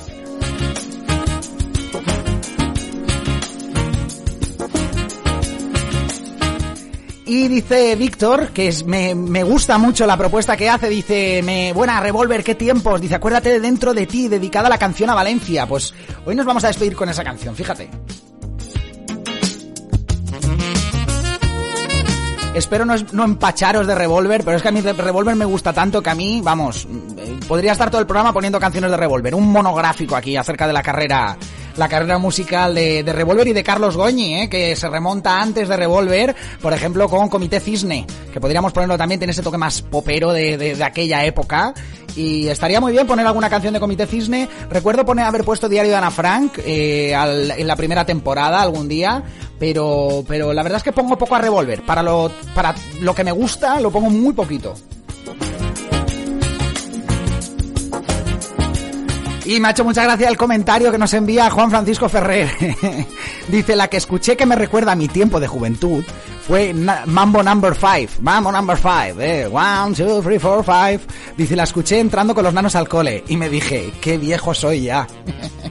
Y 7.32 7.48
dice 7.48 7.96
Víctor, 7.96 8.48
que 8.48 8.68
es, 8.68 8.84
me, 8.84 9.14
me 9.14 9.42
gusta 9.42 9.78
mucho 9.78 10.06
la 10.06 10.18
propuesta 10.18 10.54
que 10.54 10.68
hace, 10.68 10.90
dice, 10.90 11.40
me, 11.42 11.72
buena, 11.72 11.98
Revolver, 11.98 12.44
qué 12.44 12.54
tiempos, 12.54 13.00
dice, 13.00 13.14
acuérdate 13.14 13.48
de 13.48 13.58
dentro 13.58 13.94
de 13.94 14.06
ti, 14.06 14.28
dedicada 14.28 14.68
la 14.68 14.76
canción 14.76 15.08
a 15.08 15.14
Valencia. 15.14 15.66
Pues 15.66 15.94
hoy 16.26 16.34
nos 16.34 16.44
vamos 16.44 16.62
a 16.64 16.66
despedir 16.66 16.94
con 16.94 17.08
esa 17.08 17.24
canción, 17.24 17.56
fíjate. 17.56 17.88
Espero 22.54 22.84
no, 22.84 22.96
no 23.12 23.24
empacharos 23.24 23.86
de 23.86 23.94
Revolver, 23.94 24.44
pero 24.44 24.58
es 24.58 24.62
que 24.62 24.68
a 24.68 24.72
mí 24.72 24.82
Revolver 24.82 25.34
me 25.34 25.46
gusta 25.46 25.72
tanto 25.72 26.02
que 26.02 26.10
a 26.10 26.14
mí, 26.14 26.42
vamos, 26.44 26.86
eh, 27.16 27.40
podría 27.48 27.72
estar 27.72 27.90
todo 27.90 28.02
el 28.02 28.06
programa 28.06 28.34
poniendo 28.34 28.60
canciones 28.60 28.90
de 28.90 28.96
Revolver. 28.98 29.34
Un 29.34 29.50
monográfico 29.50 30.16
aquí 30.16 30.36
acerca 30.36 30.66
de 30.66 30.74
la 30.74 30.82
carrera 30.82 31.38
la 31.76 31.88
carrera 31.88 32.18
musical 32.18 32.74
de, 32.74 33.02
de 33.02 33.12
Revolver 33.12 33.48
y 33.48 33.52
de 33.52 33.62
Carlos 33.62 33.96
Goñi, 33.96 34.42
¿eh? 34.42 34.48
que 34.48 34.76
se 34.76 34.88
remonta 34.88 35.40
antes 35.40 35.68
de 35.68 35.76
Revolver, 35.76 36.34
por 36.60 36.72
ejemplo, 36.72 37.08
con 37.08 37.28
Comité 37.28 37.60
Cisne, 37.60 38.06
que 38.32 38.40
podríamos 38.40 38.72
ponerlo 38.72 38.98
también, 38.98 39.18
tiene 39.20 39.32
ese 39.32 39.42
toque 39.42 39.58
más 39.58 39.82
popero 39.82 40.32
de, 40.32 40.56
de, 40.56 40.84
aquella 40.84 41.24
época. 41.24 41.74
Y 42.14 42.48
estaría 42.48 42.78
muy 42.78 42.92
bien 42.92 43.06
poner 43.06 43.26
alguna 43.26 43.48
canción 43.48 43.72
de 43.72 43.80
Comité 43.80 44.06
Cisne. 44.06 44.46
Recuerdo 44.70 45.06
poner 45.06 45.24
haber 45.24 45.44
puesto 45.44 45.68
Diario 45.68 45.92
de 45.92 45.96
Ana 45.96 46.10
Frank 46.10 46.58
eh, 46.58 47.14
al, 47.14 47.52
en 47.52 47.66
la 47.66 47.74
primera 47.74 48.04
temporada 48.04 48.60
algún 48.60 48.86
día, 48.86 49.22
pero, 49.58 50.22
pero 50.28 50.52
la 50.52 50.62
verdad 50.62 50.76
es 50.76 50.82
que 50.82 50.92
pongo 50.92 51.16
poco 51.16 51.34
a 51.36 51.38
Revolver. 51.38 51.82
Para 51.86 52.02
lo, 52.02 52.30
para 52.54 52.74
lo 53.00 53.14
que 53.14 53.24
me 53.24 53.32
gusta, 53.32 53.80
lo 53.80 53.90
pongo 53.90 54.10
muy 54.10 54.34
poquito. 54.34 54.74
Y 59.44 59.58
me 59.58 59.68
ha 59.68 59.70
hecho 59.72 59.84
mucha 59.84 60.04
gracia 60.04 60.28
el 60.28 60.36
comentario 60.36 60.92
que 60.92 60.98
nos 60.98 61.12
envía 61.14 61.50
Juan 61.50 61.70
Francisco 61.70 62.08
Ferrer. 62.08 62.50
Dice, 63.48 63.74
la 63.74 63.88
que 63.88 63.96
escuché 63.96 64.36
que 64.36 64.46
me 64.46 64.54
recuerda 64.54 64.92
a 64.92 64.96
mi 64.96 65.08
tiempo 65.08 65.40
de 65.40 65.48
juventud 65.48 66.04
fue 66.46 66.72
Mambo 66.72 67.42
Number 67.42 67.74
5. 67.74 68.20
Mambo 68.20 68.52
Number 68.52 68.76
5. 68.76 69.20
Eh. 69.20 69.46
One, 69.46 69.94
two, 69.94 70.22
three, 70.22 70.38
four, 70.38 70.64
five. 70.64 71.00
Dice, 71.36 71.56
la 71.56 71.64
escuché 71.64 71.98
entrando 71.98 72.34
con 72.34 72.44
los 72.44 72.54
nanos 72.54 72.76
al 72.76 72.88
cole. 72.88 73.24
Y 73.28 73.36
me 73.36 73.48
dije, 73.48 73.92
qué 74.00 74.16
viejo 74.18 74.54
soy 74.54 74.82
ya. 74.82 75.06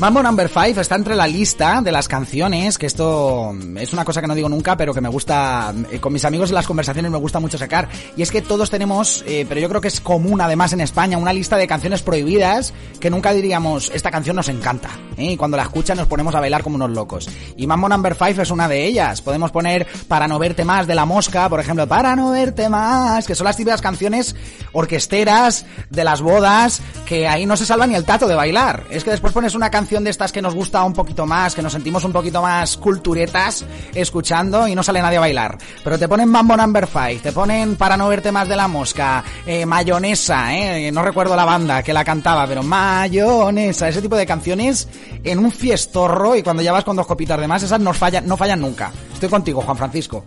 Mambo 0.00 0.24
Number 0.24 0.48
5 0.48 0.80
está 0.80 0.96
entre 0.96 1.14
la 1.14 1.28
lista 1.28 1.80
de 1.80 1.92
las 1.92 2.08
canciones, 2.08 2.78
que 2.78 2.86
esto 2.86 3.54
es 3.76 3.92
una 3.92 4.04
cosa 4.04 4.20
que 4.20 4.26
no 4.26 4.34
digo 4.34 4.48
nunca, 4.48 4.76
pero 4.76 4.92
que 4.92 5.00
me 5.00 5.08
gusta, 5.08 5.72
eh, 5.90 6.00
con 6.00 6.12
mis 6.12 6.24
amigos 6.24 6.50
en 6.50 6.56
las 6.56 6.66
conversaciones 6.66 7.12
me 7.12 7.16
gusta 7.16 7.38
mucho 7.38 7.56
sacar. 7.56 7.88
Y 8.16 8.22
es 8.22 8.32
que 8.32 8.42
todos 8.42 8.70
tenemos, 8.70 9.24
eh, 9.26 9.46
pero 9.48 9.60
yo 9.60 9.68
creo 9.68 9.80
que 9.80 9.88
es 9.88 10.00
común 10.00 10.40
además 10.40 10.72
en 10.72 10.80
España, 10.80 11.16
una 11.16 11.32
lista 11.32 11.56
de 11.56 11.68
canciones 11.68 12.02
prohibidas 12.02 12.74
que 12.98 13.08
nunca 13.08 13.32
diríamos, 13.32 13.92
esta 13.94 14.10
canción 14.10 14.34
nos 14.34 14.48
encanta. 14.48 14.90
¿eh? 15.16 15.32
Y 15.32 15.36
cuando 15.36 15.56
la 15.56 15.62
escuchan 15.62 15.96
nos 15.96 16.08
ponemos 16.08 16.34
a 16.34 16.40
bailar 16.40 16.64
como 16.64 16.74
unos 16.74 16.90
locos. 16.90 17.28
Y 17.56 17.68
Mambo 17.68 17.88
Number 17.88 18.16
5 18.16 18.42
es 18.42 18.50
una 18.50 18.66
de 18.66 18.84
ellas. 18.84 19.22
Podemos 19.22 19.52
poner 19.52 19.86
Para 20.08 20.26
no 20.26 20.40
verte 20.40 20.64
más 20.64 20.88
de 20.88 20.96
la 20.96 21.06
mosca, 21.06 21.48
por 21.48 21.60
ejemplo, 21.60 21.86
Para 21.86 22.16
no 22.16 22.32
verte 22.32 22.68
más, 22.68 23.26
que 23.28 23.36
son 23.36 23.44
las 23.44 23.56
típicas 23.56 23.80
canciones 23.80 24.34
orquesteras 24.72 25.64
de 25.88 26.02
las 26.02 26.20
bodas, 26.20 26.82
que 27.06 27.28
ahí 27.28 27.46
no 27.46 27.56
se 27.56 27.64
salva 27.64 27.86
ni 27.86 27.94
el 27.94 28.04
tato 28.04 28.26
de 28.26 28.34
bailar. 28.34 28.84
Es 28.90 29.04
que 29.04 29.10
después 29.10 29.32
pones 29.32 29.54
una 29.54 29.70
canción 29.70 29.83
de 29.84 30.10
estas 30.10 30.32
que 30.32 30.42
nos 30.42 30.54
gusta 30.54 30.82
un 30.82 30.92
poquito 30.92 31.26
más, 31.26 31.54
que 31.54 31.62
nos 31.62 31.72
sentimos 31.72 32.02
un 32.04 32.12
poquito 32.12 32.40
más 32.40 32.76
culturetas 32.76 33.64
escuchando 33.94 34.66
y 34.66 34.74
no 34.74 34.82
sale 34.82 35.02
nadie 35.02 35.18
a 35.18 35.20
bailar. 35.20 35.58
Pero 35.84 35.98
te 35.98 36.08
ponen 36.08 36.28
Mambo 36.28 36.56
Number 36.56 36.86
5, 36.86 37.22
te 37.22 37.32
ponen 37.32 37.76
Para 37.76 37.96
no 37.96 38.08
verte 38.08 38.32
más 38.32 38.48
de 38.48 38.56
la 38.56 38.66
mosca, 38.66 39.22
eh, 39.46 39.66
Mayonesa, 39.66 40.54
eh, 40.54 40.90
no 40.90 41.02
recuerdo 41.02 41.36
la 41.36 41.44
banda 41.44 41.82
que 41.82 41.92
la 41.92 42.04
cantaba, 42.04 42.46
pero 42.46 42.62
Mayonesa, 42.62 43.88
ese 43.88 44.02
tipo 44.02 44.16
de 44.16 44.26
canciones 44.26 44.88
en 45.22 45.38
un 45.38 45.52
fiestorro 45.52 46.34
y 46.34 46.42
cuando 46.42 46.62
ya 46.62 46.72
vas 46.72 46.84
con 46.84 46.96
dos 46.96 47.06
copitas 47.06 47.38
de 47.38 47.46
más, 47.46 47.62
esas 47.62 47.80
no 47.80 47.92
fallan, 47.92 48.26
no 48.26 48.36
fallan 48.36 48.60
nunca. 48.60 48.90
Estoy 49.12 49.28
contigo, 49.28 49.60
Juan 49.60 49.76
Francisco. 49.76 50.24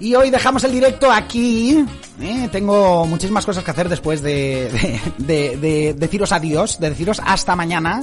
Y 0.00 0.14
hoy 0.14 0.30
dejamos 0.30 0.62
el 0.64 0.72
directo 0.72 1.10
aquí. 1.10 1.84
¿eh? 2.20 2.48
Tengo 2.52 3.06
muchísimas 3.06 3.46
cosas 3.46 3.64
que 3.64 3.70
hacer 3.70 3.88
después 3.88 4.22
de, 4.22 5.00
de, 5.18 5.26
de, 5.26 5.56
de 5.56 5.94
deciros 5.94 6.32
adiós, 6.32 6.78
de 6.78 6.90
deciros 6.90 7.20
hasta 7.24 7.56
mañana. 7.56 8.02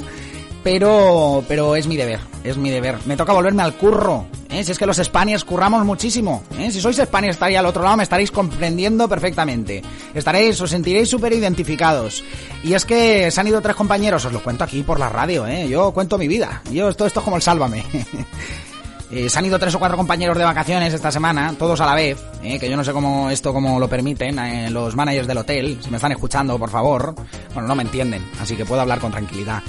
Pero, 0.64 1.44
pero 1.50 1.76
es 1.76 1.88
mi 1.88 1.98
deber, 1.98 2.22
es 2.46 2.56
mi 2.56 2.70
deber. 2.70 2.96
Me 3.06 3.18
toca 3.18 3.34
volverme 3.34 3.64
al 3.64 3.74
curro. 3.76 4.26
¿eh? 4.50 4.64
Si 4.64 4.72
es 4.72 4.80
que 4.80 4.86
los 4.86 4.96
Spaniards 4.96 5.44
curramos 5.44 5.84
muchísimo. 5.86 6.41
¿eh? 6.58 6.72
Si 6.72 6.80
sois 6.80 6.96
Spaniards 6.96 7.36
estaría 7.36 7.60
al 7.60 7.66
otro 7.66 7.84
lado, 7.84 7.98
me 7.98 8.04
estaréis 8.04 8.32
comprendiendo 8.32 9.10
perfectamente. 9.10 9.82
Estaréis, 10.14 10.62
os 10.62 10.70
sentiréis 10.70 11.10
súper 11.10 11.34
identificados. 11.34 12.24
Y 12.64 12.74
es 12.76 12.86
que 12.86 13.30
se 13.30 13.41
han 13.41 13.48
ido 13.48 13.62
tres 13.62 13.76
compañeros, 13.76 14.24
os 14.24 14.32
lo 14.32 14.41
cuento 14.41 14.64
aquí 14.64 14.84
por 14.84 15.00
la 15.02 15.10
radio. 15.10 15.46
Yo 15.68 15.91
cuento 15.91 16.18
mi 16.18 16.30
vida. 16.30 16.62
Yo, 16.72 16.94
todo 16.94 17.08
esto 17.08 17.20
es 17.20 17.26
como 17.26 17.36
el 17.36 17.41
sálvame. 17.41 17.84
Eh, 19.16 19.30
se 19.30 19.38
han 19.38 19.45
ido 19.45 19.59
tres 19.59 19.76
o 19.76 19.80
cuatro 19.80 19.95
compañeros 19.95 20.36
de 20.36 20.43
vacaciones 20.43 20.91
esta 20.91 21.11
semana, 21.11 21.53
todos 21.59 21.80
a 21.82 21.86
la 21.86 21.93
vez, 21.93 22.18
eh, 22.41 22.57
que 22.57 22.68
yo 22.68 22.76
no 22.76 22.84
sé 22.84 22.91
cómo 22.93 23.30
esto 23.30 23.53
cómo 23.53 23.80
lo 23.80 23.88
permiten 23.88 24.39
eh, 24.39 24.72
los 24.72 24.95
managers 24.95 25.28
del 25.28 25.38
hotel, 25.38 25.78
si 25.84 25.91
me 25.91 25.97
están 25.97 26.14
escuchando, 26.14 26.57
por 26.57 26.72
favor. 26.72 27.14
Bueno, 27.53 27.68
no 27.68 27.76
me 27.76 27.84
entienden, 27.84 28.26
así 28.41 28.55
que 28.55 28.66
puedo 28.66 28.82
hablar 28.82 28.99
con 28.99 29.11
tranquilidad. 29.11 29.61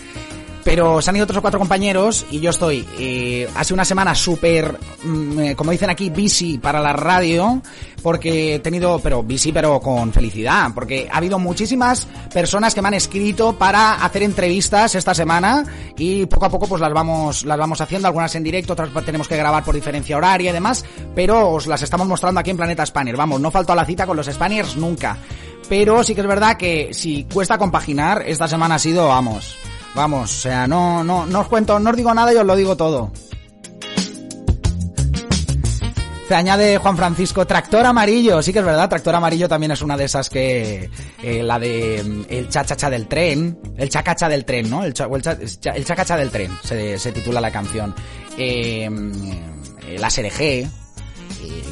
Pero 0.65 1.03
se 1.03 1.11
han 1.11 1.17
ido 1.17 1.27
tres 1.27 1.39
o 1.39 1.43
cuatro 1.43 1.61
compañeros 1.61 2.25
y 2.31 2.41
yo 2.41 2.51
estoy 2.51 2.87
eh, 2.99 3.49
hace 3.55 3.75
una 3.75 3.85
semana 3.85 4.15
súper, 4.15 4.79
mm, 5.03 5.39
eh, 5.41 5.57
como 5.57 5.71
dicen 5.71 5.91
aquí, 5.91 6.09
busy 6.09 6.57
para 6.59 6.81
la 6.81 6.95
radio, 6.95 7.61
porque 8.03 8.55
he 8.55 8.59
tenido, 8.61 8.99
pero 8.99 9.23
busy 9.23 9.53
pero 9.53 9.79
con 9.81 10.12
felicidad, 10.12 10.71
porque 10.75 11.09
ha 11.11 11.19
habido 11.19 11.39
muchísimas 11.39 12.07
personas 12.33 12.75
que 12.75 12.81
me 12.81 12.89
han 12.89 12.95
escrito 12.95 13.57
para 13.59 13.95
hacer 13.95 14.23
entrevistas 14.23 14.95
esta 14.95 15.15
semana 15.15 15.65
y 15.99 16.25
poco 16.27 16.47
a 16.47 16.51
poco 16.51 16.67
pues 16.67 16.81
las 16.81 16.93
vamos, 16.93 17.45
las 17.45 17.59
vamos 17.59 17.81
haciendo, 17.81 18.09
algunas 18.09 18.35
en 18.35 18.43
directo, 18.43 18.73
otras 18.73 18.91
tenemos 19.05 19.29
que 19.29 19.37
grabar 19.37 19.65
por 19.65 19.75
diferencia 19.75 20.17
horaria 20.17 20.51
y 20.51 20.55
demás, 20.55 20.85
pero 21.15 21.51
os 21.51 21.67
las 21.67 21.83
estamos 21.83 22.07
mostrando 22.07 22.41
aquí 22.41 22.51
en 22.51 22.57
Planeta 22.57 22.87
Spanier. 22.87 23.17
Vamos, 23.17 23.41
no 23.41 23.51
falto 23.51 23.73
a 23.73 23.77
la 23.77 23.85
cita 23.85 24.07
con 24.07 24.17
los 24.17 24.27
Spaniers 24.27 24.77
nunca. 24.77 25.19
Pero 25.69 26.05
sí 26.05 26.15
que 26.15 26.21
es 26.21 26.27
verdad 26.27 26.57
que 26.57 26.93
si 26.93 27.25
cuesta 27.25 27.59
compaginar, 27.59 28.23
esta 28.27 28.49
semana 28.49 28.75
ha 28.75 28.79
sido, 28.79 29.09
vamos, 29.09 29.57
Vamos, 29.95 30.32
o 30.38 30.40
sea, 30.40 30.66
no, 30.66 31.05
no, 31.05 31.24
no 31.26 31.40
os 31.40 31.49
cuento, 31.49 31.78
no 31.78 31.90
os 31.90 31.97
digo 31.97 32.12
nada 32.12 32.32
y 32.32 32.36
os 32.36 32.45
lo 32.45 32.57
digo 32.57 32.76
todo. 32.76 33.12
Se 36.26 36.34
añade 36.34 36.78
Juan 36.78 36.97
Francisco, 36.97 37.47
tractor 37.47 37.84
amarillo, 37.84 38.40
sí 38.42 38.51
que 38.53 38.61
es 38.61 38.64
verdad, 38.64 38.88
tractor 38.88 39.14
amarillo 39.14 39.47
también 39.47 39.72
es 39.72 39.82
una 39.82 39.95
de 39.97 40.05
esas 40.05 40.30
que, 40.30 40.88
eh, 41.22 41.42
la 41.42 41.59
de 41.59 42.03
mm, 42.03 42.22
el 42.30 42.49
chachacha 42.49 42.88
del 42.88 43.07
tren, 43.07 43.59
el 43.76 43.90
chacacha 43.90 44.26
del 44.28 44.45
tren, 44.47 44.70
¿no? 44.70 44.82
El, 44.84 44.95
cha, 44.95 45.05
el, 45.05 45.20
cha- 45.61 45.72
el 45.76 45.84
chacacha 45.84 46.16
del 46.16 46.30
tren, 46.30 46.51
se, 46.64 46.99
se 46.99 47.12
titula 47.12 47.42
la 47.42 47.51
canción. 47.51 47.95
Eh, 48.38 48.88
mm, 48.88 49.99
la 49.99 50.09
SRG, 50.09 50.66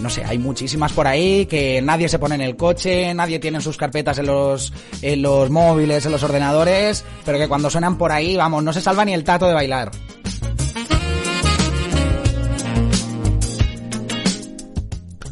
no 0.00 0.10
sé, 0.10 0.24
hay 0.24 0.38
muchísimas 0.38 0.92
por 0.92 1.06
ahí 1.06 1.46
que 1.46 1.80
nadie 1.80 2.08
se 2.08 2.18
pone 2.18 2.34
en 2.34 2.40
el 2.40 2.56
coche, 2.56 3.14
nadie 3.14 3.38
tiene 3.38 3.60
sus 3.60 3.76
carpetas 3.76 4.18
en 4.18 4.26
los, 4.26 4.72
en 5.00 5.22
los 5.22 5.48
móviles, 5.50 6.04
en 6.04 6.12
los 6.12 6.22
ordenadores, 6.22 7.04
pero 7.24 7.38
que 7.38 7.48
cuando 7.48 7.70
suenan 7.70 7.96
por 7.96 8.10
ahí, 8.10 8.36
vamos, 8.36 8.64
no 8.64 8.72
se 8.72 8.80
salva 8.80 9.04
ni 9.04 9.14
el 9.14 9.24
tato 9.24 9.46
de 9.46 9.54
bailar. 9.54 9.90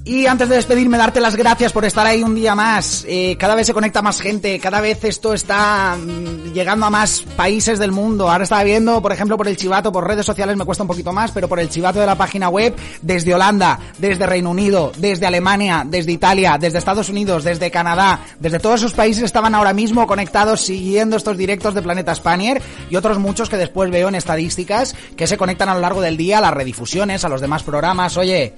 Y 0.02 0.26
antes 0.26 0.48
de 0.48 0.56
despedirme, 0.56 0.96
darte 0.96 1.20
las 1.20 1.36
gracias 1.36 1.72
por 1.72 1.84
estar 1.84 2.06
ahí 2.06 2.22
un 2.22 2.34
día 2.34 2.54
más. 2.54 3.04
Eh, 3.06 3.36
cada 3.38 3.54
vez 3.54 3.66
se 3.66 3.74
conecta 3.74 4.00
más 4.00 4.20
gente, 4.22 4.58
cada 4.58 4.80
vez 4.80 5.04
esto 5.04 5.34
está 5.34 5.94
mm, 5.94 6.54
llegando 6.54 6.86
a 6.86 6.90
más 6.90 7.20
países 7.36 7.78
del 7.78 7.92
mundo. 7.92 8.30
Ahora 8.30 8.44
estaba 8.44 8.64
viendo, 8.64 9.02
por 9.02 9.12
ejemplo, 9.12 9.36
por 9.36 9.46
el 9.46 9.58
chivato, 9.58 9.92
por 9.92 10.08
redes 10.08 10.24
sociales 10.24 10.56
me 10.56 10.64
cuesta 10.64 10.84
un 10.84 10.88
poquito 10.88 11.12
más, 11.12 11.32
pero 11.32 11.48
por 11.48 11.60
el 11.60 11.68
chivato 11.68 12.00
de 12.00 12.06
la 12.06 12.16
página 12.16 12.48
web, 12.48 12.74
desde 13.02 13.34
Holanda, 13.34 13.78
desde 13.98 14.24
Reino 14.24 14.50
Unido, 14.50 14.90
desde 14.96 15.26
Alemania, 15.26 15.84
desde 15.86 16.12
Italia, 16.12 16.56
desde 16.58 16.78
Estados 16.78 17.10
Unidos, 17.10 17.44
desde 17.44 17.70
Canadá, 17.70 18.20
desde 18.38 18.58
todos 18.58 18.80
esos 18.80 18.94
países 18.94 19.22
estaban 19.22 19.54
ahora 19.54 19.74
mismo 19.74 20.06
conectados 20.06 20.62
siguiendo 20.62 21.18
estos 21.18 21.36
directos 21.36 21.74
de 21.74 21.82
Planeta 21.82 22.14
Spanier 22.14 22.62
y 22.88 22.96
otros 22.96 23.18
muchos 23.18 23.50
que 23.50 23.58
después 23.58 23.90
veo 23.90 24.08
en 24.08 24.14
estadísticas 24.14 24.96
que 25.14 25.26
se 25.26 25.36
conectan 25.36 25.68
a 25.68 25.74
lo 25.74 25.80
largo 25.80 26.00
del 26.00 26.16
día 26.16 26.38
a 26.38 26.40
las 26.40 26.54
redifusiones, 26.54 27.22
a 27.26 27.28
los 27.28 27.42
demás 27.42 27.62
programas. 27.62 28.16
Oye, 28.16 28.54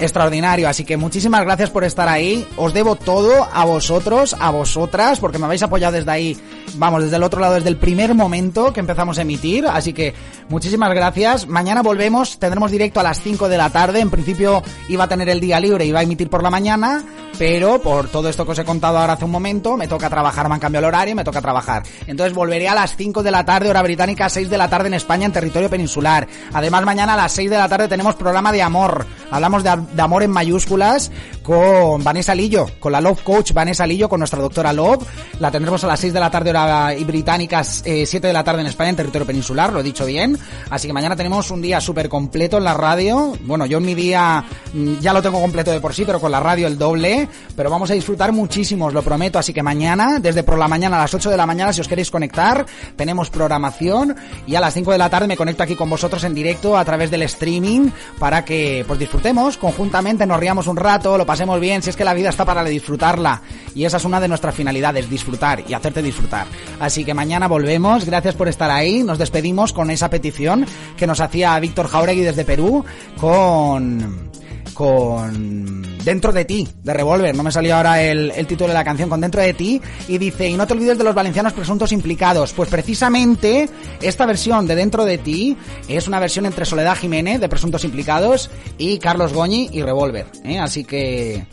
extraordinario. 0.00 0.68
Así 0.68 0.84
que 0.84 0.96
muchísimas 0.96 1.42
gracias 1.42 1.70
por 1.70 1.84
estar 1.84 2.08
ahí. 2.08 2.46
Os 2.56 2.72
debo 2.72 2.96
todo 2.96 3.48
a 3.52 3.64
vosotros, 3.64 4.36
a 4.38 4.50
vosotras, 4.50 5.20
porque 5.20 5.38
me 5.38 5.46
habéis 5.46 5.62
apoyado 5.62 5.92
desde 5.94 6.10
ahí, 6.10 6.38
vamos, 6.74 7.02
desde 7.02 7.16
el 7.16 7.22
otro 7.22 7.40
lado, 7.40 7.54
desde 7.54 7.68
el 7.68 7.76
primer 7.76 8.14
momento 8.14 8.72
que 8.72 8.80
empezamos 8.80 9.18
a 9.18 9.22
emitir. 9.22 9.66
Así 9.66 9.92
que 9.92 10.14
muchísimas 10.48 10.92
gracias. 10.94 11.46
Mañana 11.46 11.82
volvemos, 11.82 12.38
tendremos 12.38 12.70
directo 12.70 13.00
a 13.00 13.02
las 13.02 13.20
5 13.20 13.48
de 13.48 13.58
la 13.58 13.70
tarde. 13.70 14.00
En 14.00 14.10
principio 14.10 14.62
iba 14.88 15.04
a 15.04 15.08
tener 15.08 15.28
el 15.28 15.40
día 15.40 15.60
libre, 15.60 15.84
iba 15.84 16.00
a 16.00 16.02
emitir 16.02 16.28
por 16.28 16.42
la 16.42 16.50
mañana, 16.50 17.04
pero 17.38 17.80
por 17.80 18.08
todo 18.08 18.28
esto 18.28 18.44
que 18.44 18.52
os 18.52 18.58
he 18.58 18.64
contado 18.64 18.98
ahora 18.98 19.14
hace 19.14 19.24
un 19.24 19.30
momento, 19.30 19.76
me 19.76 19.88
toca 19.88 20.10
trabajar, 20.10 20.48
me 20.48 20.54
han 20.54 20.60
cambiado 20.60 20.86
el 20.86 20.94
horario, 20.94 21.14
me 21.14 21.24
toca 21.24 21.40
trabajar. 21.40 21.82
Entonces 22.06 22.34
volveré 22.34 22.68
a 22.68 22.74
las 22.74 22.96
5 22.96 23.22
de 23.22 23.30
la 23.30 23.44
tarde, 23.44 23.70
hora 23.70 23.82
británica, 23.82 24.28
6 24.28 24.50
de 24.50 24.58
la 24.58 24.68
tarde 24.68 24.88
en 24.88 24.94
España, 24.94 25.26
en 25.26 25.32
territorio 25.32 25.70
peninsular. 25.70 26.26
Además, 26.52 26.84
mañana 26.84 27.14
a 27.14 27.16
las 27.16 27.32
6 27.32 27.50
de 27.50 27.56
la 27.56 27.68
tarde 27.68 27.88
tenemos 27.88 28.14
programa 28.14 28.52
de 28.52 28.62
amor. 28.62 29.06
Hablamos 29.30 29.62
de, 29.64 29.70
de 29.92 30.02
amor 30.02 30.22
en 30.22 30.30
mayúsculas 30.30 31.10
con 31.42 32.02
Vanessa 32.04 32.34
Lillo, 32.34 32.66
con 32.78 32.92
la 32.92 33.00
Love 33.00 33.22
Coach 33.22 33.52
Vanessa 33.52 33.86
Lillo, 33.86 34.08
con 34.08 34.20
nuestra 34.20 34.40
doctora 34.40 34.72
Love. 34.72 35.04
La 35.38 35.50
tendremos 35.50 35.82
a 35.84 35.86
las 35.86 36.00
6 36.00 36.12
de 36.12 36.20
la 36.20 36.30
tarde, 36.30 36.50
hora 36.50 36.94
británica, 37.04 37.62
eh, 37.84 38.06
7 38.06 38.26
de 38.26 38.32
la 38.32 38.44
tarde 38.44 38.60
en 38.60 38.66
España, 38.66 38.90
en 38.90 38.96
territorio 38.96 39.26
peninsular, 39.26 39.72
lo 39.72 39.80
he 39.80 39.82
dicho 39.82 40.06
bien. 40.06 40.38
Así 40.70 40.86
que 40.86 40.92
mañana 40.92 41.16
tenemos 41.16 41.50
un 41.50 41.62
día 41.62 41.80
súper 41.80 42.08
completo 42.08 42.58
en 42.58 42.64
la 42.64 42.74
radio. 42.74 43.36
Bueno, 43.42 43.66
yo 43.66 43.78
en 43.78 43.84
mi 43.84 43.94
día 43.94 44.44
mm, 44.72 44.98
ya 45.00 45.12
lo 45.12 45.22
tengo 45.22 45.40
completo 45.40 45.70
de 45.70 45.80
por 45.80 45.94
sí, 45.94 46.04
pero 46.04 46.20
con 46.20 46.30
la 46.30 46.40
radio 46.40 46.66
el 46.66 46.78
doble. 46.78 47.28
Pero 47.56 47.70
vamos 47.70 47.90
a 47.90 47.94
disfrutar 47.94 48.32
muchísimo, 48.32 48.86
os 48.86 48.94
lo 48.94 49.02
prometo. 49.02 49.38
Así 49.38 49.52
que 49.52 49.62
mañana, 49.62 50.18
desde 50.20 50.42
por 50.42 50.58
la 50.58 50.68
mañana 50.68 50.96
a 50.96 51.00
las 51.00 51.14
8 51.14 51.30
de 51.30 51.36
la 51.36 51.46
mañana, 51.46 51.72
si 51.72 51.80
os 51.80 51.88
queréis 51.88 52.10
conectar, 52.10 52.66
tenemos 52.96 53.30
programación. 53.30 54.16
Y 54.46 54.54
a 54.54 54.60
las 54.60 54.74
5 54.74 54.92
de 54.92 54.98
la 54.98 55.10
tarde 55.10 55.26
me 55.26 55.36
conecto 55.36 55.62
aquí 55.62 55.74
con 55.74 55.90
vosotros 55.90 56.22
en 56.24 56.34
directo 56.34 56.76
a 56.76 56.84
través 56.84 57.10
del 57.10 57.22
streaming 57.22 57.90
para 58.18 58.44
que 58.44 58.84
pues 58.86 58.98
disfrutemos 58.98 59.56
conjuntamente, 59.80 60.26
nos 60.26 60.38
riamos 60.38 60.66
un 60.66 60.76
rato, 60.76 61.16
lo 61.16 61.24
pasemos 61.24 61.58
bien. 61.58 61.82
Si 61.82 61.88
es 61.88 61.96
que 61.96 62.04
la 62.04 62.12
vida 62.12 62.28
está 62.28 62.44
para 62.44 62.62
disfrutarla. 62.62 63.40
Y 63.74 63.86
esa 63.86 63.96
es 63.96 64.04
una 64.04 64.20
de 64.20 64.28
nuestras 64.28 64.54
finalidades, 64.54 65.08
disfrutar 65.08 65.64
y 65.66 65.72
hacerte 65.72 66.02
disfrutar. 66.02 66.46
Así 66.78 67.02
que 67.02 67.14
mañana 67.14 67.48
volvemos. 67.48 68.04
Gracias 68.04 68.34
por 68.34 68.48
estar 68.48 68.70
ahí. 68.70 69.02
Nos 69.02 69.16
despedimos 69.16 69.72
con 69.72 69.90
esa 69.90 70.10
petición 70.10 70.66
que 70.98 71.06
nos 71.06 71.20
hacía 71.20 71.58
Víctor 71.60 71.88
Jauregui 71.88 72.20
desde 72.20 72.44
Perú 72.44 72.84
con 73.18 74.28
con 74.74 75.89
Dentro 76.04 76.32
de 76.32 76.44
ti, 76.44 76.66
de 76.82 76.94
Revolver, 76.94 77.34
no 77.34 77.42
me 77.42 77.52
salió 77.52 77.76
ahora 77.76 78.02
el, 78.02 78.30
el, 78.34 78.46
título 78.46 78.68
de 78.68 78.74
la 78.74 78.84
canción, 78.84 79.10
con 79.10 79.20
Dentro 79.20 79.40
de 79.42 79.52
ti, 79.52 79.80
y 80.08 80.18
dice, 80.18 80.48
y 80.48 80.56
no 80.56 80.66
te 80.66 80.72
olvides 80.72 80.96
de 80.96 81.04
los 81.04 81.14
valencianos 81.14 81.52
presuntos 81.52 81.92
implicados, 81.92 82.52
pues 82.52 82.70
precisamente 82.70 83.68
esta 84.00 84.24
versión 84.26 84.66
de 84.66 84.74
Dentro 84.74 85.04
de 85.04 85.18
ti 85.18 85.56
es 85.88 86.08
una 86.08 86.18
versión 86.18 86.46
entre 86.46 86.64
Soledad 86.64 86.96
Jiménez, 86.96 87.40
de 87.40 87.48
presuntos 87.48 87.84
implicados, 87.84 88.50
y 88.78 88.98
Carlos 88.98 89.32
Goñi 89.32 89.68
y 89.72 89.82
Revolver, 89.82 90.26
¿eh? 90.44 90.58
así 90.58 90.84
que 90.84 91.46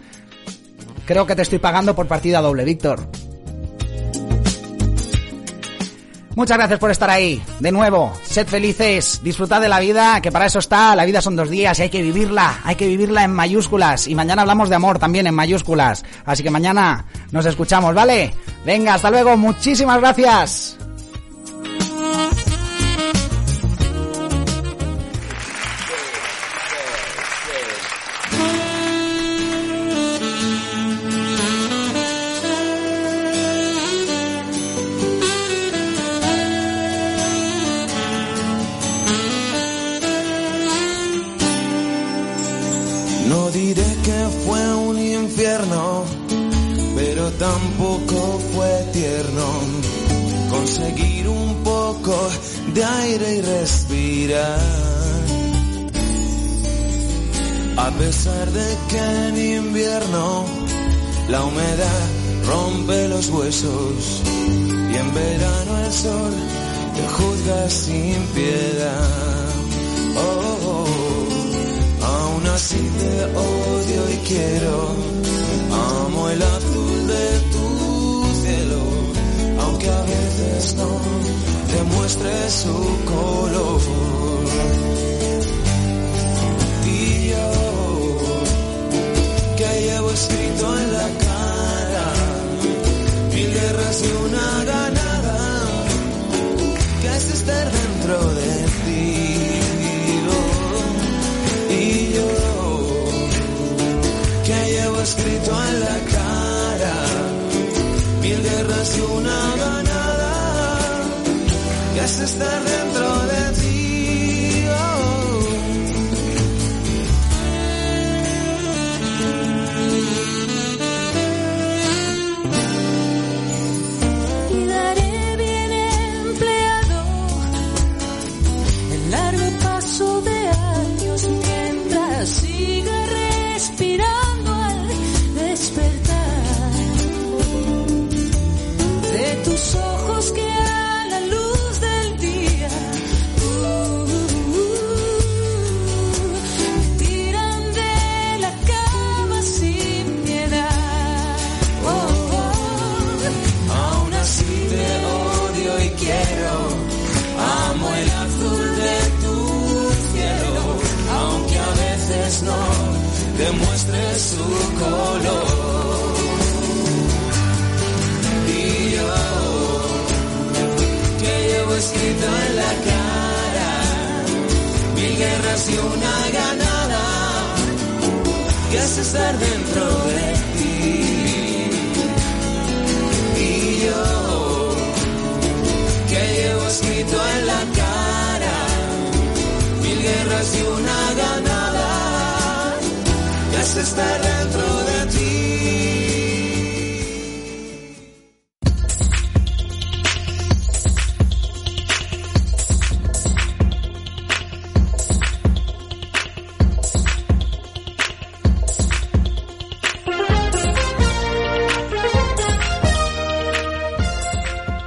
creo 1.06 1.26
que 1.26 1.36
te 1.36 1.42
estoy 1.42 1.60
pagando 1.60 1.96
por 1.96 2.08
partida 2.08 2.42
doble, 2.42 2.64
Víctor. 2.64 3.27
Muchas 6.38 6.56
gracias 6.56 6.80
por 6.80 6.92
estar 6.92 7.10
ahí. 7.10 7.42
De 7.60 7.72
nuevo, 7.72 8.14
sed 8.22 8.46
felices, 8.46 9.22
disfrutad 9.24 9.60
de 9.60 9.68
la 9.68 9.80
vida, 9.80 10.22
que 10.22 10.32
para 10.32 10.46
eso 10.46 10.60
está. 10.60 10.96
La 10.96 11.04
vida 11.04 11.20
son 11.20 11.36
dos 11.36 11.50
días 11.50 11.80
y 11.80 11.82
hay 11.82 11.90
que 11.90 12.04
vivirla. 12.04 12.60
Hay 12.64 12.76
que 12.76 12.86
vivirla 12.86 13.24
en 13.24 13.32
mayúsculas. 13.32 14.08
Y 14.08 14.14
mañana 14.14 14.44
hablamos 14.44 14.70
de 14.70 14.76
amor 14.76 15.00
también 15.00 15.26
en 15.26 15.34
mayúsculas. 15.34 16.06
Así 16.26 16.44
que 16.44 16.52
mañana 16.52 17.06
nos 17.32 17.44
escuchamos, 17.48 17.96
¿vale? 17.96 18.36
Venga, 18.64 18.94
hasta 18.94 19.10
luego. 19.10 19.36
Muchísimas 19.36 20.00
gracias. 20.00 20.78